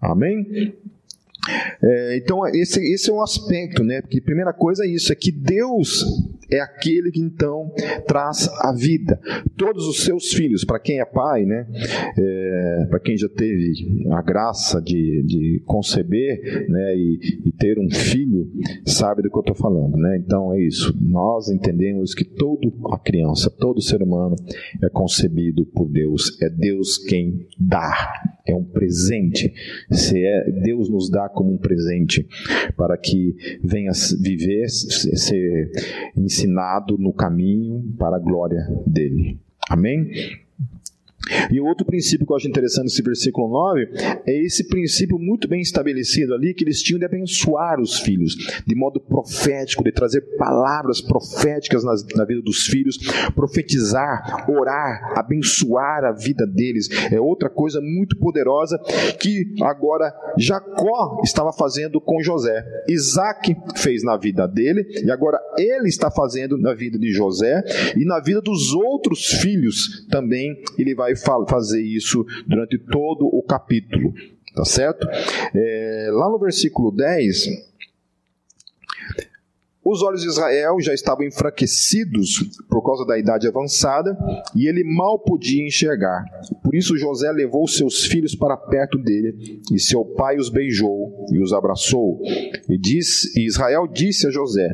Amém? 0.00 0.74
É, 1.82 2.16
então, 2.16 2.46
esse, 2.46 2.80
esse 2.92 3.10
é 3.10 3.12
um 3.12 3.22
aspecto, 3.22 3.84
né? 3.84 4.00
Porque 4.00 4.18
a 4.18 4.22
primeira 4.22 4.52
coisa 4.52 4.84
é 4.84 4.88
isso, 4.88 5.12
é 5.12 5.14
que 5.14 5.30
Deus 5.30 6.04
é 6.50 6.60
aquele 6.60 7.10
que 7.10 7.20
então 7.20 7.72
traz 8.06 8.48
a 8.60 8.72
vida. 8.72 9.18
Todos 9.56 9.86
os 9.86 10.04
seus 10.04 10.32
filhos, 10.32 10.64
para 10.64 10.78
quem 10.78 11.00
é 11.00 11.04
pai, 11.04 11.44
né? 11.44 11.66
É, 12.18 12.86
para 12.88 13.00
quem 13.00 13.16
já 13.16 13.28
teve 13.28 13.72
a 14.10 14.22
graça 14.22 14.80
de, 14.80 15.22
de 15.24 15.62
conceber 15.66 16.24
né? 16.68 16.96
E, 16.96 17.18
e, 17.46 17.52
ter 17.52 17.78
um 17.78 17.90
filho, 17.90 18.50
sabe 18.84 19.22
do 19.22 19.30
que 19.30 19.36
eu 19.36 19.40
estou 19.40 19.56
falando, 19.56 19.96
né? 19.96 20.16
Então 20.18 20.52
é 20.52 20.60
isso. 20.60 20.96
Nós 21.00 21.48
entendemos 21.48 22.14
que 22.14 22.24
toda 22.24 22.68
a 22.92 22.98
criança, 22.98 23.50
todo 23.50 23.80
ser 23.80 24.02
humano 24.02 24.36
é 24.82 24.88
concebido 24.88 25.64
por 25.66 25.88
Deus. 25.88 26.40
É 26.42 26.48
Deus 26.48 26.98
quem 26.98 27.46
dá 27.58 28.12
é 28.46 28.54
um 28.54 28.64
presente. 28.64 29.52
Se 29.90 30.22
é, 30.22 30.50
Deus 30.50 30.88
nos 30.88 31.10
dá 31.10 31.28
como 31.28 31.52
um 31.52 31.58
presente 31.58 32.26
para 32.76 32.96
que 32.96 33.34
venha 33.62 33.92
viver, 34.20 34.68
ser 34.68 35.70
ensinado 36.34 36.98
no 36.98 37.12
caminho 37.12 37.94
para 37.96 38.16
a 38.16 38.18
glória 38.18 38.66
dele. 38.86 39.38
Amém? 39.70 40.10
E 41.50 41.60
outro 41.60 41.86
princípio 41.86 42.26
que 42.26 42.32
eu 42.32 42.36
acho 42.36 42.48
interessante 42.48 42.84
nesse 42.84 43.02
versículo 43.02 43.48
9 43.48 43.88
é 44.26 44.44
esse 44.44 44.66
princípio 44.68 45.18
muito 45.18 45.48
bem 45.48 45.60
estabelecido 45.60 46.34
ali 46.34 46.54
que 46.54 46.64
eles 46.64 46.82
tinham 46.82 46.98
de 46.98 47.04
abençoar 47.04 47.80
os 47.80 48.00
filhos, 48.00 48.34
de 48.66 48.74
modo 48.74 49.00
profético, 49.00 49.84
de 49.84 49.92
trazer 49.92 50.20
palavras 50.36 51.00
proféticas 51.00 51.84
na, 51.84 51.94
na 52.16 52.24
vida 52.24 52.42
dos 52.42 52.66
filhos, 52.66 52.98
profetizar, 53.34 54.46
orar, 54.50 55.18
abençoar 55.18 56.04
a 56.04 56.12
vida 56.12 56.46
deles. 56.46 56.88
É 57.10 57.20
outra 57.20 57.48
coisa 57.48 57.80
muito 57.80 58.16
poderosa 58.18 58.78
que 59.20 59.54
agora 59.62 60.12
Jacó 60.38 61.20
estava 61.24 61.52
fazendo 61.52 62.00
com 62.00 62.22
José. 62.22 62.64
Isaac 62.88 63.56
fez 63.76 64.02
na 64.02 64.16
vida 64.16 64.46
dele 64.46 64.86
e 65.04 65.10
agora 65.10 65.38
ele 65.58 65.88
está 65.88 66.10
fazendo 66.10 66.58
na 66.58 66.74
vida 66.74 66.98
de 66.98 67.10
José 67.10 67.62
e 67.96 68.04
na 68.04 68.20
vida 68.20 68.40
dos 68.40 68.72
outros 68.72 69.26
filhos 69.26 70.06
também 70.10 70.56
ele 70.78 70.94
vai 70.94 71.13
fazer 71.48 71.82
isso 71.82 72.24
durante 72.46 72.78
todo 72.78 73.26
o 73.26 73.42
capítulo, 73.42 74.14
tá 74.54 74.64
certo? 74.64 75.06
É, 75.54 76.08
lá 76.12 76.28
no 76.28 76.38
versículo 76.38 76.90
10, 76.90 77.73
os 79.84 80.02
olhos 80.02 80.22
de 80.22 80.28
Israel 80.28 80.80
já 80.80 80.94
estavam 80.94 81.26
enfraquecidos 81.26 82.38
por 82.70 82.82
causa 82.82 83.04
da 83.04 83.18
idade 83.18 83.46
avançada 83.46 84.16
e 84.56 84.66
ele 84.66 84.82
mal 84.82 85.18
podia 85.18 85.64
enxergar. 85.64 86.24
Por 86.62 86.74
isso 86.74 86.96
José 86.96 87.30
levou 87.30 87.68
seus 87.68 88.06
filhos 88.06 88.34
para 88.34 88.56
perto 88.56 88.96
dele 88.98 89.60
e 89.70 89.78
seu 89.78 90.04
pai 90.04 90.38
os 90.38 90.48
beijou 90.48 91.26
e 91.30 91.42
os 91.42 91.52
abraçou. 91.52 92.20
E, 92.68 92.78
disse, 92.78 93.38
e 93.38 93.44
Israel 93.44 93.86
disse 93.86 94.26
a 94.26 94.30
José: 94.30 94.68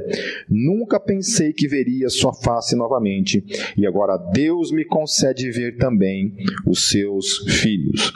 Nunca 0.49 1.01
pensei 1.01 1.53
que 1.53 1.67
veria 1.67 2.09
sua 2.09 2.33
face 2.33 2.77
novamente 2.77 3.45
e 3.77 3.87
agora 3.87 4.17
Deus 4.17 4.71
me 4.71 4.85
concede 4.85 5.51
ver 5.51 5.77
também 5.77 6.37
os 6.65 6.89
seus 6.89 7.39
filhos. 7.61 8.13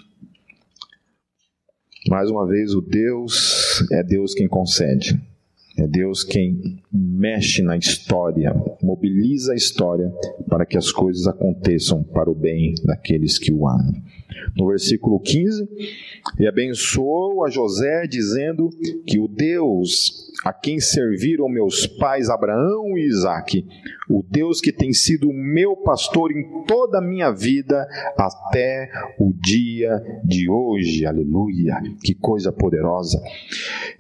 Mais 2.09 2.31
uma 2.31 2.47
vez, 2.47 2.75
o 2.75 2.83
Deus 2.83 3.83
é 3.91 4.03
Deus 4.03 4.35
quem 4.35 4.47
concede. 4.47 5.34
É 5.77 5.89
Deus 5.89 6.23
quem 6.23 6.79
mexe 6.93 7.61
na 7.61 7.77
história, 7.77 8.55
mobiliza 8.81 9.53
a 9.53 9.57
história 9.57 10.09
para 10.49 10.65
que 10.65 10.77
as 10.77 10.93
coisas 10.93 11.27
aconteçam 11.27 12.03
para 12.03 12.31
o 12.31 12.35
bem 12.35 12.75
daqueles 12.85 13.39
que 13.39 13.53
o 13.53 13.67
amam. 13.67 14.01
No 14.57 14.69
versículo 14.69 15.21
15, 15.21 15.69
e 16.39 16.47
abençoou 16.47 17.45
a 17.45 17.51
José, 17.51 18.07
dizendo 18.07 18.71
que 19.07 19.19
o 19.19 19.29
Deus 19.29 20.25
a 20.45 20.53
quem 20.53 20.79
serviram 20.79 21.49
meus 21.49 21.87
pais 21.87 22.29
Abraão 22.29 22.99
e 22.99 23.07
Isaque, 23.07 23.67
o 24.09 24.23
Deus 24.23 24.61
que 24.61 24.71
tem 24.71 24.93
sido 24.93 25.33
meu 25.33 25.75
pastor 25.75 26.31
em 26.31 26.65
toda 26.67 26.99
a 26.99 27.03
minha 27.03 27.31
vida 27.31 27.87
até 28.17 28.91
o 29.19 29.33
dia 29.33 30.03
de 30.23 30.51
hoje. 30.51 31.07
Aleluia! 31.07 31.81
Que 32.03 32.15
coisa 32.15 32.53
poderosa. 32.53 33.19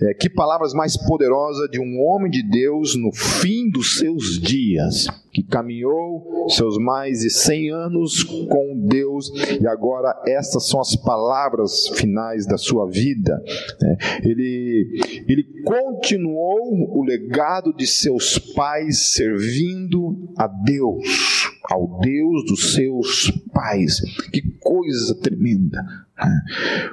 É, 0.01 0.12
que 0.12 0.28
palavras 0.28 0.74
mais 0.74 0.97
poderosas 0.97 1.70
de 1.70 1.80
um 1.80 2.01
homem 2.03 2.30
de 2.30 2.43
Deus 2.43 2.95
no 2.95 3.12
fim 3.12 3.70
dos 3.70 3.99
seus 3.99 4.39
dias, 4.39 5.07
que 5.35 5.43
caminhou 5.43 6.49
seus 6.49 6.78
mais 6.78 7.20
de 7.20 7.30
100 7.30 7.70
anos 7.70 8.22
com 8.22 8.87
Deus 8.87 9.32
e 9.61 9.66
agora 9.66 10.14
essas 10.28 10.68
são 10.68 10.80
as 10.80 10.95
palavras 10.95 11.89
finais 11.97 12.47
da 12.47 12.57
sua 12.57 12.89
vida. 12.89 13.43
Né? 13.80 13.97
Ele, 14.22 15.24
ele 15.28 15.45
continuou 15.64 16.97
o 16.97 17.03
legado 17.03 17.74
de 17.74 17.85
seus 17.85 18.39
pais 18.39 19.12
servindo 19.12 20.32
a 20.39 20.47
Deus, 20.47 21.51
ao 21.64 21.99
Deus 21.99 22.45
dos 22.47 22.72
seus 22.74 23.30
pais. 23.53 24.01
Que 24.30 24.41
coisa 24.61 25.16
tremenda! 25.16 25.82
Né? 26.16 26.43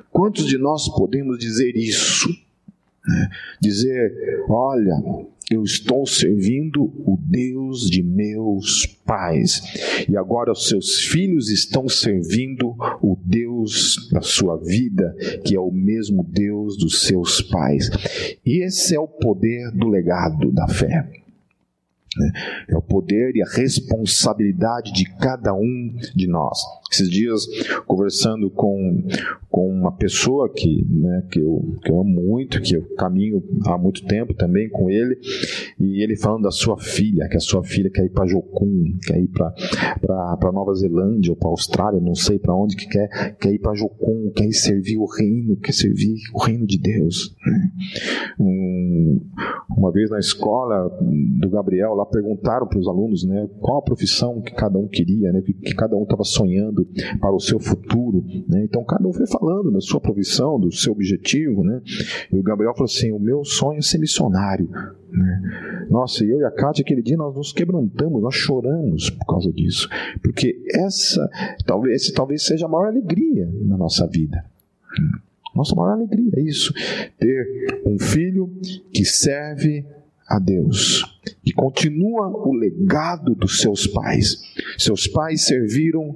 Quantos 0.10 0.48
de 0.48 0.58
nós 0.58 0.89
podemos 0.89 1.38
dizer 1.38 1.76
isso? 1.76 2.28
Né? 3.08 3.30
Dizer, 3.60 4.45
olha, 4.47 4.93
eu 5.52 5.64
estou 5.64 6.06
servindo 6.08 6.84
o 6.84 7.18
Deus 7.22 7.89
de 7.89 8.02
meus 8.02 8.86
pais, 8.86 9.62
e 10.08 10.16
agora 10.16 10.54
os 10.54 10.70
seus 10.70 10.99
filhos 10.99 11.49
estão 11.49 11.89
servindo 11.89 12.76
o 13.02 13.18
Deus 13.26 14.10
da 14.12 14.22
sua 14.22 14.58
vida, 14.58 15.14
que 15.43 15.56
é 15.56 15.60
o 15.60 15.72
mesmo 15.72 16.24
Deus 16.24 16.78
dos 16.78 17.02
seus 17.02 17.41
pais. 17.41 17.89
E 18.45 18.64
esse 18.64 18.95
é 18.95 18.99
o 18.99 19.08
poder 19.08 19.72
do 19.72 19.89
legado 19.89 20.52
da 20.52 20.68
fé. 20.70 21.10
Né? 22.18 22.32
É 22.70 22.78
o 22.78 22.82
poder 22.82 23.36
e 23.36 23.41
a 23.41 23.49
responsabilidade 23.49 24.93
de 24.93 25.06
cada 25.18 25.54
um 25.54 25.95
de 26.16 26.28
nós. 26.28 26.60
Esses 26.92 27.10
dias, 27.10 27.48
conversando 27.88 28.50
com, 28.50 29.08
com 29.50 29.70
uma 29.70 29.94
pessoa 29.94 30.52
que, 30.52 30.86
né, 30.89 31.26
que, 31.32 31.39
eu, 31.39 31.78
que 31.82 31.89
eu 31.89 32.02
amo 32.02 32.22
muito, 32.22 32.62
que 32.62 32.76
eu 32.76 32.84
caminho 32.98 33.42
há 33.66 33.78
muito 33.78 34.06
tempo 34.06 34.34
também 34.34 34.70
com 34.70 34.89
ele, 34.89 35.18
e 35.80 36.04
ele 36.04 36.18
falando 36.18 36.44
da 36.44 36.52
sua 36.52 36.78
filha, 36.78 37.30
que 37.30 37.38
a 37.38 37.39
sua 37.39 37.64
filha 37.64 37.89
quer 37.89 38.06
ir 38.06 38.10
para 38.10 38.28
Jocum, 38.28 38.98
quer 39.06 39.22
ir 39.22 39.30
para 39.30 40.52
Nova 40.52 40.74
Zelândia 40.74 41.32
ou 41.32 41.38
para 41.38 41.50
Austrália, 41.50 42.02
não 42.02 42.14
sei 42.14 42.38
para 42.38 42.54
onde 42.54 42.76
que 42.76 42.88
quer, 42.88 43.38
quer 43.38 43.54
ir 43.54 43.60
para 43.60 43.74
Jocum, 43.74 44.30
quer 44.36 44.46
ir 44.46 44.54
servir 44.54 44.98
o 44.98 45.06
reino, 45.06 45.56
quer 45.56 45.74
servir 45.74 46.16
o 46.34 46.44
reino 46.44 46.68
de 46.68 46.78
Deus. 46.78 47.34
Né? 47.46 47.72
Um, 48.38 49.22
uma 49.78 49.92
vez 49.92 50.10
na 50.10 50.20
escola 50.20 50.89
do 51.02 51.50
Gabriel, 51.50 51.94
lá 51.94 52.06
perguntaram 52.06 52.68
para 52.68 52.80
os 52.80 52.88
alunos 52.88 53.24
né, 53.24 53.48
qual 53.60 53.78
a 53.80 53.82
profissão 53.82 54.42
que 54.42 54.54
cada 54.54 54.78
um 54.78 54.88
queria, 54.88 55.32
né, 55.32 55.42
que, 55.42 55.54
que 55.54 55.74
cada 55.74 55.96
um 55.96 56.04
estava 56.04 56.24
sonhando 56.24 56.80
para 57.19 57.34
o 57.34 57.39
seu 57.39 57.59
futuro. 57.59 58.23
Né? 58.47 58.63
Então 58.65 58.84
cada 58.84 59.07
um 59.07 59.13
foi 59.13 59.27
falando 59.27 59.71
da 59.71 59.82
sua 59.82 59.99
profissão, 59.99 60.59
do 60.59 60.71
seu 60.71 60.93
objetivo. 60.93 61.63
Né? 61.63 61.82
E 62.32 62.38
o 62.38 62.43
Gabriel 62.43 62.73
falou 62.73 62.86
assim: 62.86 63.11
o 63.11 63.19
meu 63.19 63.43
sonho 63.43 63.79
é 63.79 63.82
ser 63.82 63.97
missionário. 63.97 64.69
Né? 65.11 65.88
Nossa, 65.89 66.23
eu 66.23 66.39
e 66.39 66.45
a 66.45 66.51
Kátia, 66.51 66.84
aquele 66.84 67.01
dia 67.01 67.17
nós 67.17 67.36
nos 67.36 67.51
quebrantamos, 67.51 68.21
nós 68.21 68.36
choramos 68.36 69.09
por 69.09 69.25
causa 69.25 69.51
disso. 69.51 69.89
Porque 70.21 70.61
essa 70.73 71.29
talvez, 71.65 72.01
esse 72.01 72.13
talvez 72.13 72.43
seja 72.43 72.65
a 72.65 72.69
maior 72.69 72.88
alegria 72.88 73.49
na 73.63 73.77
nossa 73.77 74.07
vida. 74.07 74.43
Nossa 75.55 75.75
maior 75.75 75.93
alegria 75.93 76.32
é 76.38 76.41
isso: 76.41 76.73
ter 77.19 77.82
um 77.86 77.99
filho 77.99 78.49
que 78.93 79.03
serve 79.03 79.86
a 80.27 80.39
Deus, 80.39 81.19
que 81.43 81.51
continua 81.51 82.29
o 82.29 82.53
legado 82.53 83.36
dos 83.36 83.59
seus 83.59 83.86
pais. 83.86 84.41
Seus 84.77 85.07
pais 85.07 85.41
serviram 85.41 86.15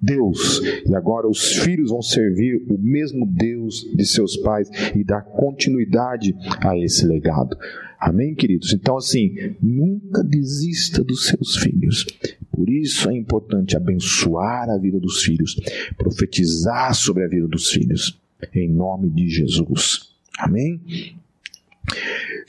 Deus, 0.00 0.60
e 0.86 0.94
agora 0.94 1.28
os 1.28 1.56
filhos 1.56 1.90
vão 1.90 2.02
servir 2.02 2.62
o 2.68 2.78
mesmo 2.78 3.26
Deus 3.26 3.86
de 3.94 4.04
seus 4.06 4.36
pais 4.36 4.68
e 4.94 5.04
dar 5.04 5.22
continuidade 5.22 6.34
a 6.60 6.76
esse 6.76 7.06
legado. 7.06 7.56
Amém, 7.98 8.34
queridos? 8.34 8.72
Então, 8.72 8.96
assim, 8.96 9.54
nunca 9.60 10.24
desista 10.24 11.04
dos 11.04 11.26
seus 11.26 11.56
filhos. 11.56 12.06
Por 12.50 12.68
isso 12.70 13.10
é 13.10 13.14
importante 13.14 13.76
abençoar 13.76 14.70
a 14.70 14.78
vida 14.78 14.98
dos 14.98 15.22
filhos, 15.22 15.60
profetizar 15.98 16.94
sobre 16.94 17.24
a 17.24 17.28
vida 17.28 17.46
dos 17.46 17.70
filhos, 17.70 18.18
em 18.54 18.68
nome 18.68 19.10
de 19.10 19.28
Jesus. 19.28 20.10
Amém? 20.38 20.80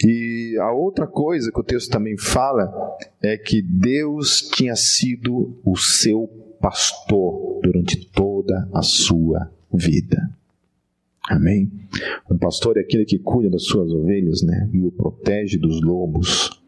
E 0.04 0.58
a 0.60 0.72
outra 0.72 1.06
coisa 1.06 1.52
que 1.52 1.60
o 1.60 1.64
texto 1.64 1.92
também 1.92 2.18
fala 2.18 2.72
é 3.22 3.38
que 3.38 3.62
Deus 3.62 4.50
tinha 4.54 4.76
sido 4.76 5.58
o 5.66 5.78
seu 5.78 6.30
pastor 6.62 7.60
durante 7.62 8.06
toda 8.08 8.70
a 8.74 8.82
sua 8.82 9.52
vida. 9.74 10.30
Amém? 11.30 11.72
Um 12.30 12.38
pastor 12.38 12.78
é 12.78 12.82
aquele 12.82 13.06
que 13.06 13.20
cuida 13.20 13.50
das 13.50 13.64
suas 13.64 13.92
ovelhas, 13.92 14.42
né? 14.42 14.70
E 14.72 14.80
o 14.86 14.92
protege 14.92 15.58
dos 15.58 15.82
lobos. 15.82 16.62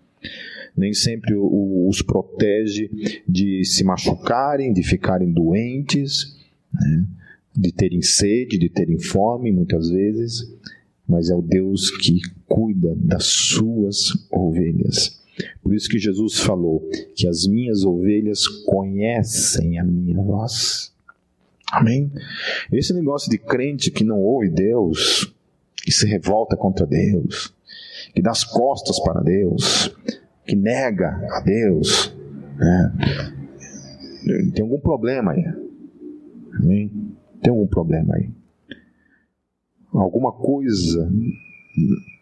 Nem 0.75 0.93
sempre 0.93 1.35
os 1.35 2.01
protege 2.01 2.89
de 3.27 3.63
se 3.63 3.83
machucarem, 3.83 4.73
de 4.73 4.81
ficarem 4.83 5.31
doentes, 5.31 6.35
né? 6.73 7.05
de 7.55 7.71
terem 7.71 8.01
sede, 8.01 8.57
de 8.57 8.69
terem 8.69 8.97
fome, 8.97 9.51
muitas 9.51 9.89
vezes 9.89 10.51
mas 11.07 11.29
é 11.29 11.35
o 11.35 11.41
Deus 11.41 11.91
que 11.91 12.21
cuida 12.47 12.95
das 12.95 13.25
suas 13.25 14.27
ovelhas. 14.31 15.21
Por 15.61 15.73
isso 15.73 15.89
que 15.89 15.99
Jesus 15.99 16.39
falou 16.39 16.81
que 17.15 17.27
as 17.27 17.47
minhas 17.47 17.83
ovelhas 17.83 18.47
conhecem 18.47 19.79
a 19.79 19.83
minha 19.83 20.21
voz. 20.21 20.93
Amém? 21.71 22.11
Esse 22.71 22.93
negócio 22.93 23.29
de 23.29 23.37
crente 23.37 23.89
que 23.89 24.03
não 24.03 24.19
ouve 24.19 24.49
Deus, 24.49 25.33
que 25.77 25.91
se 25.91 26.05
revolta 26.05 26.55
contra 26.55 26.85
Deus, 26.85 27.53
que 28.13 28.21
dá 28.21 28.31
as 28.31 28.43
costas 28.43 28.99
para 28.99 29.21
Deus, 29.21 29.95
que 30.45 30.55
nega 30.55 31.09
a 31.31 31.41
Deus, 31.41 32.15
né? 32.57 32.93
tem 34.53 34.63
algum 34.63 34.79
problema 34.79 35.31
aí. 35.31 35.45
Amém? 36.59 36.91
Tem 37.41 37.49
algum 37.49 37.67
problema 37.67 38.15
aí 38.15 38.29
alguma 40.01 40.31
coisa 40.31 41.11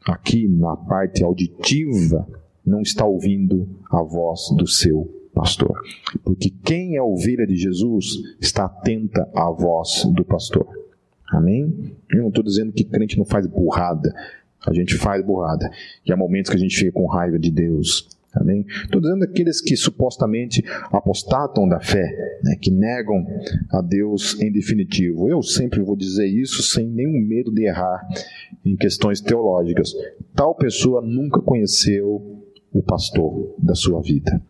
aqui 0.07 0.47
na 0.47 0.76
parte 0.76 1.24
auditiva 1.24 2.28
não 2.66 2.82
está 2.82 3.05
ouvindo 3.05 3.68
a 3.91 4.01
voz 4.01 4.49
do 4.55 4.68
seu 4.68 5.22
pastor. 5.34 5.80
Porque 6.24 6.49
quem 6.64 6.95
é 6.95 7.01
ovelha 7.01 7.45
de 7.47 7.55
Jesus 7.55 8.18
está 8.39 8.66
atenta 8.66 9.30
à 9.36 9.49
voz 9.49 10.05
do 10.14 10.24
pastor. 10.24 10.68
Amém? 11.30 11.95
Eu 12.09 12.24
não 12.24 12.30
estou 12.30 12.43
dizendo 12.43 12.74
que 12.74 12.84
crente 12.84 13.18
não 13.18 13.26
faz 13.26 13.47
burrada. 13.47 14.14
A 14.68 14.74
gente 14.74 14.95
faz 14.95 15.26
burrada. 15.26 15.70
E 16.05 16.12
há 16.12 16.18
momentos 16.18 16.51
que 16.51 16.57
a 16.57 16.59
gente 16.59 16.76
fica 16.76 16.91
com 16.91 17.07
raiva 17.07 17.39
de 17.39 17.49
Deus. 17.49 18.07
Amém? 18.34 18.66
Estou 18.84 19.01
dizendo 19.01 19.24
aqueles 19.24 19.59
que 19.59 19.76
supostamente 19.76 20.64
apostatam 20.91 21.68
da 21.68 21.82
fé, 21.82 22.39
né, 22.43 22.55
que 22.62 22.72
negam 22.72 23.26
a 23.70 23.82
Deus 23.82 24.39
em 24.39 24.49
definitivo. 24.49 25.28
Eu 25.28 25.41
sempre 25.41 25.82
vou 25.82 25.97
dizer 25.97 26.28
isso 26.28 26.64
sem 26.64 26.88
nenhum 26.88 27.20
medo 27.28 27.51
de 27.51 27.66
errar 27.66 28.07
em 28.66 28.76
questões 28.78 29.20
teológicas. 29.20 29.93
Tal 30.34 30.55
pessoa 30.55 31.01
nunca 31.01 31.41
conheceu 31.41 32.40
o 32.72 32.82
pastor 32.82 33.55
da 33.57 33.76
sua 33.76 34.01
vida, 34.01 34.41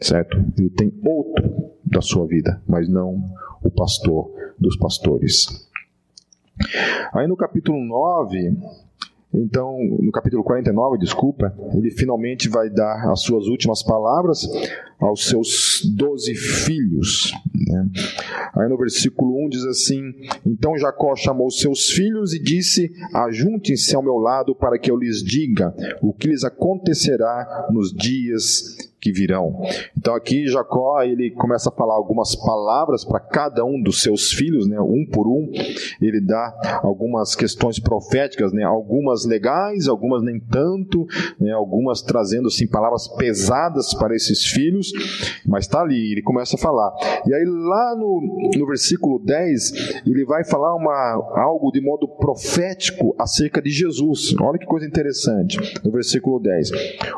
certo? 0.00 0.36
Ele 0.58 0.70
tem 0.70 0.92
outro 1.04 1.72
da 1.84 2.00
sua 2.00 2.26
vida, 2.26 2.62
mas 2.66 2.88
não 2.88 3.22
o 3.62 3.70
pastor 3.70 4.30
dos 4.58 4.76
pastores. 4.76 5.68
Aí 7.12 7.26
no 7.26 7.36
capítulo 7.36 7.82
9, 7.82 8.56
então, 9.32 9.78
no 10.00 10.10
capítulo 10.10 10.42
49, 10.42 10.98
desculpa, 10.98 11.54
ele 11.74 11.90
finalmente 11.90 12.48
vai 12.48 12.68
dar 12.68 13.10
as 13.12 13.22
suas 13.22 13.46
últimas 13.46 13.80
palavras 13.80 14.44
aos 14.98 15.28
seus 15.28 15.82
doze 15.96 16.34
filhos. 16.34 17.32
Né? 17.54 17.88
Aí 18.54 18.68
no 18.68 18.76
versículo 18.76 19.46
1 19.46 19.48
diz 19.48 19.64
assim: 19.66 20.02
Então 20.44 20.76
Jacó 20.76 21.14
chamou 21.14 21.48
seus 21.48 21.90
filhos 21.90 22.34
e 22.34 22.42
disse: 22.42 22.90
Ajuntem-se 23.14 23.94
ao 23.94 24.02
meu 24.02 24.16
lado 24.16 24.52
para 24.54 24.78
que 24.78 24.90
eu 24.90 24.96
lhes 24.96 25.22
diga 25.22 25.72
o 26.02 26.12
que 26.12 26.26
lhes 26.26 26.42
acontecerá 26.42 27.68
nos 27.70 27.92
dias 27.92 28.89
que 29.00 29.12
virão. 29.12 29.60
Então 29.96 30.14
aqui 30.14 30.46
Jacó 30.46 31.02
ele 31.02 31.30
começa 31.30 31.70
a 31.70 31.72
falar 31.72 31.94
algumas 31.94 32.34
palavras 32.34 33.04
para 33.04 33.20
cada 33.20 33.64
um 33.64 33.80
dos 33.80 34.02
seus 34.02 34.32
filhos, 34.32 34.68
né, 34.68 34.80
um 34.80 35.06
por 35.10 35.26
um. 35.26 35.50
Ele 36.00 36.20
dá 36.20 36.80
algumas 36.82 37.34
questões 37.34 37.78
proféticas, 37.78 38.52
né, 38.52 38.62
algumas 38.62 39.24
legais, 39.24 39.88
algumas 39.88 40.22
nem 40.22 40.38
tanto, 40.38 41.06
né, 41.40 41.52
algumas 41.52 42.02
trazendo 42.02 42.48
assim 42.48 42.66
palavras 42.66 43.08
pesadas 43.08 43.94
para 43.94 44.14
esses 44.14 44.44
filhos, 44.44 44.92
mas 45.46 45.64
está 45.64 45.80
ali, 45.80 46.12
ele 46.12 46.22
começa 46.22 46.56
a 46.56 46.58
falar. 46.58 46.92
E 47.26 47.34
aí 47.34 47.44
lá 47.44 47.94
no, 47.96 48.50
no 48.56 48.66
versículo 48.66 49.18
10, 49.24 50.02
ele 50.06 50.24
vai 50.24 50.44
falar 50.44 50.74
uma, 50.74 50.92
algo 51.36 51.70
de 51.70 51.80
modo 51.80 52.06
profético 52.06 53.14
acerca 53.18 53.62
de 53.62 53.70
Jesus. 53.70 54.34
Olha 54.40 54.58
que 54.58 54.66
coisa 54.66 54.86
interessante. 54.86 55.58
No 55.84 55.90
versículo 55.90 56.38
10. 56.40 56.70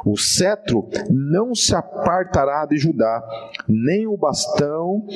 O 0.04 0.16
cetro 0.16 0.88
não 1.10 1.54
se 1.54 1.71
apartará 1.74 2.66
de 2.66 2.78
Judá, 2.78 3.22
nem 3.68 4.06
o 4.06 4.16
bastão 4.16 5.06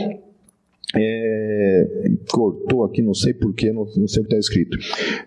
é, 0.95 2.11
cortou 2.31 2.85
aqui, 2.85 3.03
não 3.03 3.15
sei 3.15 3.35
porquê, 3.35 3.73
não, 3.73 3.85
não 3.97 4.07
sei 4.07 4.23
o 4.23 4.27
que 4.27 4.35
está 4.35 4.39
escrito. 4.39 4.79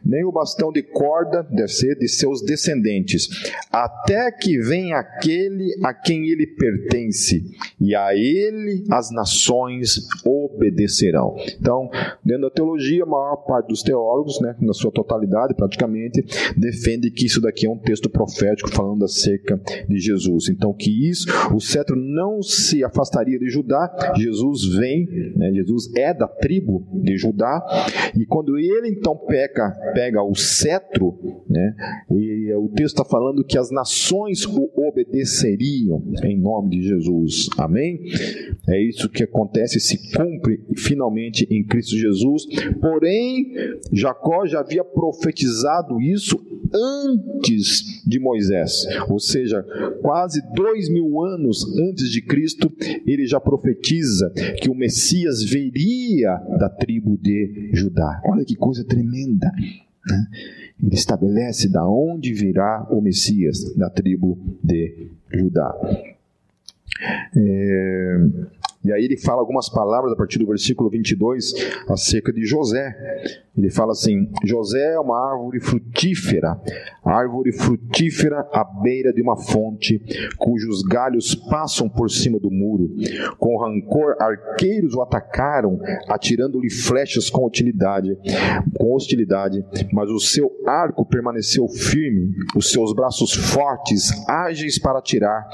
Nem 0.06 0.24
o 0.24 0.32
bastão 0.32 0.72
de 0.72 0.82
corda 0.82 1.44
deve 1.52 1.68
ser 1.68 1.98
de 1.98 2.08
seus 2.08 2.42
descendentes, 2.42 3.28
até 3.72 4.32
que 4.32 4.58
venha 4.60 4.98
aquele 4.98 5.76
a 5.84 5.94
quem 5.94 6.30
ele 6.30 6.48
pertence, 6.48 7.44
e 7.80 7.96
a 7.96 8.16
ele 8.16 8.86
as 8.90 9.12
nações 9.12 10.08
obedecerão. 10.26 11.36
Então, 11.60 11.90
dentro 12.24 12.44
da 12.44 12.52
teologia, 12.52 13.04
a 13.04 13.08
maior 13.08 13.38
parte 13.38 13.68
dos 13.68 13.84
teólogos, 13.84 14.40
né, 14.42 14.56
na 14.62 14.74
sua 14.74 14.92
totalidade 14.92 15.54
praticamente, 15.54 16.24
defende 16.56 17.12
que 17.12 17.26
isso 17.26 17.42
daqui 17.42 17.66
é 17.66 17.70
um 17.70 17.78
texto 17.78 18.10
profético 18.10 18.72
falando 18.72 19.04
acerca 19.04 19.60
de 19.88 20.00
Jesus. 20.00 20.50
Então, 20.50 20.74
que 20.74 21.10
isso, 21.10 21.28
o 21.54 21.60
cetro 21.60 21.96
não 21.96 22.42
se 22.42 22.84
afastaria 22.84 23.38
de 23.38 23.50
Judá, 23.50 24.14
Jesus 24.16 24.66
vem, 24.76 25.06
né, 25.36 25.49
né? 25.50 25.56
Jesus 25.56 25.92
é 25.96 26.14
da 26.14 26.28
tribo 26.28 26.88
de 26.94 27.18
Judá, 27.18 27.62
e 28.18 28.26
quando 28.26 28.58
ele 28.58 28.90
então 28.90 29.16
pega, 29.16 29.72
pega 29.94 30.24
o 30.24 30.36
cetro, 30.36 31.18
né? 31.50 31.76
e 32.12 32.54
o 32.54 32.70
texto 32.70 33.00
está 33.00 33.06
falando 33.06 33.44
que 33.44 33.58
as 33.58 33.72
nações 33.72 34.46
o 34.46 34.70
obedeceriam 34.76 36.04
em 36.24 36.40
nome 36.40 36.70
de 36.70 36.88
Jesus, 36.88 37.50
amém? 37.58 38.00
É 38.68 38.82
isso 38.82 39.10
que 39.10 39.24
acontece, 39.24 39.80
se 39.80 40.12
cumpre 40.16 40.64
finalmente 40.76 41.48
em 41.50 41.64
Cristo 41.64 41.96
Jesus, 41.96 42.46
porém, 42.80 43.54
Jacó 43.92 44.46
já 44.46 44.60
havia 44.60 44.84
profetizado 44.84 46.02
isso 46.02 46.40
antes 46.74 48.06
de 48.06 48.20
Moisés, 48.20 48.86
ou 49.10 49.20
seja, 49.20 49.64
quase 50.02 50.42
dois 50.54 50.90
mil 50.90 51.22
anos 51.24 51.66
antes 51.80 52.10
de 52.10 52.22
Cristo, 52.22 52.72
ele 53.06 53.26
já 53.26 53.40
profetiza 53.40 54.32
que 54.62 54.70
o 54.70 54.76
Messias 54.76 55.39
viria 55.44 56.36
da 56.60 56.70
tribo 56.70 57.18
de 57.18 57.72
Judá. 57.74 58.22
Olha 58.26 58.46
que 58.46 58.56
coisa 58.56 58.84
tremenda. 58.84 59.52
Né? 60.08 60.28
Ele 60.82 60.96
estabelece 60.96 61.70
da 61.70 61.88
onde 61.88 62.34
virá 62.34 62.88
o 62.90 63.02
Messias, 63.02 63.76
da 63.76 63.90
tribo 63.90 64.38
de 64.64 65.10
Judá. 65.32 65.76
É, 67.36 68.18
e 68.84 68.94
aí 68.94 69.04
ele 69.04 69.18
fala 69.18 69.42
algumas 69.42 69.70
palavras 69.70 70.14
a 70.14 70.16
partir 70.16 70.40
do 70.40 70.48
versículo 70.48 70.90
22 70.90 71.54
acerca 71.90 72.32
de 72.32 72.46
José. 72.46 73.44
Ele 73.60 73.70
fala 73.70 73.92
assim: 73.92 74.32
José 74.46 74.94
é 74.94 75.00
uma 75.00 75.32
árvore 75.32 75.60
frutífera, 75.60 76.60
árvore 77.04 77.52
frutífera 77.52 78.48
à 78.54 78.64
beira 78.64 79.12
de 79.12 79.22
uma 79.22 79.36
fonte, 79.36 80.02
cujos 80.38 80.82
galhos 80.84 81.36
passam 81.36 81.90
por 81.90 82.10
cima 82.10 82.40
do 82.40 82.50
muro. 82.50 82.96
Com 83.38 83.58
rancor, 83.58 84.16
arqueiros 84.20 84.96
o 84.96 85.02
atacaram, 85.02 85.78
atirando-lhe 86.08 86.70
flechas 86.70 87.30
com 87.30 87.46
utilidade, 87.46 88.18
com 88.78 88.94
hostilidade, 88.96 89.64
mas 89.92 90.10
o 90.10 90.20
seu 90.20 90.50
arco 90.66 91.06
permaneceu 91.06 91.68
firme, 91.68 92.32
os 92.56 92.72
seus 92.72 92.94
braços 92.94 93.34
fortes, 93.34 94.10
ágeis 94.30 94.80
para 94.80 95.00
atirar, 95.00 95.46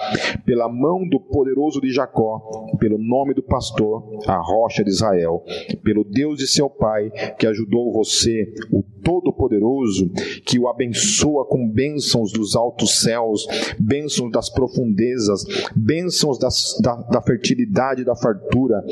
pela 0.46 0.70
mão 0.70 1.08
do 1.10 1.20
poderoso 1.20 1.82
de 1.82 1.92
Jacó, 1.92 2.68
pelo 2.80 3.00
nome 3.00 3.34
do 3.34 3.42
pastor, 3.42 4.04
a 4.28 4.38
rocha 4.38 4.84
de 4.84 4.92
Israel, 4.92 5.44
pelo 5.84 6.04
Deus 6.04 6.38
de 6.38 6.46
seu 6.46 6.70
pai, 6.70 7.10
que 7.40 7.48
ajudou 7.48 7.95
você, 7.96 8.54
o 8.72 8.84
Todo-Poderoso, 9.04 10.10
que 10.44 10.58
o 10.58 10.68
abençoa 10.68 11.46
com 11.46 11.70
bênçãos 11.70 12.32
dos 12.32 12.56
altos 12.56 13.02
céus, 13.02 13.46
bênçãos 13.80 14.32
das 14.32 14.50
profundezas, 14.50 15.46
bênçãos 15.76 16.40
das, 16.40 16.76
da, 16.82 16.96
da 16.96 17.22
fertilidade 17.22 18.02
e 18.02 18.06
da 18.06 18.16
fartura. 18.16 18.84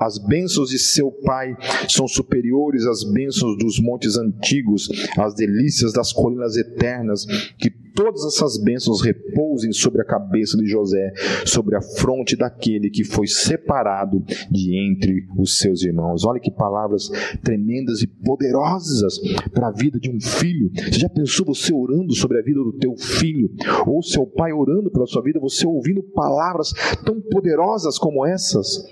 As 0.00 0.18
bênçãos 0.18 0.70
de 0.70 0.78
seu 0.78 1.12
pai 1.12 1.56
são 1.88 2.08
superiores 2.08 2.84
às 2.86 3.04
bênçãos 3.04 3.56
dos 3.56 3.80
montes 3.80 4.16
antigos, 4.18 4.88
às 5.16 5.34
delícias 5.34 5.92
das 5.92 6.12
colinas 6.12 6.56
eternas, 6.56 7.24
que 7.58 7.70
todas 7.94 8.24
essas 8.24 8.58
bênçãos 8.62 9.02
repousem 9.02 9.72
sobre 9.72 10.02
a 10.02 10.04
cabeça 10.04 10.56
de 10.56 10.66
José, 10.66 11.12
sobre 11.44 11.76
a 11.76 11.82
fronte 11.82 12.36
daquele 12.36 12.90
que 12.90 13.04
foi 13.04 13.26
separado 13.26 14.22
de 14.50 14.76
entre 14.76 15.26
os 15.38 15.58
seus 15.58 15.82
irmãos. 15.82 16.24
Olha 16.24 16.40
que 16.40 16.50
palavras 16.50 17.10
tremendas 17.42 18.02
e 18.02 18.06
poderosas 18.06 19.18
para 19.52 19.68
a 19.68 19.72
vida 19.72 19.98
de 19.98 20.10
um 20.10 20.20
filho. 20.20 20.70
Você 20.74 21.00
já 21.00 21.08
pensou 21.08 21.46
você 21.46 21.72
orando 21.72 22.14
sobre 22.14 22.38
a 22.38 22.42
vida 22.42 22.60
do 22.60 22.72
teu 22.72 22.96
filho? 22.96 23.50
Ou 23.86 24.02
seu 24.02 24.26
pai 24.26 24.52
orando 24.52 24.90
pela 24.90 25.06
sua 25.06 25.22
vida, 25.22 25.40
você 25.40 25.66
ouvindo 25.66 26.02
palavras 26.02 26.72
tão 27.04 27.20
poderosas 27.20 27.98
como 27.98 28.26
essas? 28.26 28.84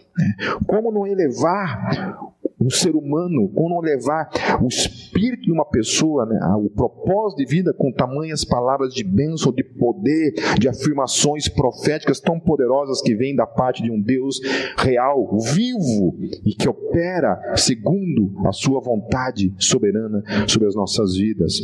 Como 0.66 0.92
não 0.92 1.06
elevar 1.06 2.30
um 2.60 2.68
ser 2.68 2.94
humano, 2.94 3.48
como 3.54 3.80
levar 3.80 4.28
o 4.62 4.68
espírito 4.68 5.44
de 5.44 5.52
uma 5.52 5.64
pessoa, 5.64 6.26
né, 6.26 6.38
o 6.58 6.68
propósito 6.68 7.38
de 7.38 7.46
vida 7.46 7.72
com 7.72 7.90
tamanhas 7.90 8.44
palavras 8.44 8.92
de 8.92 9.02
bênção, 9.02 9.50
de 9.50 9.64
poder, 9.64 10.34
de 10.58 10.68
afirmações 10.68 11.48
proféticas 11.48 12.20
tão 12.20 12.38
poderosas 12.38 13.00
que 13.00 13.14
vêm 13.14 13.34
da 13.34 13.46
parte 13.46 13.82
de 13.82 13.90
um 13.90 14.00
Deus 14.00 14.40
real, 14.76 15.38
vivo 15.38 16.18
e 16.44 16.54
que 16.54 16.68
opera 16.68 17.56
segundo 17.56 18.32
a 18.46 18.52
sua 18.52 18.80
vontade 18.80 19.54
soberana 19.58 20.22
sobre 20.46 20.68
as 20.68 20.74
nossas 20.74 21.16
vidas. 21.16 21.60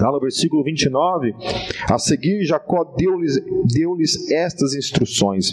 Lá 0.00 0.10
no 0.10 0.20
versículo 0.20 0.64
29, 0.64 1.34
a 1.90 1.98
seguir 1.98 2.44
Jacó 2.44 2.82
deu-lhes 2.96 3.38
deu 3.74 3.94
estas 4.30 4.74
instruções: 4.74 5.52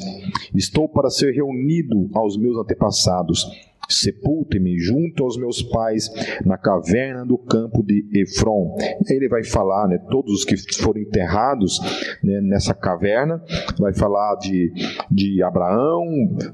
Estou 0.56 0.88
para 0.88 1.10
ser 1.10 1.34
reunido 1.34 2.10
aos 2.14 2.38
meus 2.38 2.58
antepassados 2.58 3.46
Sepulte-me 3.90 4.78
junto 4.78 5.24
aos 5.24 5.38
meus 5.38 5.62
pais 5.64 6.10
na 6.46 6.58
caverna 6.58 7.26
do 7.26 7.38
campo 7.38 7.84
de 7.84 8.06
Efron. 8.14 8.76
Ele 9.10 9.28
vai 9.28 9.44
falar, 9.44 9.88
né, 9.88 9.98
todos 10.10 10.32
os 10.34 10.46
que 10.46 10.56
foram 10.82 11.02
enterrados 11.02 11.80
né, 12.24 12.40
nessa 12.42 12.74
caverna, 12.74 13.44
vai 13.80 13.94
falar 13.94 14.36
de, 14.36 14.72
de 15.10 15.42
Abraão, 15.44 16.06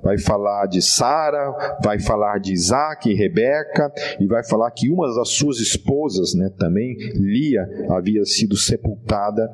vai 0.02 0.18
falar 0.18 0.68
de 0.68 0.82
Sara, 0.82 1.78
vai 1.84 2.00
falar 2.00 2.40
de 2.40 2.54
Isaac 2.54 3.10
e 3.10 3.14
Rebeca, 3.14 3.92
e 4.20 4.28
vai 4.28 4.44
falar 4.44 4.72
que 4.72 4.90
uma 4.90 5.14
das 5.14 5.30
suas 5.30 5.60
esposas, 5.60 6.34
né, 6.34 6.50
também, 6.58 6.96
Lia, 7.16 7.68
havia 7.90 8.24
sido 8.26 8.56
sepultada 8.56 9.50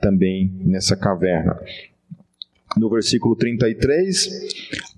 também 0.00 0.52
nessa 0.64 0.96
caverna 0.96 1.58
no 2.78 2.88
versículo 2.88 3.34
33, 3.36 4.28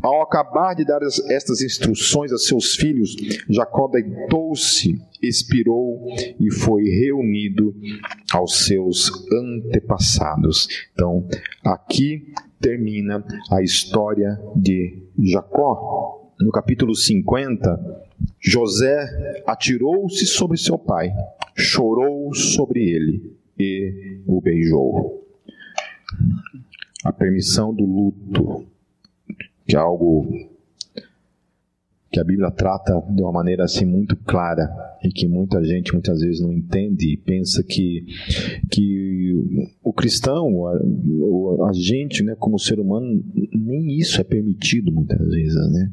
ao 0.02 0.22
acabar 0.22 0.74
de 0.74 0.84
dar 0.84 1.00
estas 1.02 1.62
instruções 1.62 2.32
a 2.32 2.38
seus 2.38 2.74
filhos, 2.76 3.16
Jacó 3.48 3.88
deitou-se, 3.88 5.00
expirou 5.22 6.06
e 6.38 6.50
foi 6.52 6.84
reunido 6.84 7.74
aos 8.32 8.64
seus 8.66 9.10
antepassados. 9.32 10.68
Então, 10.92 11.26
aqui 11.64 12.32
termina 12.60 13.24
a 13.50 13.62
história 13.62 14.38
de 14.54 15.02
Jacó. 15.18 16.32
No 16.40 16.50
capítulo 16.50 16.94
50, 16.94 18.08
José 18.40 19.42
atirou-se 19.46 20.26
sobre 20.26 20.56
seu 20.56 20.78
pai, 20.78 21.12
chorou 21.54 22.34
sobre 22.34 22.80
ele 22.80 23.36
e 23.58 24.20
o 24.26 24.40
beijou 24.40 25.20
a 27.04 27.12
permissão 27.12 27.74
do 27.74 27.84
luto, 27.84 28.66
que 29.66 29.76
é 29.76 29.78
algo 29.78 30.50
que 32.10 32.18
a 32.18 32.24
Bíblia 32.24 32.50
trata 32.50 33.00
de 33.08 33.22
uma 33.22 33.30
maneira 33.30 33.64
assim 33.64 33.84
muito 33.84 34.16
clara 34.16 34.68
e 35.02 35.10
que 35.10 35.28
muita 35.28 35.62
gente 35.64 35.92
muitas 35.92 36.20
vezes 36.20 36.40
não 36.40 36.52
entende 36.52 37.12
e 37.12 37.16
pensa 37.16 37.62
que, 37.62 38.04
que 38.68 39.32
o 39.82 39.92
cristão, 39.92 40.66
a, 40.66 41.68
a 41.68 41.72
gente, 41.72 42.24
né, 42.24 42.34
como 42.36 42.58
ser 42.58 42.80
humano, 42.80 43.22
nem 43.54 43.96
isso 43.96 44.20
é 44.20 44.24
permitido 44.24 44.90
muitas 44.90 45.24
vezes, 45.28 45.54
né? 45.70 45.92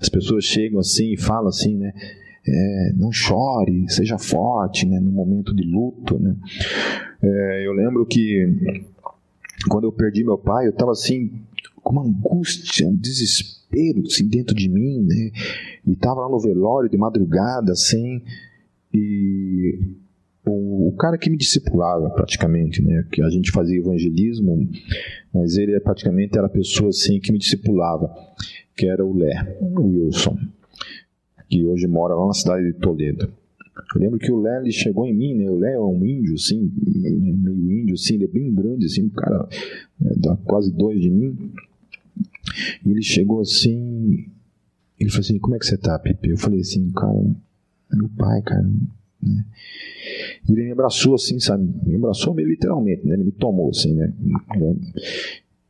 As 0.00 0.08
pessoas 0.08 0.44
chegam 0.44 0.78
assim 0.78 1.12
e 1.12 1.16
falam 1.16 1.48
assim, 1.48 1.76
né? 1.76 1.92
É, 2.48 2.92
não 2.94 3.10
chore, 3.10 3.86
seja 3.88 4.18
forte, 4.18 4.86
né? 4.86 5.00
No 5.00 5.10
momento 5.10 5.52
de 5.52 5.64
luto, 5.64 6.16
né? 6.16 6.36
É, 7.20 7.66
eu 7.66 7.72
lembro 7.72 8.06
que 8.06 8.46
quando 9.68 9.84
eu 9.84 9.92
perdi 9.92 10.24
meu 10.24 10.38
pai, 10.38 10.66
eu 10.66 10.70
estava 10.70 10.92
assim, 10.92 11.32
com 11.82 11.92
uma 11.92 12.04
angústia, 12.04 12.86
um 12.86 12.96
desespero 12.96 14.02
assim, 14.06 14.28
dentro 14.28 14.54
de 14.54 14.68
mim, 14.68 15.02
né? 15.02 15.30
E 15.86 15.92
estava 15.92 16.20
lá 16.20 16.28
no 16.28 16.40
velório 16.40 16.88
de 16.88 16.96
madrugada, 16.96 17.72
assim, 17.72 18.22
e 18.92 19.78
o, 20.44 20.88
o, 20.88 20.96
cara 20.96 21.18
que 21.18 21.28
me 21.28 21.36
discipulava 21.36 22.08
praticamente, 22.10 22.82
né? 22.82 23.04
Que 23.10 23.22
a 23.22 23.28
gente 23.28 23.50
fazia 23.50 23.78
evangelismo, 23.78 24.68
mas 25.32 25.56
ele 25.56 25.78
praticamente 25.80 26.38
era 26.38 26.46
a 26.46 26.50
pessoa 26.50 26.90
assim 26.90 27.20
que 27.20 27.32
me 27.32 27.38
discipulava, 27.38 28.14
que 28.76 28.86
era 28.86 29.04
o 29.04 29.12
Lé, 29.12 29.58
o 29.60 29.82
Wilson, 29.82 30.38
que 31.48 31.64
hoje 31.64 31.86
mora 31.86 32.14
lá 32.14 32.26
na 32.26 32.32
cidade 32.32 32.72
de 32.72 32.78
Toledo. 32.78 33.32
Eu 33.94 34.00
lembro 34.00 34.18
que 34.18 34.32
o 34.32 34.40
Lé 34.40 34.58
ele 34.58 34.72
chegou 34.72 35.06
em 35.06 35.14
mim, 35.14 35.34
né? 35.34 35.50
O 35.50 35.58
Lé 35.58 35.74
é 35.74 35.80
um 35.80 36.04
índio, 36.04 36.34
assim, 36.34 36.72
meio 36.76 37.72
índio, 37.72 37.94
assim, 37.94 38.14
ele 38.14 38.24
é 38.24 38.28
bem 38.28 38.52
grande, 38.54 38.86
assim, 38.86 39.04
um 39.04 39.10
cara 39.10 39.48
né, 40.00 40.12
dá 40.16 40.36
quase 40.44 40.72
dois 40.72 41.00
de 41.00 41.10
mim. 41.10 41.52
E 42.84 42.90
ele 42.90 43.02
chegou 43.02 43.40
assim, 43.40 44.26
ele 44.98 45.10
falou 45.10 45.20
assim, 45.20 45.38
como 45.38 45.56
é 45.56 45.58
que 45.58 45.66
você 45.66 45.76
tá, 45.76 45.98
Pipe? 45.98 46.30
Eu 46.30 46.38
falei 46.38 46.60
assim, 46.60 46.90
cara, 46.90 47.12
meu 47.92 48.08
pai, 48.16 48.40
cara, 48.42 48.62
né? 48.62 49.44
E 50.48 50.52
ele 50.52 50.64
me 50.64 50.72
abraçou 50.72 51.14
assim, 51.14 51.38
sabe? 51.38 51.68
Me 51.84 51.96
abraçou 51.96 52.34
meio 52.34 52.48
literalmente, 52.48 53.06
né? 53.06 53.14
Ele 53.14 53.24
me 53.24 53.32
tomou 53.32 53.70
assim, 53.70 53.94
né? 53.94 54.12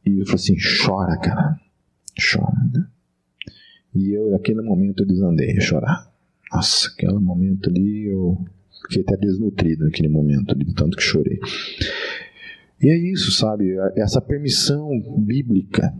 E 0.04 0.10
ele 0.10 0.24
falou 0.24 0.34
assim, 0.36 0.54
chora, 0.84 1.16
cara, 1.18 1.60
chora, 2.32 2.70
né? 2.72 2.86
E 3.94 4.12
eu, 4.12 4.30
naquele 4.30 4.60
momento, 4.60 5.02
eu 5.02 5.06
desandei 5.06 5.56
a 5.56 5.60
chorar. 5.60 6.15
Nossa, 6.52 6.88
aquele 6.88 7.18
momento 7.18 7.68
ali 7.68 8.04
eu 8.04 8.44
fiquei 8.82 9.02
até 9.02 9.16
desnutrido 9.16 9.84
naquele 9.84 10.08
momento 10.08 10.54
de 10.54 10.74
tanto 10.74 10.96
que 10.96 11.02
chorei. 11.02 11.40
E 12.80 12.88
é 12.88 12.96
isso, 12.96 13.32
sabe? 13.32 13.74
Essa 13.96 14.20
permissão 14.20 14.90
bíblica 15.18 15.94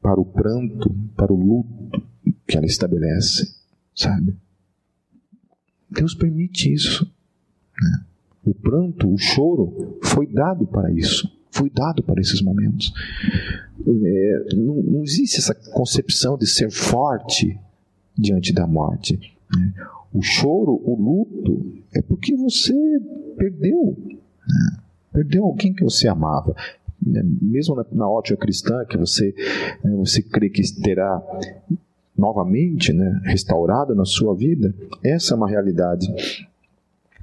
para 0.00 0.20
o 0.20 0.24
pranto, 0.24 0.94
para 1.16 1.32
o 1.32 1.36
luto 1.36 2.02
que 2.46 2.56
ela 2.56 2.66
estabelece, 2.66 3.54
sabe? 3.94 4.36
Deus 5.90 6.14
permite 6.14 6.72
isso. 6.72 7.04
Né? 7.80 8.04
O 8.44 8.54
pranto, 8.54 9.12
o 9.12 9.18
choro, 9.18 9.98
foi 10.02 10.26
dado 10.26 10.66
para 10.66 10.90
isso. 10.92 11.30
Foi 11.50 11.70
dado 11.70 12.02
para 12.02 12.20
esses 12.20 12.40
momentos. 12.40 12.92
É, 13.86 14.54
não, 14.56 14.82
não 14.82 15.02
existe 15.02 15.38
essa 15.38 15.54
concepção 15.54 16.36
de 16.36 16.46
ser 16.46 16.70
forte 16.70 17.58
diante 18.16 18.52
da 18.52 18.66
morte. 18.66 19.35
O 20.12 20.22
choro, 20.22 20.80
o 20.84 20.96
luto, 20.96 21.74
é 21.94 22.02
porque 22.02 22.34
você 22.36 22.74
perdeu. 23.36 23.96
Né? 24.46 24.78
Perdeu 25.12 25.44
alguém 25.44 25.72
que 25.72 25.84
você 25.84 26.08
amava. 26.08 26.54
Né? 27.04 27.22
Mesmo 27.42 27.74
na, 27.74 27.86
na 27.92 28.08
ótica 28.08 28.36
cristã, 28.36 28.84
que 28.84 28.96
você, 28.96 29.34
né, 29.84 29.94
você 29.96 30.22
crê 30.22 30.48
que 30.48 30.62
terá 30.82 31.22
novamente 32.16 32.92
né, 32.92 33.20
restaurado 33.24 33.94
na 33.94 34.04
sua 34.04 34.34
vida, 34.34 34.74
essa 35.02 35.34
é 35.34 35.36
uma 35.36 35.48
realidade 35.48 36.06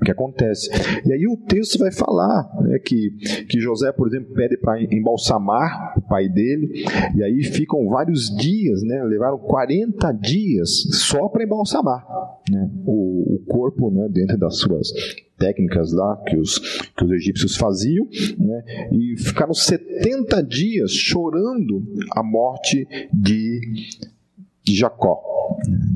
que 0.04 0.12
acontece. 0.12 0.70
E 1.06 1.14
aí 1.14 1.28
o 1.28 1.38
texto 1.38 1.80
vai 1.80 1.92
falar 1.92 2.50
né, 2.62 2.80
que, 2.80 3.12
que 3.50 3.60
José, 3.60 3.92
por 3.92 4.08
exemplo, 4.08 4.34
pede 4.34 4.58
para 4.58 4.82
embalsamar 4.82 5.94
o 5.98 6.02
pai 6.02 6.28
dele, 6.30 6.84
e 7.16 7.24
aí 7.24 7.44
ficam 7.44 7.88
vários 7.88 8.36
dias, 8.36 8.84
né, 8.84 9.04
levaram 9.04 9.38
40 9.38 10.12
dias 10.14 10.70
só 10.92 11.28
para 11.28 11.44
embalsamar 11.44 12.06
né, 12.50 12.70
o, 12.86 13.36
o 13.36 13.40
corpo 13.48 13.90
né, 13.92 14.08
dentro 14.10 14.38
das 14.38 14.58
suas 14.58 14.92
técnicas 15.38 15.92
lá 15.92 16.22
que 16.28 16.38
os, 16.38 16.60
que 16.96 17.04
os 17.04 17.12
egípcios 17.12 17.56
faziam, 17.56 18.08
né, 18.38 18.90
e 18.92 19.16
ficaram 19.18 19.54
70 19.54 20.42
dias 20.44 20.92
chorando 20.92 21.84
a 22.12 22.24
morte 22.24 22.88
de, 23.14 23.60
de 24.64 24.76
Jacó. 24.76 25.22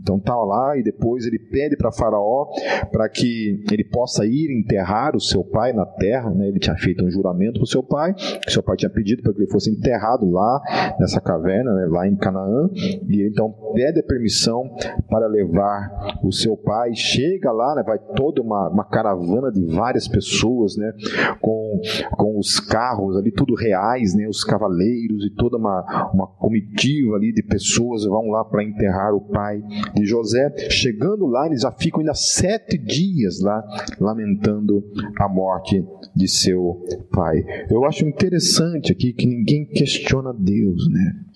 Então 0.07 0.19
tá 0.19 0.35
lá 0.37 0.77
e 0.77 0.83
depois 0.83 1.25
ele 1.25 1.37
pede 1.37 1.75
para 1.75 1.91
Faraó 1.91 2.47
para 2.93 3.09
que 3.09 3.61
ele 3.69 3.83
possa 3.83 4.25
ir 4.25 4.57
enterrar 4.57 5.17
o 5.17 5.19
seu 5.19 5.43
pai 5.43 5.73
na 5.73 5.85
terra. 5.85 6.29
Né? 6.29 6.47
Ele 6.47 6.59
tinha 6.59 6.77
feito 6.77 7.03
um 7.03 7.11
juramento 7.11 7.55
para 7.55 7.63
o 7.63 7.67
seu 7.67 7.83
pai, 7.83 8.15
seu 8.47 8.63
pai 8.63 8.77
tinha 8.77 8.89
pedido 8.89 9.21
para 9.21 9.33
que 9.33 9.39
ele 9.39 9.51
fosse 9.51 9.69
enterrado 9.69 10.29
lá 10.31 10.61
nessa 10.97 11.19
caverna, 11.19 11.73
né? 11.73 11.87
lá 11.89 12.07
em 12.07 12.15
Canaã. 12.15 12.69
E 12.73 13.19
ele 13.19 13.29
então 13.29 13.53
pede 13.73 13.99
a 13.99 14.03
permissão 14.03 14.63
para 15.09 15.27
levar 15.27 16.17
o 16.23 16.31
seu 16.31 16.55
pai. 16.55 16.95
Chega 16.95 17.51
lá, 17.51 17.75
né? 17.75 17.83
vai 17.83 17.99
toda 18.15 18.41
uma, 18.41 18.69
uma 18.69 18.85
caravana 18.85 19.51
de 19.51 19.65
várias 19.75 20.07
pessoas, 20.07 20.77
né? 20.77 20.93
com, 21.41 21.81
com 22.11 22.39
os 22.39 22.61
carros 22.61 23.17
ali, 23.17 23.29
tudo 23.29 23.55
reais, 23.55 24.15
né? 24.15 24.25
os 24.25 24.45
cavaleiros 24.45 25.25
e 25.25 25.31
toda 25.31 25.57
uma, 25.57 26.11
uma 26.13 26.27
comitiva 26.27 27.17
ali 27.17 27.33
de 27.33 27.43
pessoas 27.43 28.05
vão 28.05 28.29
lá 28.29 28.45
para 28.45 28.63
enterrar 28.63 29.13
o 29.13 29.19
pai 29.19 29.61
de 29.99 30.05
José. 30.05 30.69
Chegando 30.69 31.25
lá, 31.25 31.45
eles 31.47 31.61
já 31.61 31.71
ficam 31.71 31.99
ainda 31.99 32.13
sete 32.13 32.77
dias 32.77 33.39
lá, 33.41 33.63
lamentando 33.99 34.83
a 35.19 35.27
morte 35.27 35.83
de 36.15 36.27
seu 36.27 36.83
pai. 37.11 37.43
Eu 37.69 37.85
acho 37.85 38.05
interessante 38.05 38.91
aqui 38.91 39.13
que 39.13 39.25
ninguém 39.25 39.65
questiona 39.65 40.33
Deus, 40.33 40.89
né? 40.89 41.26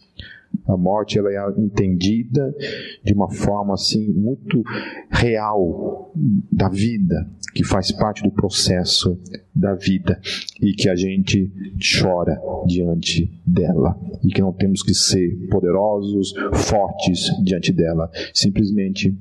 A 0.67 0.77
morte 0.77 1.17
ela 1.17 1.31
é 1.31 1.59
entendida 1.59 2.55
de 3.03 3.13
uma 3.13 3.29
forma 3.29 3.73
assim 3.73 4.11
muito 4.13 4.63
real 5.09 6.13
da 6.51 6.69
vida, 6.69 7.29
que 7.53 7.63
faz 7.63 7.91
parte 7.91 8.23
do 8.23 8.31
processo 8.31 9.19
da 9.53 9.73
vida 9.73 10.19
e 10.61 10.73
que 10.73 10.87
a 10.87 10.95
gente 10.95 11.51
chora 11.99 12.39
diante 12.65 13.29
dela 13.45 13.99
e 14.23 14.29
que 14.29 14.41
não 14.41 14.53
temos 14.53 14.81
que 14.81 14.93
ser 14.93 15.47
poderosos, 15.49 16.33
fortes 16.53 17.29
diante 17.43 17.73
dela, 17.73 18.09
simplesmente 18.33 19.17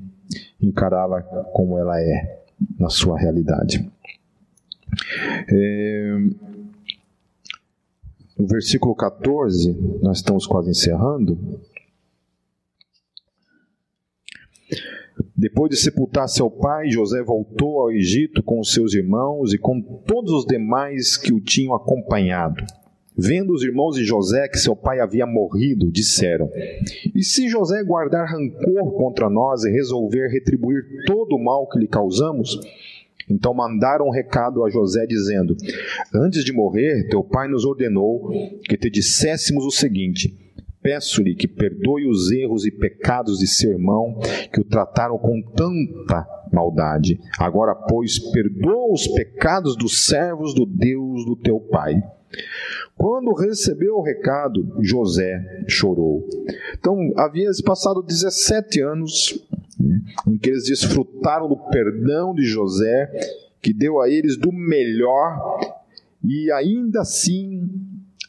encará-la 0.60 1.22
como 1.52 1.78
ela 1.78 2.00
é 2.00 2.40
na 2.78 2.88
sua 2.88 3.18
realidade. 3.18 3.90
É, 5.48 6.16
no 8.40 8.46
versículo 8.46 8.94
14, 8.94 9.76
nós 10.02 10.18
estamos 10.18 10.46
quase 10.46 10.70
encerrando. 10.70 11.38
Depois 15.36 15.70
de 15.70 15.76
sepultar 15.76 16.26
seu 16.26 16.50
pai, 16.50 16.88
José 16.90 17.22
voltou 17.22 17.80
ao 17.80 17.92
Egito 17.92 18.42
com 18.42 18.60
os 18.60 18.72
seus 18.72 18.94
irmãos 18.94 19.52
e 19.52 19.58
com 19.58 19.80
todos 19.80 20.32
os 20.32 20.46
demais 20.46 21.18
que 21.18 21.32
o 21.32 21.40
tinham 21.40 21.74
acompanhado. 21.74 22.64
Vendo 23.16 23.52
os 23.52 23.62
irmãos 23.62 23.96
de 23.96 24.04
José 24.04 24.48
que 24.48 24.58
seu 24.58 24.74
pai 24.74 25.00
havia 25.00 25.26
morrido, 25.26 25.90
disseram: 25.90 26.50
E 27.14 27.22
se 27.22 27.48
José 27.48 27.84
guardar 27.84 28.26
rancor 28.26 28.92
contra 28.96 29.28
nós 29.28 29.64
e 29.64 29.70
resolver 29.70 30.28
retribuir 30.28 30.82
todo 31.06 31.36
o 31.36 31.44
mal 31.44 31.68
que 31.68 31.78
lhe 31.78 31.88
causamos? 31.88 32.58
Então 33.30 33.54
mandaram 33.54 34.06
um 34.06 34.10
recado 34.10 34.64
a 34.64 34.70
José 34.70 35.06
dizendo: 35.06 35.56
Antes 36.14 36.44
de 36.44 36.52
morrer, 36.52 37.08
teu 37.08 37.22
pai 37.22 37.48
nos 37.48 37.64
ordenou 37.64 38.30
que 38.64 38.76
te 38.76 38.90
disséssemos 38.90 39.64
o 39.64 39.70
seguinte: 39.70 40.36
Peço-lhe 40.82 41.34
que 41.34 41.46
perdoe 41.46 42.08
os 42.08 42.30
erros 42.30 42.66
e 42.66 42.70
pecados 42.70 43.38
de 43.38 43.46
seu 43.46 43.70
irmão, 43.70 44.18
que 44.52 44.60
o 44.60 44.64
trataram 44.64 45.18
com 45.18 45.40
tanta 45.54 46.26
maldade. 46.52 47.20
Agora, 47.38 47.74
pois, 47.74 48.18
perdoa 48.18 48.92
os 48.92 49.06
pecados 49.06 49.76
dos 49.76 50.06
servos 50.06 50.54
do 50.54 50.64
Deus 50.64 51.24
do 51.24 51.36
teu 51.36 51.60
pai. 51.60 52.02
Quando 52.96 53.34
recebeu 53.34 53.96
o 53.96 54.02
recado, 54.02 54.76
José 54.80 55.64
chorou. 55.68 56.26
Então, 56.78 56.96
havia 57.16 57.50
passado 57.64 58.02
17 58.02 58.80
anos 58.80 59.46
em 60.26 60.38
que 60.38 60.50
eles 60.50 60.64
desfrutaram 60.64 61.48
do 61.48 61.56
perdão 61.56 62.34
de 62.34 62.44
José, 62.44 63.10
que 63.62 63.72
deu 63.72 64.00
a 64.00 64.08
eles 64.08 64.36
do 64.36 64.52
melhor, 64.52 65.58
e 66.22 66.50
ainda 66.52 67.00
assim 67.00 67.68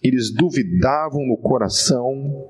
eles 0.02 0.32
duvidavam 0.32 1.26
no 1.26 1.38
coração 1.38 2.48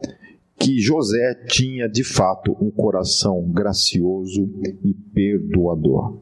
que 0.58 0.80
José 0.80 1.34
tinha 1.48 1.90
de 1.90 2.04
fato 2.04 2.56
um 2.62 2.70
coração 2.70 3.42
gracioso 3.52 4.48
e 4.86 4.94
perdoador. 4.94 6.22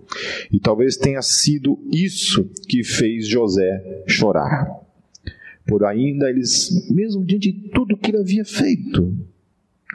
E 0.52 0.60
talvez 0.60 0.96
tenha 0.96 1.22
sido 1.22 1.78
isso 1.92 2.46
que 2.68 2.84
fez 2.84 3.28
José 3.28 4.04
chorar. 4.08 4.80
Por 5.68 5.84
ainda 5.84 6.30
eles, 6.30 6.90
mesmo 6.90 7.24
diante 7.26 7.52
de 7.52 7.70
tudo 7.70 7.98
que 7.98 8.12
ele 8.12 8.20
havia 8.20 8.46
feito, 8.46 9.14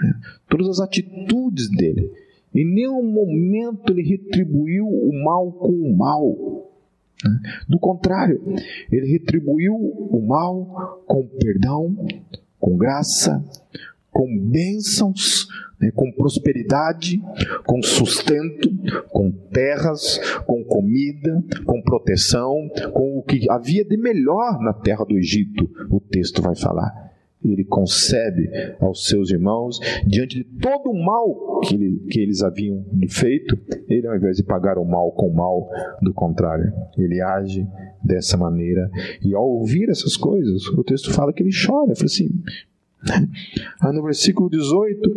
né, 0.00 0.20
todas 0.48 0.68
as 0.68 0.80
atitudes 0.80 1.70
dele, 1.70 2.12
em 2.54 2.64
nenhum 2.64 3.02
momento 3.02 3.92
ele 3.92 4.02
retribuiu 4.02 4.86
o 4.86 5.24
mal 5.24 5.52
com 5.52 5.72
o 5.72 5.96
mal. 5.96 6.72
Né? 7.24 7.40
Do 7.68 7.78
contrário, 7.78 8.40
ele 8.90 9.06
retribuiu 9.06 9.74
o 9.74 10.24
mal 10.26 11.02
com 11.06 11.26
perdão, 11.26 11.96
com 12.60 12.76
graça, 12.76 13.44
com 14.10 14.38
bênçãos, 14.38 15.48
né, 15.80 15.90
com 15.90 16.12
prosperidade, 16.12 17.20
com 17.66 17.82
sustento, 17.82 18.70
com 19.08 19.30
terras, 19.30 20.18
com 20.46 20.62
comida, 20.64 21.42
com 21.64 21.82
proteção, 21.82 22.70
com 22.92 23.18
o 23.18 23.22
que 23.22 23.50
havia 23.50 23.84
de 23.84 23.96
melhor 23.96 24.60
na 24.60 24.72
terra 24.72 25.04
do 25.04 25.18
Egito, 25.18 25.68
o 25.90 25.98
texto 25.98 26.40
vai 26.40 26.54
falar 26.54 27.03
ele 27.52 27.64
concebe 27.64 28.48
aos 28.80 29.06
seus 29.06 29.30
irmãos, 29.30 29.78
diante 30.06 30.38
de 30.38 30.44
todo 30.44 30.90
o 30.90 31.04
mal 31.04 31.60
que, 31.60 31.74
ele, 31.74 32.06
que 32.10 32.20
eles 32.20 32.42
haviam 32.42 32.84
feito, 33.08 33.58
ele, 33.88 34.06
ao 34.06 34.16
invés 34.16 34.36
de 34.36 34.42
pagar 34.42 34.78
o 34.78 34.84
mal 34.84 35.12
com 35.12 35.28
o 35.28 35.34
mal, 35.34 35.68
do 36.00 36.12
contrário, 36.12 36.72
ele 36.96 37.20
age 37.20 37.66
dessa 38.02 38.36
maneira. 38.36 38.90
E 39.22 39.34
ao 39.34 39.48
ouvir 39.48 39.88
essas 39.88 40.16
coisas, 40.16 40.66
o 40.68 40.84
texto 40.84 41.12
fala 41.12 41.32
que 41.32 41.42
ele 41.42 41.50
chora. 41.50 41.94
Fala 41.94 42.06
assim: 42.06 42.28
Aí 43.80 43.92
no 43.92 44.02
versículo 44.02 44.48
18, 44.48 45.14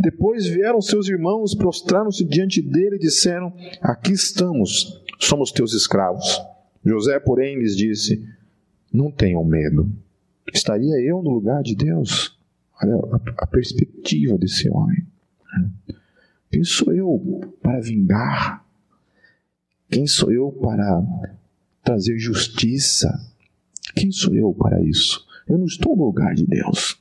depois 0.00 0.46
vieram 0.46 0.80
seus 0.80 1.08
irmãos, 1.08 1.54
prostraram-se 1.54 2.24
diante 2.24 2.60
dele 2.60 2.96
e 2.96 3.00
disseram: 3.00 3.52
Aqui 3.80 4.12
estamos, 4.12 5.02
somos 5.18 5.52
teus 5.52 5.72
escravos. 5.74 6.40
José, 6.84 7.18
porém, 7.20 7.58
lhes 7.58 7.76
disse: 7.76 8.22
Não 8.92 9.10
tenham 9.10 9.44
medo. 9.44 9.88
Estaria 10.52 11.00
eu 11.00 11.22
no 11.22 11.30
lugar 11.30 11.62
de 11.62 11.74
Deus? 11.74 12.38
Olha 12.82 12.96
a, 13.36 13.46
perspectiva 13.46 14.38
desse 14.38 14.68
homem. 14.70 15.06
Quem 16.50 16.64
sou 16.64 16.92
eu 16.92 17.56
para 17.60 17.80
vingar? 17.80 18.64
Quem 19.90 20.06
sou 20.06 20.30
eu 20.30 20.52
para 20.52 21.02
trazer 21.82 22.18
justiça? 22.18 23.08
Quem 23.94 24.10
sou 24.10 24.34
eu 24.34 24.52
para 24.52 24.80
isso? 24.82 25.26
Eu 25.48 25.58
não 25.58 25.66
estou 25.66 25.96
no 25.96 26.04
lugar 26.04 26.34
de 26.34 26.46
Deus. 26.46 27.00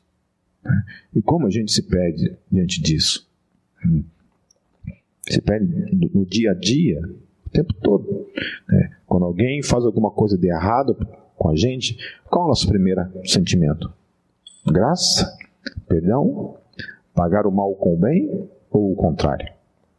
E 1.14 1.22
como 1.22 1.48
a 1.48 1.50
gente 1.50 1.72
se 1.72 1.84
pede 1.84 2.36
diante 2.52 2.82
disso? 2.82 3.30
Hum. 3.86 4.04
Se 5.30 5.42
pede 5.42 5.66
no 6.14 6.26
dia 6.26 6.52
a 6.52 6.54
dia, 6.54 7.02
o 7.46 7.50
tempo 7.50 7.74
todo. 7.74 8.28
Né? 8.68 8.98
Quando 9.06 9.26
alguém 9.26 9.62
faz 9.62 9.86
alguma 9.86 10.10
coisa 10.10 10.38
de 10.38 10.48
errado 10.48 10.96
com 11.38 11.50
a 11.50 11.56
gente, 11.56 11.98
qual 12.30 12.44
é 12.44 12.46
o 12.46 12.50
nosso 12.50 12.68
primeiro 12.68 13.02
sentimento? 13.26 13.94
Graça? 14.66 15.38
Perdão? 15.88 16.56
Pagar 17.14 17.46
o 17.46 17.52
mal 17.52 17.74
com 17.76 17.94
o 17.94 17.98
bem? 17.98 18.50
Ou 18.72 18.92
o 18.92 18.96
contrário? 18.96 19.48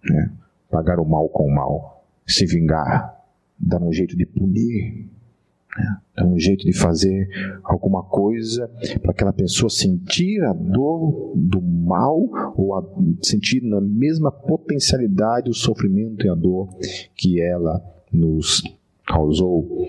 Né? 0.04 0.30
Pagar 0.70 0.98
o 1.00 1.04
mal 1.04 1.28
com 1.28 1.46
o 1.46 1.54
mal? 1.54 2.04
Se 2.26 2.44
vingar? 2.44 3.16
Dar 3.58 3.82
um 3.82 3.92
jeito 3.92 4.16
de 4.16 4.26
punir? 4.26 5.08
É 6.16 6.24
um 6.24 6.38
jeito 6.38 6.64
de 6.64 6.72
fazer 6.72 7.28
alguma 7.62 8.02
coisa 8.02 8.68
para 9.00 9.12
aquela 9.12 9.32
pessoa 9.32 9.70
sentir 9.70 10.42
a 10.42 10.52
dor 10.52 11.32
do 11.36 11.60
mal 11.60 12.18
ou 12.56 12.74
a, 12.74 12.84
sentir 13.22 13.62
na 13.62 13.80
mesma 13.80 14.32
potencialidade 14.32 15.48
o 15.48 15.54
sofrimento 15.54 16.26
e 16.26 16.28
a 16.28 16.34
dor 16.34 16.68
que 17.14 17.40
ela 17.40 17.80
nos 18.12 18.62
causou. 19.06 19.86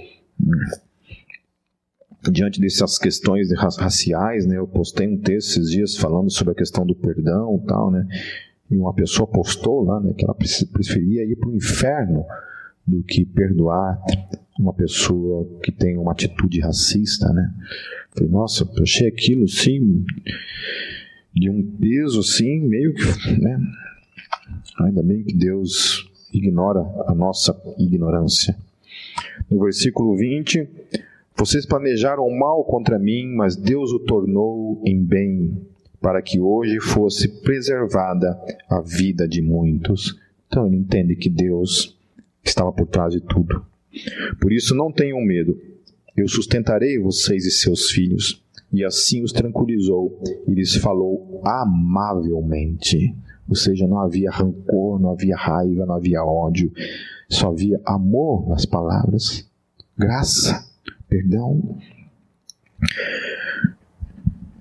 Diante 2.31 2.59
dessas 2.59 2.97
questões 2.97 3.49
raciais, 3.53 4.45
né, 4.45 4.57
eu 4.57 4.67
postei 4.67 5.07
um 5.07 5.17
texto 5.17 5.51
esses 5.51 5.71
dias 5.71 5.95
falando 5.95 6.29
sobre 6.29 6.51
a 6.51 6.55
questão 6.55 6.85
do 6.85 6.93
perdão 6.93 7.61
e 7.63 7.67
tal, 7.67 7.89
né, 7.89 8.05
e 8.69 8.75
uma 8.75 8.93
pessoa 8.93 9.25
postou 9.25 9.83
lá 9.83 9.99
né, 10.01 10.13
que 10.13 10.25
ela 10.25 10.35
preferia 10.35 11.23
ir 11.23 11.35
para 11.37 11.49
o 11.49 11.55
inferno 11.55 12.25
do 12.85 13.03
que 13.03 13.23
perdoar 13.23 14.01
uma 14.59 14.73
pessoa 14.73 15.47
que 15.63 15.71
tem 15.71 15.97
uma 15.97 16.11
atitude 16.11 16.59
racista, 16.59 17.31
né? 17.31 17.53
Falei, 18.13 18.29
nossa, 18.29 18.69
eu 18.75 18.83
achei 18.83 19.07
aquilo 19.07 19.47
sim 19.47 20.03
de 21.33 21.49
um 21.49 21.63
peso 21.79 22.19
assim, 22.19 22.59
meio 22.59 22.93
que, 22.93 23.39
né? 23.39 23.59
Ainda 24.81 25.01
bem 25.01 25.23
que 25.23 25.33
Deus 25.33 26.09
ignora 26.33 26.81
a 27.07 27.15
nossa 27.15 27.55
ignorância. 27.77 28.55
No 29.49 29.59
versículo 29.63 30.17
20, 30.17 30.67
vocês 31.39 31.65
planejaram 31.65 32.29
mal 32.29 32.65
contra 32.65 32.99
mim, 32.99 33.33
mas 33.33 33.55
Deus 33.55 33.93
o 33.93 33.99
tornou 33.99 34.81
em 34.85 35.01
bem, 35.01 35.57
para 36.01 36.21
que 36.21 36.37
hoje 36.37 36.81
fosse 36.81 37.29
preservada 37.41 38.37
a 38.69 38.81
vida 38.81 39.25
de 39.25 39.41
muitos. 39.41 40.19
Então 40.47 40.67
ele 40.67 40.75
entende 40.75 41.15
que 41.15 41.29
Deus 41.29 41.97
estava 42.43 42.73
por 42.73 42.87
trás 42.87 43.13
de 43.13 43.21
tudo. 43.21 43.65
Por 44.41 44.51
isso 44.51 44.75
não 44.75 44.91
tenham 44.91 45.21
medo. 45.21 45.57
Eu 46.15 46.27
sustentarei 46.27 46.99
vocês 46.99 47.45
e 47.45 47.51
seus 47.51 47.89
filhos. 47.89 48.43
E 48.73 48.83
assim 48.83 49.23
os 49.23 49.31
tranquilizou 49.31 50.21
e 50.45 50.51
lhes 50.51 50.75
falou 50.75 51.41
amavelmente. 51.45 53.15
Ou 53.47 53.55
seja, 53.55 53.87
não 53.87 53.99
havia 53.99 54.29
rancor, 54.29 54.99
não 54.99 55.11
havia 55.11 55.37
raiva, 55.37 55.85
não 55.85 55.95
havia 55.95 56.21
ódio. 56.21 56.69
Só 57.29 57.47
havia 57.47 57.79
amor 57.85 58.47
nas 58.49 58.65
palavras, 58.65 59.49
graça, 59.97 60.68
perdão. 61.09 61.77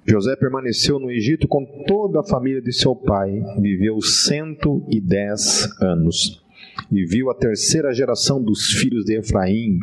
José 0.06 0.34
permaneceu 0.36 0.98
no 0.98 1.10
Egito 1.10 1.46
com 1.46 1.64
toda 1.86 2.20
a 2.20 2.24
família 2.24 2.62
de 2.62 2.72
seu 2.72 2.96
pai, 2.96 3.42
viveu 3.60 4.00
110 4.00 5.82
anos 5.82 6.42
e 6.90 7.04
viu 7.04 7.30
a 7.30 7.34
terceira 7.34 7.92
geração 7.92 8.42
dos 8.42 8.72
filhos 8.72 9.04
de 9.04 9.18
Efraim. 9.18 9.78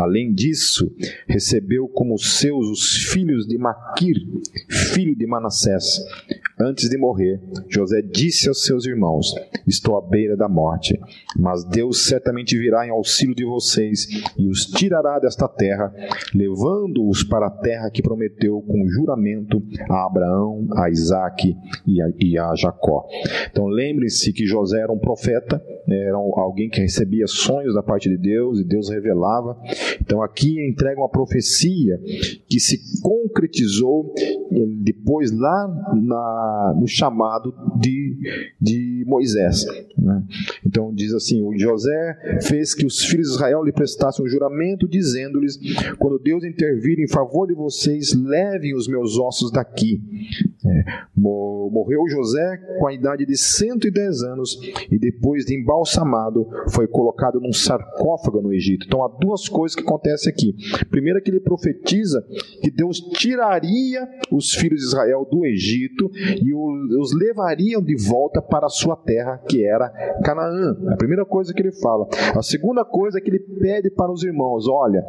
Além 0.00 0.32
disso, 0.32 0.90
recebeu 1.28 1.86
como 1.86 2.18
seus 2.18 2.68
os 2.68 3.12
filhos 3.12 3.46
de 3.46 3.58
Maquir, 3.58 4.16
filho 4.68 5.14
de 5.14 5.26
Manassés. 5.26 6.00
Antes 6.62 6.90
de 6.90 6.98
morrer, 6.98 7.40
José 7.68 8.02
disse 8.02 8.46
aos 8.46 8.64
seus 8.64 8.84
irmãos: 8.84 9.34
Estou 9.66 9.96
à 9.96 10.00
beira 10.02 10.36
da 10.36 10.46
morte, 10.46 10.98
mas 11.38 11.64
Deus 11.64 12.04
certamente 12.04 12.58
virá 12.58 12.86
em 12.86 12.90
auxílio 12.90 13.34
de 13.34 13.46
vocês 13.46 14.06
e 14.36 14.46
os 14.46 14.66
tirará 14.66 15.18
desta 15.18 15.48
terra, 15.48 15.90
levando-os 16.34 17.24
para 17.24 17.46
a 17.46 17.50
terra 17.50 17.90
que 17.90 18.02
prometeu 18.02 18.60
com 18.60 18.86
juramento 18.88 19.62
a 19.88 20.04
Abraão, 20.04 20.68
a 20.76 20.90
Isaac 20.90 21.56
e 21.86 22.02
a, 22.02 22.12
e 22.18 22.38
a 22.38 22.54
Jacó. 22.54 23.06
Então 23.50 23.66
lembre-se 23.66 24.30
que 24.30 24.44
José 24.44 24.80
era 24.80 24.92
um 24.92 24.98
profeta, 24.98 25.62
né, 25.86 25.98
era 26.08 26.16
alguém 26.16 26.68
que 26.68 26.80
recebia 26.80 27.26
sonhos 27.26 27.74
da 27.74 27.82
parte 27.82 28.08
de 28.10 28.18
Deus 28.18 28.60
e 28.60 28.64
Deus 28.64 28.90
revelava. 28.90 29.56
Então 30.00 30.22
aqui 30.22 30.66
entrega 30.66 31.00
uma 31.00 31.08
profecia 31.08 31.98
que 32.48 32.60
se 32.60 33.00
concretizou 33.00 34.12
eh, 34.18 34.66
depois 34.82 35.30
lá 35.30 35.68
na 35.94 36.74
no 36.78 36.86
chamado 36.86 37.54
de, 37.80 38.16
de 38.60 39.04
Moisés. 39.06 39.64
Né? 39.96 40.22
Então 40.64 40.92
diz 40.92 41.12
assim: 41.12 41.42
o 41.42 41.56
José 41.56 42.40
fez 42.42 42.74
que 42.74 42.86
os 42.86 43.04
filhos 43.04 43.28
de 43.28 43.34
Israel 43.34 43.62
lhe 43.64 43.72
prestassem 43.72 44.24
um 44.24 44.28
juramento, 44.28 44.88
dizendo-lhes: 44.88 45.58
quando 45.98 46.18
Deus 46.18 46.44
intervir 46.44 46.98
em 46.98 47.08
favor 47.08 47.46
de 47.46 47.54
vocês, 47.54 48.14
levem 48.14 48.74
os 48.74 48.88
meus 48.88 49.18
ossos 49.18 49.50
daqui. 49.50 50.00
É, 50.64 50.84
morreu 51.16 52.06
José 52.08 52.56
com 52.78 52.86
a 52.86 52.92
idade 52.92 53.24
de 53.24 53.36
110 53.36 54.22
anos 54.22 54.60
e 54.90 54.98
depois 54.98 55.44
de 55.44 55.54
embalsamado 55.54 56.46
foi 56.70 56.86
colocado 56.86 57.40
num 57.40 57.52
sarcófago 57.52 58.42
no 58.42 58.52
Egito. 58.52 58.86
Então 58.86 59.04
há 59.04 59.08
duas 59.08 59.48
coisas 59.48 59.74
que 59.74 59.79
acontecem 59.80 60.32
aqui. 60.32 60.54
Primeiro 60.90 61.18
é 61.18 61.22
que 61.22 61.30
ele 61.30 61.40
profetiza 61.40 62.24
que 62.62 62.70
Deus 62.70 63.00
tiraria 63.00 64.08
os 64.30 64.54
filhos 64.54 64.80
de 64.80 64.86
Israel 64.86 65.26
do 65.30 65.44
Egito 65.44 66.10
e 66.42 66.54
os 66.54 67.14
levariam 67.14 67.82
de 67.82 67.96
volta 67.96 68.40
para 68.40 68.66
a 68.66 68.70
sua 68.70 68.96
terra, 68.96 69.38
que 69.48 69.64
era 69.64 69.88
Canaã. 70.24 70.76
A 70.88 70.96
primeira 70.96 71.24
coisa 71.24 71.52
que 71.52 71.62
ele 71.62 71.72
fala. 71.72 72.08
A 72.36 72.42
segunda 72.42 72.84
coisa 72.84 73.18
é 73.18 73.20
que 73.20 73.30
ele 73.30 73.40
pede 73.40 73.90
para 73.90 74.12
os 74.12 74.22
irmãos: 74.22 74.66
olha, 74.68 75.04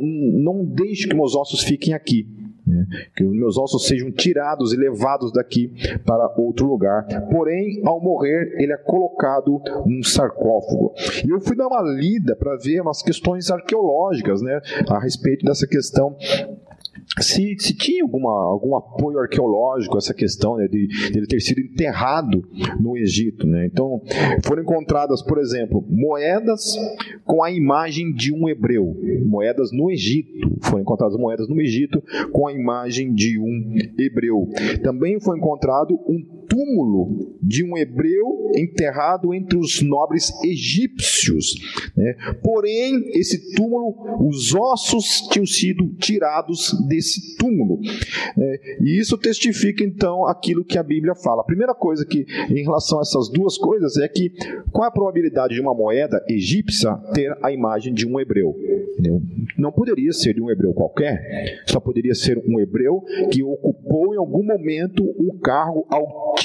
não 0.00 0.64
deixe 0.64 1.08
que 1.08 1.14
meus 1.14 1.34
ossos 1.34 1.62
fiquem 1.62 1.94
aqui. 1.94 2.26
Né? 2.74 2.86
Que 3.14 3.24
os 3.24 3.34
meus 3.34 3.56
ossos 3.56 3.86
sejam 3.86 4.10
tirados 4.10 4.72
e 4.72 4.76
levados 4.76 5.32
daqui 5.32 5.72
para 6.04 6.32
outro 6.36 6.66
lugar. 6.66 7.06
Porém, 7.30 7.80
ao 7.84 8.00
morrer, 8.00 8.54
ele 8.58 8.72
é 8.72 8.76
colocado 8.76 9.60
num 9.86 10.02
sarcófago. 10.02 10.92
E 11.24 11.30
eu 11.30 11.40
fui 11.40 11.56
dar 11.56 11.68
uma 11.68 11.82
lida 11.82 12.36
para 12.36 12.56
ver 12.56 12.80
umas 12.80 13.02
questões 13.02 13.50
arqueológicas 13.50 14.42
né, 14.42 14.60
a 14.88 14.98
respeito 14.98 15.44
dessa 15.44 15.66
questão 15.66 16.16
se, 17.20 17.56
se 17.58 17.74
tinha 17.74 18.02
alguma, 18.02 18.30
algum 18.30 18.74
apoio 18.76 19.18
arqueológico 19.18 19.96
essa 19.96 20.14
questão 20.14 20.56
né, 20.56 20.66
de, 20.66 20.86
de, 20.86 21.18
ele 21.18 21.26
ter 21.26 21.40
sido 21.40 21.60
enterrado 21.60 22.42
no 22.80 22.96
Egito. 22.96 23.46
Né? 23.46 23.66
Então, 23.66 24.02
foram 24.44 24.62
encontradas, 24.62 25.22
por 25.22 25.38
exemplo, 25.38 25.84
moedas 25.88 26.76
com 27.24 27.42
a 27.42 27.50
imagem 27.50 28.12
de 28.12 28.32
um 28.32 28.48
hebreu, 28.48 28.96
moedas 29.24 29.70
no 29.72 29.90
Egito. 29.90 30.56
Foram 30.62 30.82
encontradas 30.82 31.16
moedas 31.16 31.48
no 31.48 31.60
Egito 31.60 32.02
com 32.32 32.46
a 32.46 32.52
imagem 32.52 33.14
de 33.14 33.38
um 33.38 33.74
hebreu. 33.98 34.48
Também 34.82 35.20
foi 35.20 35.38
encontrado 35.38 35.94
um 36.06 36.43
túmulo 36.54 37.36
de 37.42 37.64
um 37.64 37.76
hebreu 37.76 38.52
enterrado 38.54 39.34
entre 39.34 39.58
os 39.58 39.82
nobres 39.82 40.32
egípcios. 40.44 41.54
Né? 41.96 42.14
Porém, 42.42 43.10
esse 43.18 43.54
túmulo, 43.56 44.28
os 44.28 44.54
ossos 44.54 45.28
tinham 45.32 45.44
sido 45.44 45.88
tirados 45.96 46.72
desse 46.88 47.36
túmulo. 47.36 47.80
Né? 48.36 48.58
E 48.80 48.98
isso 48.98 49.18
testifica 49.18 49.82
então 49.82 50.26
aquilo 50.26 50.64
que 50.64 50.78
a 50.78 50.82
Bíblia 50.82 51.16
fala. 51.16 51.42
A 51.42 51.44
primeira 51.44 51.74
coisa 51.74 52.06
que, 52.06 52.24
em 52.48 52.62
relação 52.62 52.98
a 52.98 53.02
essas 53.02 53.28
duas 53.28 53.58
coisas, 53.58 53.96
é 53.96 54.06
que 54.06 54.30
qual 54.70 54.84
é 54.84 54.88
a 54.88 54.92
probabilidade 54.92 55.54
de 55.54 55.60
uma 55.60 55.74
moeda 55.74 56.24
egípcia 56.28 56.94
ter 57.12 57.36
a 57.42 57.50
imagem 57.50 57.92
de 57.92 58.06
um 58.06 58.20
hebreu? 58.20 58.54
Não 59.58 59.72
poderia 59.72 60.12
ser 60.12 60.34
de 60.34 60.40
um 60.40 60.50
hebreu 60.50 60.72
qualquer, 60.72 61.62
só 61.66 61.80
poderia 61.80 62.14
ser 62.14 62.38
um 62.38 62.60
hebreu 62.60 63.02
que 63.30 63.42
ocupou 63.42 64.14
em 64.14 64.18
algum 64.18 64.44
momento 64.44 65.02
um 65.18 65.36
cargo 65.38 65.84
altíssimo 65.90 66.43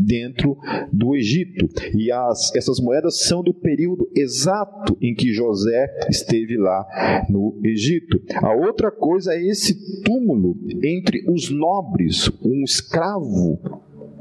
dentro 0.00 0.56
do 0.92 1.14
Egito. 1.14 1.68
E 1.96 2.10
as, 2.10 2.54
essas 2.54 2.80
moedas 2.80 3.20
são 3.20 3.42
do 3.42 3.54
período 3.54 4.08
exato 4.14 4.96
em 5.00 5.14
que 5.14 5.32
José 5.32 5.86
esteve 6.08 6.56
lá 6.56 6.84
no 7.28 7.60
Egito. 7.64 8.20
A 8.36 8.54
outra 8.54 8.90
coisa 8.90 9.34
é 9.34 9.42
esse 9.42 10.02
túmulo 10.02 10.56
entre 10.82 11.24
os 11.30 11.50
nobres, 11.50 12.30
um 12.42 12.62
escravo 12.64 13.58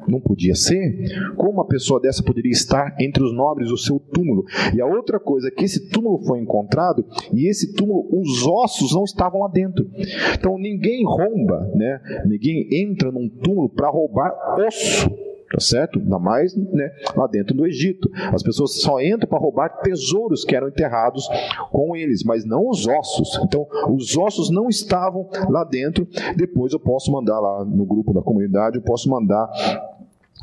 não 0.08 0.20
podia 0.20 0.56
ser. 0.56 1.34
Como 1.36 1.52
uma 1.52 1.68
pessoa 1.68 2.00
dessa 2.00 2.24
poderia 2.24 2.52
estar 2.52 2.96
entre 3.00 3.24
os 3.24 3.34
nobres 3.34 3.72
o 3.72 3.78
seu 3.78 4.00
túmulo? 4.00 4.46
E 4.74 4.82
a 4.82 4.86
outra 4.86 5.20
coisa 5.20 5.48
é 5.48 5.52
que 5.52 5.66
esse 5.66 5.90
túmulo 5.90 6.24
foi 6.26 6.40
encontrado 6.40 7.06
e 7.34 7.50
esse 7.50 7.74
túmulo, 7.74 8.08
os 8.12 8.46
ossos 8.46 8.94
não 8.94 9.04
estavam 9.04 9.42
lá 9.42 9.48
dentro. 9.48 9.90
Então 10.34 10.58
ninguém 10.58 11.04
romba, 11.06 11.70
né? 11.76 12.00
Ninguém 12.26 12.68
entra 12.72 13.12
num 13.12 13.30
túmulo 13.30 13.70
para 13.70 13.90
roubar 13.90 14.34
osso 14.66 15.10
tá 15.54 15.60
certo? 15.60 16.00
Ainda 16.00 16.18
mais 16.18 16.56
né, 16.56 16.92
lá 17.16 17.28
dentro 17.28 17.54
do 17.54 17.68
Egito. 17.68 18.10
As 18.34 18.42
pessoas 18.42 18.82
só 18.82 19.00
entram 19.00 19.30
para 19.30 19.38
roubar 19.38 19.70
tesouros 19.82 20.44
que 20.44 20.56
eram 20.56 20.68
enterrados 20.68 21.30
com 21.72 21.96
eles, 21.96 22.24
mas 22.24 22.44
não 22.44 22.68
os 22.68 22.88
ossos. 22.88 23.40
Então, 23.44 23.68
os 23.90 24.18
ossos 24.18 24.50
não 24.50 24.68
estavam 24.68 25.30
lá 25.50 25.64
dentro. 25.64 26.08
Depois 26.36 26.74
eu 26.74 26.80
posso 26.80 27.12
mandar 27.12 27.40
lá 27.40 27.64
no 27.64 27.86
grupo 27.86 28.14
da 28.14 28.22
comunidade, 28.24 28.78
eu 28.78 28.82
posso 28.82 29.08
mandar 29.08 29.48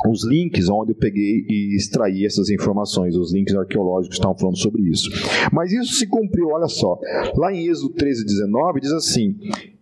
os 0.09 0.27
links 0.27 0.69
onde 0.69 0.93
eu 0.93 0.97
peguei 0.97 1.45
e 1.49 1.77
extraí 1.77 2.25
essas 2.25 2.51
informações, 2.51 3.17
os 3.17 3.33
links 3.33 3.55
arqueológicos 3.55 4.17
estavam 4.17 4.37
falando 4.39 4.59
sobre 4.59 4.83
isso. 4.83 5.11
Mas 5.53 5.73
isso 5.73 5.95
se 5.95 6.07
cumpriu, 6.07 6.49
olha 6.49 6.69
só. 6.69 6.99
Lá 7.37 7.53
em 7.53 7.67
Êxodo 7.67 7.95
13, 7.95 8.25
19, 8.25 8.81
diz 8.81 8.93
assim: 8.93 9.37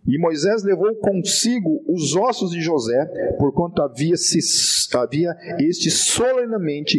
e 0.08 0.18
Moisés 0.18 0.64
levou 0.64 0.94
consigo 0.96 1.84
os 1.86 2.16
ossos 2.16 2.50
de 2.50 2.62
José, 2.62 3.04
porquanto 3.38 3.82
havia, 3.82 4.16
se, 4.16 4.38
havia 4.96 5.36
este 5.58 5.90
solenemente 5.90 6.98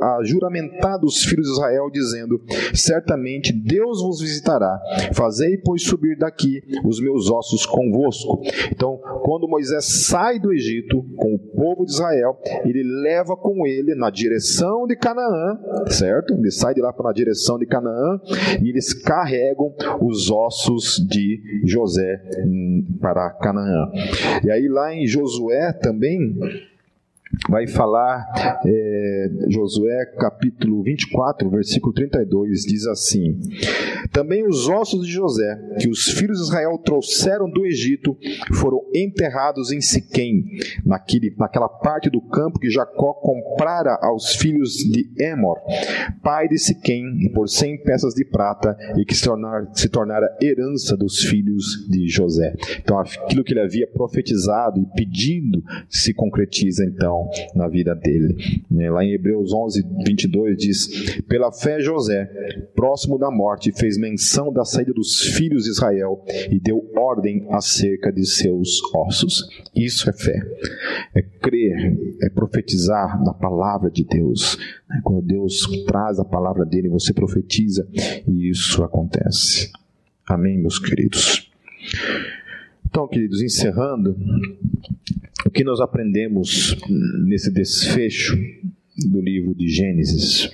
a, 0.00 0.18
juramentado 0.24 1.06
os 1.06 1.24
filhos 1.24 1.46
de 1.46 1.52
Israel, 1.52 1.88
dizendo: 1.92 2.42
Certamente 2.74 3.52
Deus 3.52 4.02
vos 4.02 4.20
visitará, 4.20 4.80
fazei, 5.14 5.58
pois, 5.58 5.84
subir 5.84 6.18
daqui 6.18 6.60
os 6.84 7.00
meus 7.00 7.30
ossos 7.30 7.64
convosco. 7.64 8.40
Então, 8.72 8.98
quando 9.22 9.48
Moisés 9.48 9.84
sai 10.08 10.40
do 10.40 10.52
Egito 10.52 11.04
com 11.16 11.34
o 11.34 11.38
povo 11.38 11.84
de 11.84 11.92
Israel, 11.92 12.36
ele 12.64 12.82
leva 12.82 13.36
com 13.36 13.64
ele 13.64 13.94
na 13.94 14.10
direção 14.10 14.88
de 14.88 14.96
Canaã, 14.96 15.56
certo? 15.86 16.34
Ele 16.34 16.50
sai 16.50 16.74
de 16.74 16.80
lá 16.80 16.92
para 16.92 17.10
a 17.10 17.14
direção 17.14 17.58
de 17.58 17.66
Canaã 17.66 18.20
e 18.60 18.70
eles 18.70 18.92
carregam 18.92 19.72
os 20.00 20.30
ossos 20.32 20.96
de 21.08 21.40
José 21.64 22.20
para 23.00 23.30
Canaã. 23.30 23.90
E 24.44 24.50
aí 24.50 24.68
lá 24.68 24.94
em 24.94 25.06
Josué 25.06 25.72
também 25.72 26.36
vai 27.48 27.66
falar, 27.66 28.26
é, 28.66 29.30
Josué 29.48 30.06
capítulo 30.18 30.82
24, 30.82 31.48
versículo 31.48 31.92
32, 31.92 32.62
diz 32.62 32.86
assim: 32.86 33.38
Também 34.10 34.46
os 34.46 34.68
ossos 34.68 35.06
de 35.06 35.12
José, 35.12 35.56
que 35.78 35.88
os 35.88 36.08
filhos 36.08 36.38
de 36.38 36.44
Israel 36.44 36.76
trouxeram 36.78 37.48
do 37.48 37.64
Egito, 37.64 38.16
foram 38.54 38.80
enterrados 38.94 39.70
em 39.70 39.80
Siquém, 39.80 40.44
naquele, 40.84 41.34
naquela 41.38 41.68
parte 41.68 42.10
do 42.10 42.20
campo 42.20 42.58
que 42.58 42.70
Jacó 42.70 43.12
comprara 43.14 43.96
aos 44.02 44.34
filhos 44.34 44.74
de 44.74 45.10
Emor, 45.18 45.58
pai 46.22 46.48
de 46.48 46.58
Siquém, 46.58 47.30
por 47.32 47.48
cem 47.48 47.80
peças 47.82 48.14
de 48.14 48.24
prata, 48.24 48.76
e 48.96 49.04
que 49.04 49.14
se, 49.14 49.24
tornar, 49.24 49.68
se 49.72 49.88
tornara 49.88 50.26
herança 50.42 50.96
dos 50.96 51.20
filhos 51.24 51.86
de 51.88 52.08
José. 52.08 52.54
Então 52.82 52.98
aquilo 52.98 53.44
que 53.44 53.52
ele 53.52 53.60
havia 53.60 53.86
profetizado 53.86 54.80
e 54.80 54.86
pedindo 54.96 55.62
se 55.88 56.12
concretiza 56.12 56.84
então 56.84 57.19
na 57.54 57.68
vida 57.68 57.94
dele. 57.94 58.36
Né, 58.70 58.90
lá 58.90 59.04
em 59.04 59.12
Hebreus 59.12 59.52
11, 59.52 59.84
22 60.06 60.56
diz: 60.56 61.22
Pela 61.22 61.52
fé, 61.52 61.80
José, 61.80 62.26
próximo 62.74 63.18
da 63.18 63.30
morte, 63.30 63.72
fez 63.72 63.98
menção 63.98 64.52
da 64.52 64.64
saída 64.64 64.92
dos 64.92 65.20
filhos 65.20 65.64
de 65.64 65.70
Israel 65.70 66.24
e 66.50 66.60
deu 66.60 66.90
ordem 66.96 67.46
acerca 67.50 68.12
de 68.12 68.26
seus 68.26 68.80
ossos. 68.94 69.48
Isso 69.74 70.08
é 70.08 70.12
fé, 70.12 70.40
é 71.14 71.22
crer, 71.22 71.96
é 72.22 72.28
profetizar 72.28 73.22
na 73.24 73.32
palavra 73.32 73.90
de 73.90 74.04
Deus. 74.04 74.58
Né, 74.88 75.00
quando 75.04 75.22
Deus 75.22 75.66
traz 75.86 76.18
a 76.18 76.24
palavra 76.24 76.64
dele, 76.64 76.88
você 76.88 77.12
profetiza 77.12 77.86
e 78.26 78.48
isso 78.48 78.82
acontece. 78.82 79.70
Amém, 80.26 80.58
meus 80.58 80.78
queridos. 80.78 81.50
Então, 82.90 83.06
queridos, 83.06 83.40
encerrando, 83.40 84.16
o 85.46 85.50
que 85.50 85.62
nós 85.62 85.78
aprendemos 85.80 86.76
nesse 87.24 87.48
desfecho 87.48 88.36
do 89.08 89.20
livro 89.20 89.54
de 89.54 89.68
Gênesis? 89.68 90.50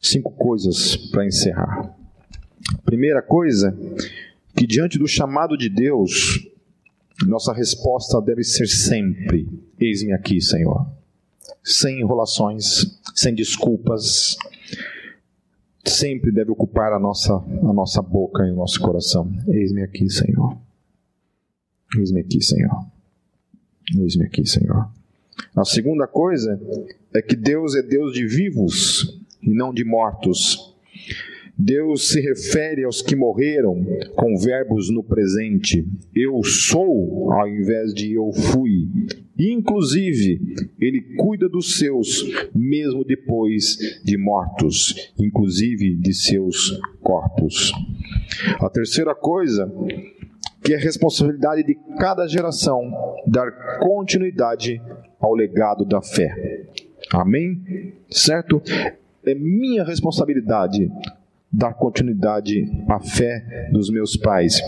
Cinco 0.00 0.32
coisas 0.32 0.96
para 0.96 1.26
encerrar. 1.26 1.94
Primeira 2.82 3.20
coisa, 3.20 3.78
que 4.56 4.66
diante 4.66 4.98
do 4.98 5.06
chamado 5.06 5.54
de 5.54 5.68
Deus, 5.68 6.48
nossa 7.26 7.52
resposta 7.52 8.22
deve 8.22 8.42
ser 8.42 8.66
sempre: 8.66 9.46
Eis-me 9.78 10.14
aqui, 10.14 10.40
Senhor. 10.40 10.90
Sem 11.62 12.00
enrolações, 12.00 12.98
sem 13.14 13.34
desculpas. 13.34 14.38
Sempre 15.84 16.32
deve 16.32 16.50
ocupar 16.50 16.94
a 16.94 16.98
nossa, 16.98 17.34
a 17.34 17.72
nossa 17.74 18.00
boca 18.00 18.46
e 18.46 18.50
o 18.50 18.56
nosso 18.56 18.80
coração. 18.80 19.30
Eis-me 19.46 19.82
aqui, 19.82 20.08
Senhor. 20.08 20.56
Eis-me 21.96 22.20
aqui, 22.20 22.42
Senhor. 22.42 22.86
Eis-me 23.98 24.24
aqui, 24.24 24.46
Senhor. 24.46 24.88
A 25.56 25.64
segunda 25.64 26.06
coisa 26.06 26.60
é 27.14 27.20
que 27.20 27.34
Deus 27.34 27.74
é 27.74 27.82
Deus 27.82 28.12
de 28.12 28.26
vivos 28.26 29.20
e 29.42 29.52
não 29.52 29.72
de 29.72 29.84
mortos. 29.84 30.70
Deus 31.58 32.08
se 32.08 32.20
refere 32.20 32.84
aos 32.84 33.02
que 33.02 33.14
morreram 33.14 33.84
com 34.16 34.36
verbos 34.38 34.88
no 34.88 35.02
presente. 35.02 35.86
Eu 36.14 36.42
sou, 36.42 37.30
ao 37.32 37.46
invés 37.48 37.92
de 37.92 38.14
eu 38.14 38.32
fui. 38.32 38.88
Inclusive, 39.38 40.40
Ele 40.80 41.00
cuida 41.16 41.48
dos 41.48 41.78
seus, 41.78 42.24
mesmo 42.54 43.04
depois 43.04 44.00
de 44.02 44.16
mortos, 44.16 45.12
inclusive 45.18 45.96
de 45.96 46.14
seus 46.14 46.80
corpos. 47.02 47.72
A 48.60 48.70
terceira 48.70 49.14
coisa 49.14 49.70
que 50.62 50.74
é 50.74 50.76
responsabilidade 50.76 51.62
de 51.62 51.74
cada 51.98 52.26
geração 52.26 52.90
dar 53.26 53.78
continuidade 53.78 54.80
ao 55.18 55.34
legado 55.34 55.84
da 55.84 56.02
fé. 56.02 56.66
Amém? 57.12 57.94
Certo? 58.10 58.62
É 59.24 59.34
minha 59.34 59.84
responsabilidade 59.84 60.90
dar 61.52 61.74
continuidade 61.74 62.70
à 62.88 63.00
fé 63.00 63.68
dos 63.72 63.90
meus 63.90 64.16
pais. 64.16 64.60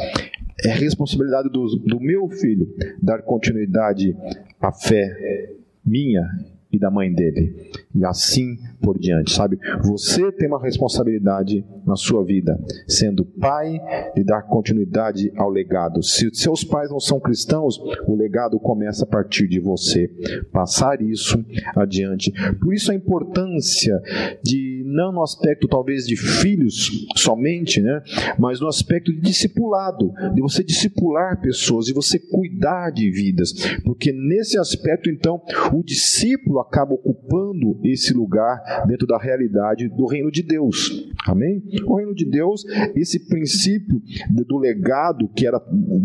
É 0.64 0.68
responsabilidade 0.68 1.48
do, 1.48 1.76
do 1.76 2.00
meu 2.00 2.28
filho 2.28 2.68
dar 3.00 3.22
continuidade 3.22 4.16
à 4.60 4.72
fé 4.72 5.52
minha 5.84 6.28
e 6.72 6.78
da 6.78 6.90
mãe 6.90 7.12
dele. 7.12 7.54
E 7.94 8.04
assim 8.04 8.58
por 8.80 8.98
diante, 8.98 9.32
sabe? 9.32 9.58
Você 9.82 10.32
tem 10.32 10.48
uma 10.48 10.60
responsabilidade 10.60 11.64
na 11.86 11.94
sua 11.94 12.24
vida, 12.24 12.58
sendo 12.88 13.24
pai, 13.24 13.80
de 14.14 14.24
dar 14.24 14.42
continuidade 14.42 15.30
ao 15.36 15.50
legado. 15.50 16.02
Se 16.02 16.30
seus 16.32 16.64
pais 16.64 16.90
não 16.90 16.98
são 16.98 17.20
cristãos, 17.20 17.78
o 18.06 18.16
legado 18.16 18.58
começa 18.58 19.04
a 19.04 19.06
partir 19.06 19.46
de 19.46 19.60
você. 19.60 20.08
Passar 20.50 21.00
isso 21.02 21.44
adiante. 21.76 22.32
Por 22.58 22.74
isso 22.74 22.90
a 22.90 22.94
importância 22.94 24.00
de 24.42 24.82
não 24.86 25.12
no 25.12 25.22
aspecto 25.22 25.68
talvez 25.68 26.06
de 26.06 26.16
filhos 26.16 27.06
somente, 27.16 27.80
né? 27.80 28.02
mas 28.38 28.60
no 28.60 28.68
aspecto 28.68 29.12
de 29.12 29.20
discipulado, 29.20 30.12
de 30.34 30.40
você 30.40 30.62
discipular 30.62 31.40
pessoas 31.40 31.88
e 31.88 31.92
você 31.92 32.18
cuidar 32.18 32.90
de 32.90 33.10
vidas, 33.10 33.52
porque 33.84 34.12
nesse 34.12 34.58
aspecto 34.58 35.10
então 35.10 35.40
o 35.72 35.82
discípulo 35.82 36.60
acaba 36.62 36.94
ocupando 36.94 37.78
esse 37.84 38.14
lugar 38.14 38.60
dentro 38.86 39.06
da 39.06 39.18
realidade 39.18 39.88
do 39.88 40.06
reino 40.06 40.30
de 40.30 40.42
Deus. 40.42 41.10
Amém? 41.26 41.62
O 41.84 41.96
reino 41.96 42.14
de 42.14 42.24
Deus, 42.24 42.64
esse 42.94 43.28
princípio 43.28 44.00
do 44.46 44.58
legado 44.58 45.28
que 45.28 45.46
era 45.46 45.60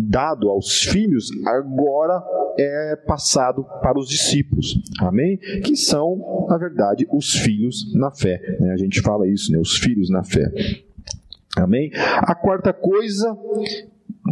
dado 0.09 0.49
aos 0.49 0.83
filhos, 0.83 1.29
agora 1.45 2.23
é 2.57 2.95
passado 2.95 3.63
para 3.81 3.97
os 3.97 4.09
discípulos. 4.09 4.81
Amém? 4.99 5.37
Que 5.63 5.75
são, 5.75 6.47
na 6.49 6.57
verdade, 6.57 7.07
os 7.11 7.33
filhos 7.33 7.93
na 7.95 8.11
fé. 8.11 8.57
Né? 8.59 8.71
A 8.71 8.77
gente 8.77 9.01
fala 9.01 9.27
isso, 9.27 9.51
né? 9.51 9.59
Os 9.59 9.77
filhos 9.77 10.09
na 10.09 10.23
fé. 10.23 10.51
Amém? 11.55 11.91
A 11.95 12.35
quarta 12.35 12.71
coisa 12.71 13.35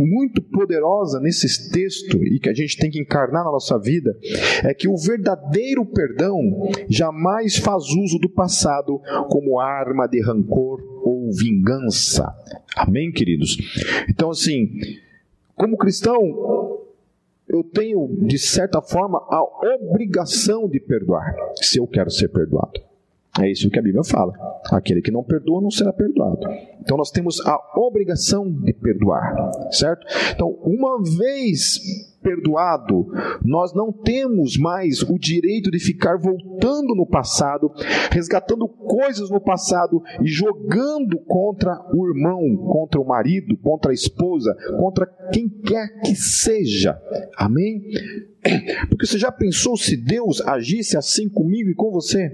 muito 0.03 0.41
poderosa 0.41 1.19
nesse 1.19 1.71
texto 1.71 2.23
e 2.23 2.39
que 2.39 2.49
a 2.49 2.53
gente 2.53 2.77
tem 2.77 2.89
que 2.89 2.99
encarnar 2.99 3.43
na 3.43 3.51
nossa 3.51 3.79
vida 3.79 4.17
é 4.63 4.73
que 4.73 4.87
o 4.87 4.97
verdadeiro 4.97 5.85
perdão 5.85 6.69
jamais 6.89 7.57
faz 7.57 7.85
uso 7.85 8.19
do 8.19 8.29
passado 8.29 8.99
como 9.29 9.59
arma 9.59 10.07
de 10.07 10.21
rancor 10.21 10.81
ou 11.03 11.31
vingança. 11.31 12.33
Amém, 12.75 13.11
queridos? 13.11 13.57
Então, 14.09 14.29
assim, 14.29 14.69
como 15.55 15.77
cristão, 15.77 16.21
eu 17.47 17.63
tenho, 17.63 18.07
de 18.21 18.37
certa 18.37 18.81
forma, 18.81 19.19
a 19.29 19.43
obrigação 19.75 20.67
de 20.67 20.79
perdoar, 20.79 21.35
se 21.55 21.79
eu 21.79 21.87
quero 21.87 22.09
ser 22.09 22.29
perdoado. 22.29 22.84
É 23.41 23.51
isso 23.51 23.69
que 23.69 23.77
a 23.77 23.81
Bíblia 23.81 24.03
fala. 24.03 24.33
Aquele 24.71 25.01
que 25.01 25.11
não 25.11 25.23
perdoa 25.23 25.61
não 25.61 25.69
será 25.69 25.91
perdoado. 25.91 26.39
Então 26.81 26.95
nós 26.95 27.11
temos 27.11 27.39
a 27.45 27.59
obrigação 27.75 28.49
de 28.49 28.73
perdoar, 28.73 29.35
certo? 29.71 30.05
Então, 30.33 30.49
uma 30.63 31.01
vez 31.03 31.79
perdoado, 32.25 33.05
nós 33.43 33.71
não 33.75 33.91
temos 33.91 34.57
mais 34.57 35.03
o 35.03 35.19
direito 35.19 35.69
de 35.69 35.77
ficar 35.77 36.17
voltando 36.17 36.95
no 36.95 37.05
passado, 37.05 37.71
resgatando 38.11 38.67
coisas 38.67 39.29
no 39.29 39.39
passado 39.39 40.01
e 40.23 40.27
jogando 40.27 41.19
contra 41.19 41.79
o 41.93 42.07
irmão, 42.07 42.57
contra 42.57 42.99
o 42.99 43.05
marido, 43.05 43.55
contra 43.57 43.91
a 43.91 43.93
esposa, 43.93 44.55
contra 44.79 45.05
quem 45.31 45.47
quer 45.47 45.99
que 46.01 46.15
seja. 46.15 46.99
Amém? 47.37 47.83
Porque 48.89 49.05
você 49.05 49.19
já 49.19 49.31
pensou 49.31 49.77
se 49.77 49.95
Deus 49.95 50.41
agisse 50.41 50.97
assim 50.97 51.29
comigo 51.29 51.69
e 51.69 51.75
com 51.75 51.91
você? 51.91 52.31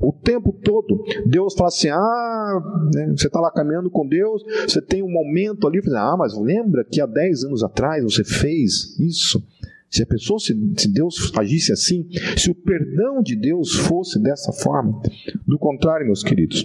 O 0.00 0.12
tempo 0.12 0.52
todo, 0.64 1.04
Deus 1.26 1.54
fala 1.54 1.68
assim: 1.68 1.88
ah, 1.88 2.60
né, 2.94 3.12
você 3.16 3.26
está 3.26 3.38
lá 3.38 3.50
caminhando 3.50 3.90
com 3.90 4.06
Deus, 4.06 4.42
você 4.66 4.80
tem 4.80 5.02
um 5.02 5.10
momento 5.10 5.66
ali, 5.66 5.80
ah, 5.94 6.16
mas 6.18 6.36
lembra 6.38 6.84
que 6.84 7.00
há 7.00 7.06
10 7.06 7.44
anos 7.44 7.62
atrás 7.62 8.02
você 8.02 8.24
fez 8.24 8.98
isso? 8.98 9.09
Se 9.12 10.02
a 10.02 10.06
pessoa, 10.06 10.38
se, 10.38 10.54
se 10.76 10.88
Deus 10.88 11.32
agisse 11.36 11.72
assim, 11.72 12.08
se 12.36 12.50
o 12.50 12.54
perdão 12.54 13.22
de 13.22 13.34
Deus 13.34 13.74
fosse 13.74 14.20
dessa 14.20 14.52
forma, 14.52 15.02
do 15.46 15.58
contrário, 15.58 16.06
meus 16.06 16.22
queridos, 16.22 16.64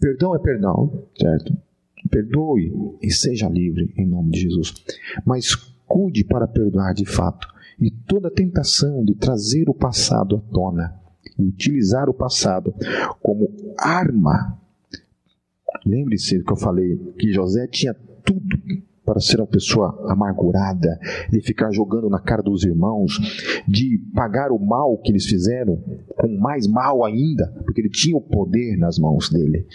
perdão 0.00 0.34
é 0.34 0.38
perdão, 0.38 1.04
certo? 1.18 1.56
Perdoe 2.10 2.72
e 3.00 3.10
seja 3.10 3.48
livre 3.48 3.94
em 3.96 4.06
nome 4.06 4.32
de 4.32 4.40
Jesus. 4.40 4.74
Mas 5.24 5.54
cuide 5.86 6.24
para 6.24 6.48
perdoar 6.48 6.94
de 6.94 7.04
fato. 7.04 7.48
E 7.80 7.90
toda 7.90 8.30
tentação 8.30 9.04
de 9.04 9.14
trazer 9.14 9.68
o 9.68 9.74
passado 9.74 10.36
à 10.36 10.52
tona 10.52 11.00
e 11.38 11.44
utilizar 11.44 12.08
o 12.08 12.14
passado 12.14 12.74
como 13.20 13.48
arma. 13.78 14.58
Lembre-se 15.84 16.38
do 16.38 16.44
que 16.44 16.52
eu 16.52 16.56
falei, 16.56 16.96
que 17.18 17.32
José 17.32 17.66
tinha 17.66 17.94
tudo 18.24 18.58
para 19.04 19.20
ser 19.20 19.40
uma 19.40 19.46
pessoa 19.46 20.04
amargurada, 20.08 20.98
de 21.30 21.40
ficar 21.40 21.72
jogando 21.72 22.08
na 22.08 22.20
cara 22.20 22.42
dos 22.42 22.64
irmãos, 22.64 23.18
de 23.66 23.98
pagar 24.14 24.52
o 24.52 24.58
mal 24.58 24.96
que 24.98 25.10
eles 25.10 25.26
fizeram 25.26 25.76
com 26.16 26.38
mais 26.38 26.66
mal 26.66 27.04
ainda, 27.04 27.46
porque 27.64 27.80
ele 27.80 27.90
tinha 27.90 28.16
o 28.16 28.20
poder 28.20 28.76
nas 28.76 28.98
mãos 28.98 29.30
dele. 29.30 29.66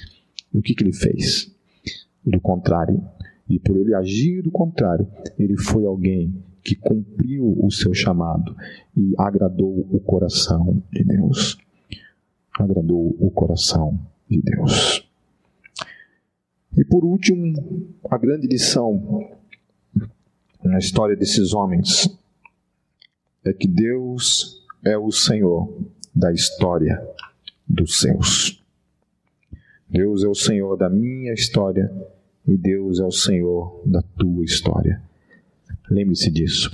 E 0.53 0.57
o 0.57 0.61
que, 0.61 0.73
que 0.73 0.83
ele 0.83 0.93
fez? 0.93 1.51
Do 2.25 2.39
contrário, 2.39 3.03
e 3.49 3.59
por 3.59 3.77
ele 3.77 3.93
agir 3.93 4.41
do 4.41 4.51
contrário, 4.51 5.07
ele 5.37 5.57
foi 5.57 5.85
alguém 5.85 6.33
que 6.63 6.75
cumpriu 6.75 7.55
o 7.61 7.69
seu 7.69 7.93
chamado 7.93 8.55
e 8.97 9.13
agradou 9.17 9.85
o 9.91 9.99
coração 9.99 10.81
de 10.91 11.03
Deus. 11.03 11.57
Agradou 12.57 13.15
o 13.19 13.29
coração 13.29 13.99
de 14.27 14.41
Deus. 14.41 15.07
E 16.77 16.83
por 16.83 17.05
último, 17.05 17.55
a 18.09 18.17
grande 18.17 18.47
lição 18.47 19.29
na 20.63 20.77
história 20.77 21.15
desses 21.15 21.53
homens 21.53 22.09
é 23.45 23.53
que 23.53 23.67
Deus 23.67 24.61
é 24.83 24.97
o 24.97 25.11
Senhor 25.11 25.73
da 26.13 26.33
história 26.33 27.01
dos 27.67 27.99
seus. 27.99 28.61
Deus 29.89 30.23
é 30.23 30.27
o 30.27 30.35
Senhor 30.35 30.75
da 30.75 30.89
minha 30.89 31.33
história 31.33 31.91
e 32.47 32.57
Deus 32.57 32.99
é 32.99 33.05
o 33.05 33.11
Senhor 33.11 33.81
da 33.85 34.01
tua 34.01 34.43
história. 34.43 35.01
Lembre-se 35.89 36.29
disso. 36.29 36.71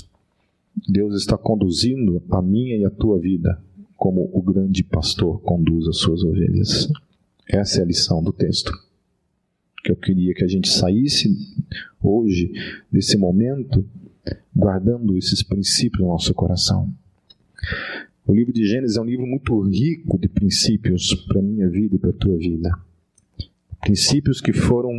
Deus 0.87 1.15
está 1.15 1.37
conduzindo 1.37 2.23
a 2.31 2.41
minha 2.41 2.77
e 2.77 2.85
a 2.85 2.89
tua 2.89 3.19
vida 3.19 3.61
como 3.95 4.29
o 4.33 4.41
grande 4.41 4.83
pastor 4.83 5.39
conduz 5.41 5.87
as 5.87 5.97
suas 5.97 6.23
ovelhas. 6.23 6.89
Essa 7.47 7.81
é 7.81 7.83
a 7.83 7.85
lição 7.85 8.23
do 8.23 8.33
texto. 8.33 8.71
Que 9.91 9.93
eu 9.93 9.97
queria 9.97 10.33
que 10.33 10.43
a 10.43 10.47
gente 10.47 10.69
saísse 10.69 11.29
hoje 12.01 12.53
desse 12.89 13.17
momento 13.17 13.85
guardando 14.55 15.17
esses 15.17 15.43
princípios 15.43 16.01
no 16.01 16.07
nosso 16.07 16.33
coração. 16.33 16.93
O 18.25 18.33
livro 18.33 18.53
de 18.53 18.65
Gênesis 18.65 18.95
é 18.95 19.01
um 19.01 19.05
livro 19.05 19.25
muito 19.25 19.59
rico 19.61 20.17
de 20.17 20.29
princípios 20.29 21.13
para 21.27 21.39
a 21.39 21.43
minha 21.43 21.69
vida 21.69 21.95
e 21.95 21.99
para 21.99 22.11
a 22.11 22.13
tua 22.13 22.37
vida. 22.37 22.71
Princípios 23.81 24.39
que 24.39 24.53
foram 24.53 24.93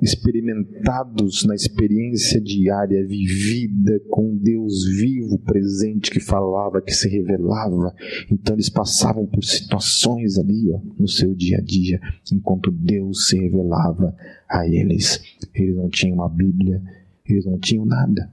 experimentados 0.00 1.44
na 1.44 1.54
experiência 1.54 2.40
diária 2.40 3.04
vivida 3.06 4.00
com 4.08 4.36
Deus 4.36 4.84
vivo, 4.86 5.38
presente, 5.38 6.10
que 6.10 6.20
falava, 6.20 6.80
que 6.80 6.92
se 6.92 7.08
revelava. 7.08 7.94
Então 8.30 8.54
eles 8.54 8.68
passavam 8.68 9.26
por 9.26 9.42
situações 9.42 10.38
ali, 10.38 10.70
ó, 10.70 10.80
no 10.98 11.08
seu 11.08 11.34
dia 11.34 11.58
a 11.58 11.60
dia, 11.60 12.00
enquanto 12.32 12.70
Deus 12.70 13.26
se 13.28 13.38
revelava 13.38 14.14
a 14.48 14.66
eles. 14.68 15.20
Eles 15.54 15.76
não 15.76 15.88
tinham 15.88 16.14
uma 16.14 16.28
Bíblia, 16.28 16.80
eles 17.28 17.44
não 17.44 17.58
tinham 17.58 17.84
nada. 17.84 18.30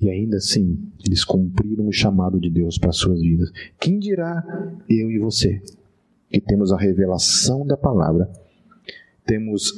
E 0.00 0.10
ainda 0.10 0.36
assim, 0.36 0.78
eles 1.04 1.24
cumpriram 1.24 1.88
o 1.88 1.92
chamado 1.92 2.38
de 2.38 2.50
Deus 2.50 2.78
para 2.78 2.90
as 2.90 2.96
suas 2.96 3.20
vidas. 3.20 3.50
Quem 3.80 3.98
dirá 3.98 4.44
eu 4.88 5.10
e 5.10 5.18
você, 5.18 5.60
que 6.30 6.40
temos 6.40 6.70
a 6.70 6.76
revelação 6.76 7.66
da 7.66 7.76
palavra, 7.76 8.30
temos 9.24 9.72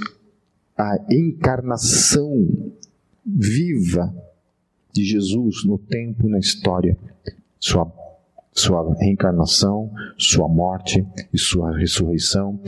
a 0.79 0.97
encarnação 1.11 2.73
viva 3.27 4.15
de 4.93 5.05
Jesus 5.05 5.65
no 5.65 5.77
tempo 5.77 6.29
e 6.29 6.31
na 6.31 6.39
história, 6.39 6.97
sua, 7.59 7.93
sua 8.53 8.95
reencarnação, 8.95 9.93
sua 10.17 10.49
morte 10.49 11.05
e 11.35 11.39
sua 11.39 11.77
ressurreição, 11.77 12.61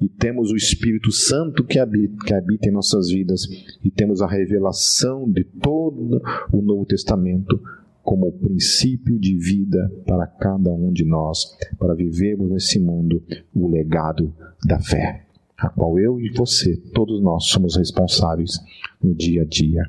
e 0.00 0.08
temos 0.08 0.52
o 0.52 0.56
Espírito 0.56 1.10
Santo 1.10 1.64
que 1.64 1.80
habita, 1.80 2.24
que 2.24 2.34
habita 2.34 2.68
em 2.68 2.72
nossas 2.72 3.08
vidas, 3.08 3.42
e 3.84 3.90
temos 3.90 4.22
a 4.22 4.28
revelação 4.28 5.28
de 5.28 5.42
todo 5.42 6.22
o 6.52 6.62
Novo 6.62 6.86
Testamento 6.86 7.60
como 8.00 8.30
princípio 8.30 9.18
de 9.18 9.36
vida 9.36 9.92
para 10.06 10.28
cada 10.28 10.72
um 10.72 10.92
de 10.92 11.04
nós, 11.04 11.58
para 11.76 11.94
vivermos 11.94 12.48
nesse 12.48 12.78
mundo 12.78 13.20
o 13.52 13.68
legado 13.68 14.32
da 14.64 14.78
fé 14.78 15.25
a 15.58 15.68
qual 15.68 15.98
eu 15.98 16.20
e 16.20 16.30
você, 16.30 16.76
todos 16.92 17.22
nós, 17.22 17.46
somos 17.46 17.76
responsáveis 17.76 18.58
no 19.02 19.14
dia 19.14 19.42
a 19.42 19.44
dia 19.44 19.88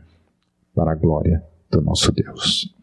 para 0.73 0.91
a 0.91 0.95
glória 0.95 1.43
do 1.69 1.81
nosso 1.81 2.11
Deus. 2.11 2.73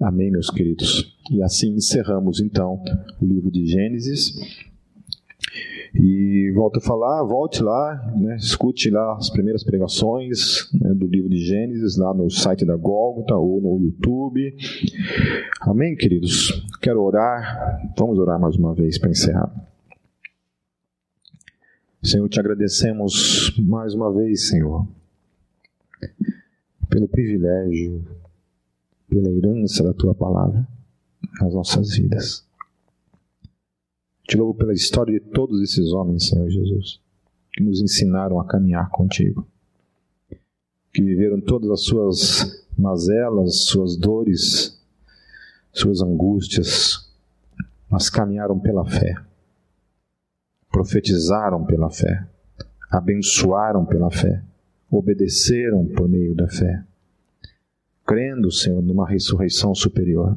Amém, 0.00 0.30
meus 0.30 0.50
queridos. 0.50 1.16
E 1.30 1.42
assim 1.42 1.74
encerramos 1.74 2.40
então 2.40 2.82
o 3.20 3.26
livro 3.26 3.50
de 3.50 3.66
Gênesis. 3.66 4.34
E 5.94 6.52
volto 6.54 6.78
a 6.78 6.80
falar, 6.80 7.22
volte 7.22 7.62
lá, 7.62 8.12
né, 8.14 8.36
escute 8.36 8.90
lá 8.90 9.16
as 9.16 9.30
primeiras 9.30 9.64
pregações 9.64 10.70
né, 10.74 10.92
do 10.92 11.06
livro 11.06 11.30
de 11.30 11.38
Gênesis, 11.38 11.96
lá 11.96 12.12
no 12.12 12.30
site 12.30 12.66
da 12.66 12.76
Gólgota 12.76 13.34
ou 13.34 13.60
no 13.60 13.82
YouTube. 13.82 14.54
Amém, 15.62 15.96
queridos? 15.96 16.62
Quero 16.82 17.02
orar, 17.02 17.92
vamos 17.96 18.18
orar 18.18 18.38
mais 18.38 18.56
uma 18.56 18.74
vez 18.74 18.98
para 18.98 19.10
encerrar. 19.10 19.50
Senhor, 22.02 22.28
te 22.28 22.38
agradecemos 22.38 23.56
mais 23.58 23.94
uma 23.94 24.12
vez, 24.12 24.48
Senhor, 24.48 24.86
pelo 26.88 27.08
privilégio, 27.08 28.06
pela 29.08 29.28
herança 29.30 29.82
da 29.82 29.92
tua 29.92 30.14
palavra 30.14 30.66
nas 31.40 31.54
nossas 31.54 31.96
vidas. 31.96 32.46
Te 34.28 34.36
louvo 34.36 34.54
pela 34.54 34.72
história 34.72 35.18
de 35.18 35.26
todos 35.30 35.60
esses 35.62 35.92
homens, 35.92 36.28
Senhor 36.28 36.48
Jesus, 36.48 37.00
que 37.52 37.62
nos 37.62 37.80
ensinaram 37.80 38.40
a 38.40 38.46
caminhar 38.46 38.88
contigo, 38.90 39.46
que 40.92 41.02
viveram 41.02 41.40
todas 41.40 41.70
as 41.70 41.80
suas 41.82 42.66
mazelas, 42.78 43.62
suas 43.64 43.96
dores, 43.96 44.80
suas 45.72 46.02
angústias, 46.02 47.10
mas 47.90 48.08
caminharam 48.10 48.58
pela 48.58 48.84
fé 48.84 49.16
profetizaram 50.76 51.64
pela 51.64 51.88
fé, 51.88 52.28
abençoaram 52.90 53.86
pela 53.86 54.10
fé, 54.10 54.42
obedeceram 54.90 55.86
por 55.86 56.06
meio 56.06 56.34
da 56.34 56.46
fé, 56.48 56.84
crendo, 58.06 58.52
Senhor, 58.52 58.82
numa 58.82 59.08
ressurreição 59.08 59.74
superior. 59.74 60.36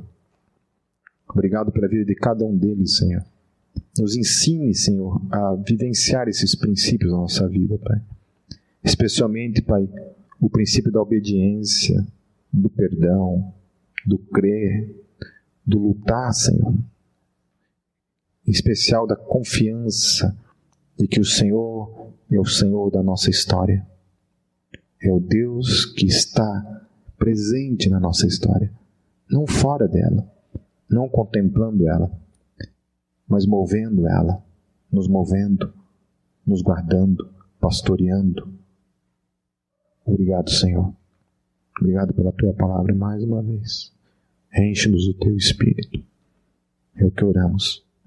Obrigado 1.27 1.73
pela 1.73 1.89
vida 1.89 2.05
de 2.05 2.15
cada 2.15 2.45
um 2.45 2.57
deles, 2.57 2.95
Senhor. 2.95 3.21
Nos 3.99 4.15
ensine, 4.15 4.73
Senhor, 4.73 5.21
a 5.29 5.55
vivenciar 5.55 6.29
esses 6.29 6.55
princípios 6.55 7.11
na 7.11 7.17
nossa 7.17 7.45
vida, 7.45 7.77
Pai. 7.77 8.01
Especialmente, 8.81 9.61
Pai, 9.61 9.89
o 10.39 10.49
princípio 10.49 10.89
da 10.89 11.01
obediência, 11.01 12.01
do 12.51 12.69
perdão, 12.69 13.53
do 14.05 14.17
crer, 14.17 14.95
do 15.65 15.79
lutar, 15.79 16.33
Senhor. 16.33 16.73
Em 18.49 18.51
especial 18.51 19.05
da 19.05 19.15
confiança 19.15 20.35
de 20.97 21.07
que 21.07 21.19
o 21.19 21.23
Senhor 21.23 22.11
é 22.31 22.39
o 22.39 22.45
Senhor 22.45 22.89
da 22.89 23.03
nossa 23.03 23.29
história. 23.29 23.85
É 24.99 25.11
o 25.11 25.19
Deus 25.19 25.85
que 25.85 26.07
está 26.07 26.83
presente 27.15 27.91
na 27.91 27.99
nossa 27.99 28.25
história, 28.25 28.73
não 29.29 29.45
fora 29.45 29.87
dela, 29.87 30.27
não 30.89 31.07
contemplando 31.07 31.87
ela, 31.87 32.11
mas 33.27 33.45
movendo 33.45 34.07
ela, 34.07 34.43
nos 34.91 35.07
movendo, 35.07 35.71
nos 36.43 36.63
guardando, 36.63 37.29
pastoreando. 37.59 38.51
Obrigado, 40.03 40.49
Senhor. 40.49 40.91
Obrigado 41.79 42.15
pela 42.15 42.31
tua 42.31 42.53
palavra 42.53 42.95
mais 42.95 43.23
uma 43.23 43.43
vez. 43.43 43.93
Enche-nos 44.57 45.07
o 45.07 45.13
teu 45.13 45.37
espírito. 45.37 46.03
É 46.95 47.05
o 47.05 47.11
que 47.11 47.23
oramos, 47.23 47.87